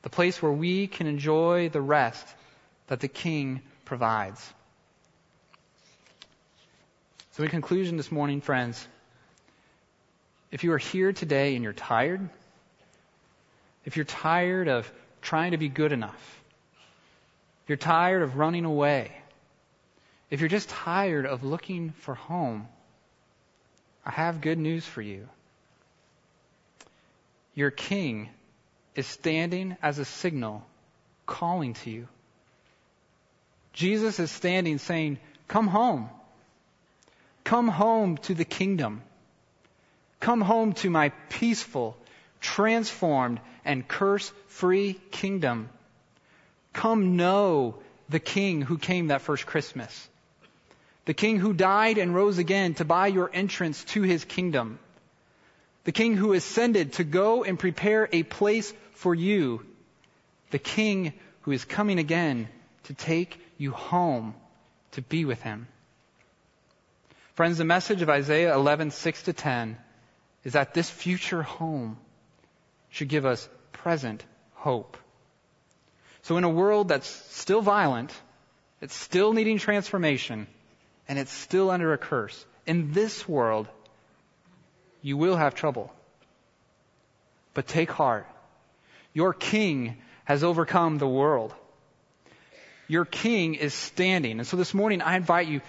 the 0.05 0.09
place 0.11 0.39
where 0.39 0.51
we 0.51 0.85
can 0.85 1.07
enjoy 1.07 1.67
the 1.67 1.81
rest 1.81 2.27
that 2.85 2.99
the 2.99 3.07
King 3.07 3.63
provides. 3.85 4.53
So, 7.31 7.41
in 7.41 7.49
conclusion 7.49 7.97
this 7.97 8.11
morning, 8.11 8.39
friends, 8.39 8.87
if 10.51 10.63
you 10.63 10.71
are 10.73 10.77
here 10.77 11.11
today 11.11 11.55
and 11.55 11.63
you're 11.63 11.73
tired, 11.73 12.29
if 13.83 13.95
you're 13.97 14.05
tired 14.05 14.67
of 14.67 14.89
trying 15.23 15.51
to 15.51 15.57
be 15.57 15.69
good 15.69 15.91
enough, 15.91 16.39
if 17.63 17.69
you're 17.69 17.75
tired 17.75 18.21
of 18.21 18.37
running 18.37 18.65
away, 18.65 19.11
if 20.29 20.39
you're 20.39 20.49
just 20.49 20.69
tired 20.69 21.25
of 21.25 21.43
looking 21.43 21.93
for 22.01 22.13
home, 22.13 22.67
I 24.05 24.11
have 24.11 24.39
good 24.39 24.59
news 24.59 24.85
for 24.85 25.01
you. 25.01 25.27
Your 27.55 27.71
king 27.71 28.29
is 28.95 29.07
standing 29.07 29.77
as 29.81 29.99
a 29.99 30.05
signal 30.05 30.63
calling 31.25 31.73
to 31.73 31.89
you. 31.89 32.07
Jesus 33.73 34.19
is 34.19 34.31
standing 34.31 34.77
saying, 34.77 35.19
Come 35.47 35.67
home. 35.67 36.09
Come 37.43 37.67
home 37.67 38.17
to 38.19 38.33
the 38.33 38.45
kingdom. 38.45 39.01
Come 40.19 40.41
home 40.41 40.73
to 40.73 40.89
my 40.89 41.09
peaceful, 41.29 41.95
transformed, 42.41 43.39
and 43.63 43.87
curse 43.87 44.31
free 44.47 44.93
kingdom. 45.11 45.69
Come 46.73 47.15
know 47.17 47.75
the 48.09 48.19
king 48.19 48.61
who 48.61 48.77
came 48.77 49.07
that 49.07 49.21
first 49.21 49.45
Christmas 49.45 50.09
the 51.05 51.13
king 51.13 51.37
who 51.37 51.53
died 51.53 51.97
and 51.97 52.13
rose 52.13 52.39
again 52.39 52.73
to 52.75 52.85
buy 52.85 53.07
your 53.07 53.29
entrance 53.31 53.83
to 53.85 54.01
his 54.01 54.25
kingdom, 54.25 54.79
the 55.85 55.91
king 55.91 56.15
who 56.15 56.33
ascended 56.33 56.93
to 56.93 57.03
go 57.03 57.43
and 57.43 57.57
prepare 57.57 58.09
a 58.11 58.23
place 58.23 58.73
for 58.93 59.15
you, 59.15 59.65
the 60.51 60.59
king 60.59 61.13
who 61.41 61.51
is 61.51 61.63
coming 61.63 61.99
again 61.99 62.49
to 62.83 62.93
take 62.93 63.39
you 63.57 63.71
home 63.71 64.35
to 64.91 65.01
be 65.01 65.25
with 65.25 65.41
him. 65.41 65.67
Friends, 67.35 67.57
the 67.57 67.65
message 67.65 68.01
of 68.01 68.09
Isaiah 68.09 68.53
11, 68.53 68.91
6 68.91 69.23
to 69.23 69.33
10 69.33 69.77
is 70.43 70.53
that 70.53 70.73
this 70.73 70.89
future 70.89 71.43
home 71.43 71.97
should 72.89 73.07
give 73.09 73.25
us 73.25 73.47
present 73.71 74.23
hope. 74.53 74.97
So 76.23 76.37
in 76.37 76.43
a 76.43 76.49
world 76.49 76.87
that's 76.87 77.07
still 77.07 77.61
violent, 77.61 78.11
it's 78.81 78.95
still 78.95 79.33
needing 79.33 79.59
transformation, 79.59 80.47
and 81.07 81.19
it's 81.19 81.31
still 81.31 81.69
under 81.69 81.93
a 81.93 81.97
curse. 81.97 82.45
In 82.65 82.93
this 82.93 83.27
world, 83.27 83.67
you 85.05 85.17
will 85.17 85.35
have 85.35 85.53
trouble. 85.53 85.93
But 87.53 87.67
take 87.67 87.91
heart. 87.91 88.25
Your 89.13 89.33
king 89.33 89.97
has 90.23 90.43
overcome 90.43 90.97
the 90.97 91.07
world. 91.07 91.53
Your 92.87 93.05
king 93.05 93.53
is 93.53 93.75
standing. 93.75 94.39
And 94.39 94.47
so 94.47 94.57
this 94.57 94.73
morning 94.73 95.03
I 95.03 95.15
invite 95.15 95.47
you, 95.47 95.61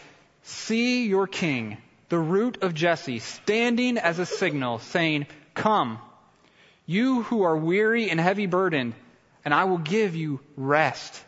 see 0.43 1.07
your 1.07 1.27
king, 1.27 1.77
the 2.09 2.19
root 2.19 2.63
of 2.63 2.73
Jesse, 2.73 3.19
standing 3.19 3.99
as 3.99 4.19
a 4.19 4.25
signal 4.25 4.79
saying, 4.79 5.27
come, 5.53 5.99
you 6.87 7.23
who 7.23 7.43
are 7.43 7.59
weary 7.59 8.09
and 8.09 8.19
heavy 8.19 8.47
burdened, 8.47 8.95
and 9.45 9.53
I 9.53 9.65
will 9.65 9.77
give 9.77 10.17
you 10.17 10.41
rest. 10.57 11.23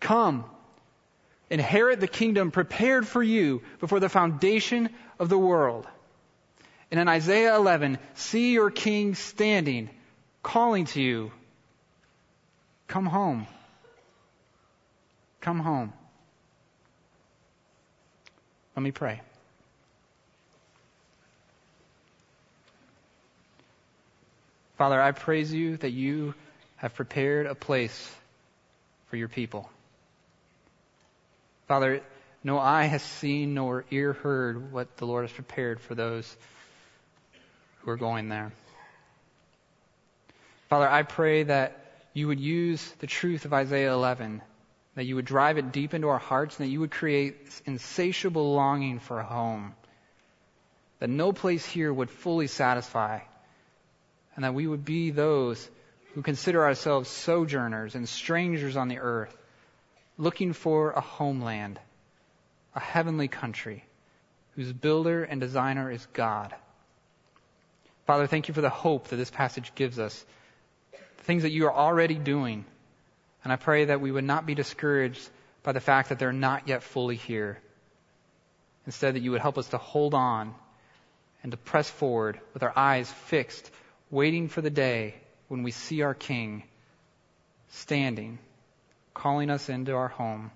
Come, 0.00 0.46
inherit 1.50 2.00
the 2.00 2.08
kingdom 2.08 2.50
prepared 2.50 3.06
for 3.06 3.22
you 3.22 3.60
before 3.78 4.00
the 4.00 4.08
foundation 4.08 4.88
of 5.18 5.28
the 5.28 5.36
world. 5.38 5.86
And 6.90 6.98
in 6.98 7.08
Isaiah 7.08 7.54
11, 7.56 7.98
see 8.14 8.52
your 8.52 8.70
king 8.70 9.14
standing, 9.14 9.90
calling 10.42 10.86
to 10.86 11.00
you, 11.00 11.30
come 12.88 13.06
home. 13.06 13.46
Come 15.40 15.60
home. 15.60 15.92
Let 18.74 18.82
me 18.82 18.90
pray. 18.90 19.20
Father, 24.76 25.00
I 25.00 25.12
praise 25.12 25.52
you 25.52 25.76
that 25.78 25.90
you 25.90 26.34
have 26.76 26.94
prepared 26.94 27.46
a 27.46 27.54
place 27.54 28.10
for 29.08 29.16
your 29.16 29.28
people. 29.28 29.68
Father, 31.68 32.00
no 32.42 32.58
eye 32.58 32.86
has 32.86 33.02
seen 33.02 33.54
nor 33.54 33.84
ear 33.90 34.14
heard 34.14 34.72
what 34.72 34.96
the 34.96 35.06
Lord 35.06 35.24
has 35.24 35.32
prepared 35.32 35.80
for 35.80 35.94
those 35.94 36.34
who 37.80 37.90
are 37.90 37.96
going 37.96 38.28
there. 38.28 38.52
Father, 40.68 40.88
I 40.88 41.02
pray 41.02 41.44
that 41.44 41.76
you 42.12 42.28
would 42.28 42.40
use 42.40 42.86
the 42.98 43.06
truth 43.06 43.44
of 43.44 43.52
Isaiah 43.52 43.92
11, 43.92 44.42
that 44.94 45.04
you 45.04 45.16
would 45.16 45.24
drive 45.24 45.58
it 45.58 45.72
deep 45.72 45.94
into 45.94 46.08
our 46.08 46.18
hearts, 46.18 46.58
and 46.58 46.66
that 46.66 46.72
you 46.72 46.80
would 46.80 46.90
create 46.90 47.36
insatiable 47.66 48.54
longing 48.54 48.98
for 48.98 49.18
a 49.18 49.24
home, 49.24 49.74
that 50.98 51.10
no 51.10 51.32
place 51.32 51.64
here 51.64 51.92
would 51.92 52.10
fully 52.10 52.46
satisfy, 52.46 53.20
and 54.34 54.44
that 54.44 54.54
we 54.54 54.66
would 54.66 54.84
be 54.84 55.10
those 55.10 55.68
who 56.14 56.22
consider 56.22 56.64
ourselves 56.64 57.08
sojourners 57.08 57.94
and 57.94 58.08
strangers 58.08 58.76
on 58.76 58.88
the 58.88 58.98
earth, 58.98 59.36
looking 60.18 60.52
for 60.52 60.90
a 60.90 61.00
homeland, 61.00 61.78
a 62.74 62.80
heavenly 62.80 63.28
country, 63.28 63.84
whose 64.56 64.72
builder 64.72 65.24
and 65.24 65.40
designer 65.40 65.90
is 65.90 66.04
God. 66.12 66.54
Father, 68.10 68.26
thank 68.26 68.48
you 68.48 68.54
for 68.54 68.60
the 68.60 68.68
hope 68.68 69.06
that 69.06 69.16
this 69.16 69.30
passage 69.30 69.72
gives 69.76 70.00
us, 70.00 70.26
the 70.90 71.22
things 71.22 71.44
that 71.44 71.52
you 71.52 71.66
are 71.66 71.72
already 71.72 72.16
doing. 72.16 72.64
And 73.44 73.52
I 73.52 73.56
pray 73.56 73.84
that 73.84 74.00
we 74.00 74.10
would 74.10 74.24
not 74.24 74.46
be 74.46 74.56
discouraged 74.56 75.30
by 75.62 75.70
the 75.70 75.80
fact 75.80 76.08
that 76.08 76.18
they're 76.18 76.32
not 76.32 76.66
yet 76.66 76.82
fully 76.82 77.14
here. 77.14 77.60
Instead, 78.84 79.14
that 79.14 79.22
you 79.22 79.30
would 79.30 79.40
help 79.40 79.58
us 79.58 79.68
to 79.68 79.78
hold 79.78 80.14
on 80.14 80.56
and 81.44 81.52
to 81.52 81.56
press 81.56 81.88
forward 81.88 82.40
with 82.52 82.64
our 82.64 82.72
eyes 82.74 83.08
fixed, 83.12 83.70
waiting 84.10 84.48
for 84.48 84.60
the 84.60 84.70
day 84.70 85.14
when 85.46 85.62
we 85.62 85.70
see 85.70 86.02
our 86.02 86.14
King 86.14 86.64
standing 87.68 88.40
calling 89.14 89.50
us 89.50 89.68
into 89.68 89.94
our 89.94 90.08
home, 90.08 90.50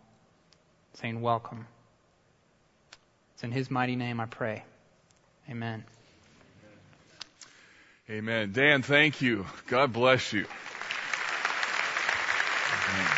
saying, 0.95 1.21
Welcome. 1.21 1.69
It's 3.35 3.45
in 3.45 3.53
His 3.53 3.71
mighty 3.71 3.95
name 3.95 4.19
I 4.19 4.27
pray. 4.27 4.65
Amen. 5.49 5.85
Amen. 8.11 8.53
Dan, 8.53 8.83
thank 8.83 9.23
you. 9.23 9.47
God 9.67 9.95
bless 9.95 10.35
you. 10.35 10.45
Amen. 12.91 13.11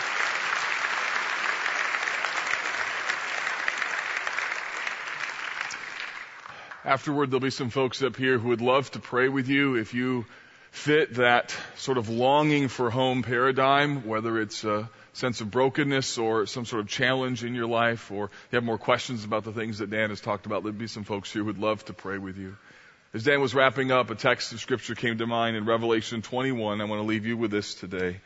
Afterward, 6.85 7.33
there'll 7.33 7.41
be 7.41 7.51
some 7.51 7.71
folks 7.71 8.01
up 8.05 8.15
here 8.15 8.39
who 8.39 8.51
would 8.51 8.61
love 8.61 8.89
to 8.93 9.01
pray 9.01 9.29
with 9.29 9.49
you 9.49 9.75
if 9.75 9.93
you 9.93 10.25
fit 10.71 11.15
that 11.15 11.53
sort 11.75 11.99
of 11.99 12.09
longing 12.09 12.69
for 12.69 12.89
home 12.89 13.25
paradigm, 13.25 14.07
whether 14.07 14.41
it's 14.41 14.63
a 14.63 14.89
sense 15.15 15.41
of 15.41 15.51
brokenness 15.51 16.17
or 16.17 16.47
some 16.47 16.65
sort 16.65 16.83
of 16.83 16.89
challenge 16.89 17.43
in 17.43 17.57
your 17.57 17.67
life, 17.67 18.13
or 18.13 18.31
you 18.53 18.57
have 18.57 18.63
more 18.63 18.79
questions 18.79 19.25
about 19.25 19.43
the 19.43 19.53
things 19.53 19.79
that 19.79 19.91
Dan 19.91 20.11
has 20.11 20.21
talked 20.21 20.47
about, 20.47 20.63
there'd 20.63 20.79
be 20.79 20.87
some 20.87 21.03
folks 21.03 21.33
here 21.33 21.43
who 21.43 21.47
would 21.47 21.59
love 21.59 21.85
to 21.87 21.93
pray 21.93 22.19
with 22.19 22.37
you. 22.37 22.57
As 23.15 23.23
Dan 23.23 23.41
was 23.41 23.55
wrapping 23.55 23.93
up, 23.93 24.11
a 24.11 24.15
text 24.15 24.53
of 24.53 24.61
scripture 24.61 24.95
came 24.95 25.19
to 25.19 25.27
mind 25.27 25.57
in 25.57 25.65
Revelation 25.65 26.23
21. 26.23 26.81
I 26.81 26.85
want 26.85 27.01
to 27.01 27.07
leave 27.07 27.25
you 27.25 27.37
with 27.37 27.51
this 27.51 27.75
today. 27.75 28.21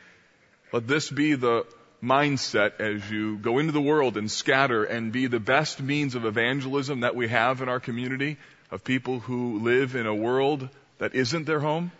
Let 0.73 0.87
this 0.87 1.09
be 1.09 1.35
the 1.35 1.65
mindset 2.03 2.79
as 2.79 3.09
you 3.09 3.37
go 3.37 3.59
into 3.59 3.71
the 3.71 3.81
world 3.81 4.17
and 4.17 4.29
scatter 4.29 4.83
and 4.83 5.11
be 5.11 5.27
the 5.27 5.39
best 5.39 5.81
means 5.81 6.15
of 6.15 6.25
evangelism 6.25 7.01
that 7.01 7.15
we 7.15 7.27
have 7.27 7.61
in 7.61 7.69
our 7.69 7.79
community 7.79 8.37
of 8.71 8.83
people 8.83 9.19
who 9.19 9.59
live 9.59 9.95
in 9.95 10.07
a 10.07 10.15
world 10.15 10.67
that 10.97 11.13
isn't 11.13 11.45
their 11.45 11.59
home, 11.59 11.91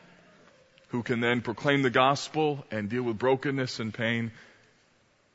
who 0.89 1.03
can 1.03 1.19
then 1.19 1.41
proclaim 1.41 1.83
the 1.83 1.89
gospel 1.91 2.65
and 2.71 2.89
deal 2.89 3.03
with 3.03 3.19
brokenness 3.19 3.79
and 3.79 3.93
pain. 3.93 4.31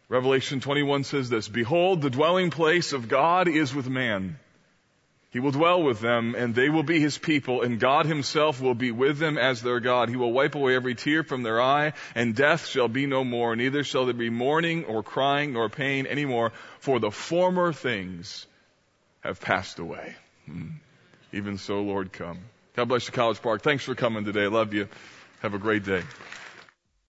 Revelation 0.08 0.60
21 0.60 1.04
says 1.04 1.30
this, 1.30 1.46
Behold, 1.46 2.02
the 2.02 2.10
dwelling 2.10 2.50
place 2.50 2.92
of 2.92 3.08
God 3.08 3.46
is 3.48 3.72
with 3.72 3.88
man. 3.88 4.38
He 5.36 5.40
will 5.40 5.50
dwell 5.50 5.82
with 5.82 6.00
them 6.00 6.34
and 6.34 6.54
they 6.54 6.70
will 6.70 6.82
be 6.82 6.98
his 6.98 7.18
people 7.18 7.60
and 7.60 7.78
God 7.78 8.06
himself 8.06 8.58
will 8.58 8.74
be 8.74 8.90
with 8.90 9.18
them 9.18 9.36
as 9.36 9.60
their 9.60 9.80
God. 9.80 10.08
He 10.08 10.16
will 10.16 10.32
wipe 10.32 10.54
away 10.54 10.74
every 10.74 10.94
tear 10.94 11.24
from 11.24 11.42
their 11.42 11.60
eye 11.60 11.92
and 12.14 12.34
death 12.34 12.66
shall 12.66 12.88
be 12.88 13.04
no 13.04 13.22
more. 13.22 13.54
Neither 13.54 13.84
shall 13.84 14.06
there 14.06 14.14
be 14.14 14.30
mourning 14.30 14.86
or 14.86 15.02
crying 15.02 15.52
nor 15.52 15.68
pain 15.68 16.06
anymore 16.06 16.52
for 16.78 17.00
the 17.00 17.10
former 17.10 17.74
things 17.74 18.46
have 19.20 19.38
passed 19.38 19.78
away. 19.78 20.16
Hmm. 20.46 20.68
Even 21.34 21.58
so, 21.58 21.82
Lord, 21.82 22.14
come. 22.14 22.38
God 22.74 22.88
bless 22.88 23.06
you, 23.06 23.12
College 23.12 23.42
Park. 23.42 23.60
Thanks 23.60 23.84
for 23.84 23.94
coming 23.94 24.24
today. 24.24 24.46
Love 24.46 24.72
you. 24.72 24.88
Have 25.42 25.52
a 25.52 25.58
great 25.58 25.84
day. 25.84 26.02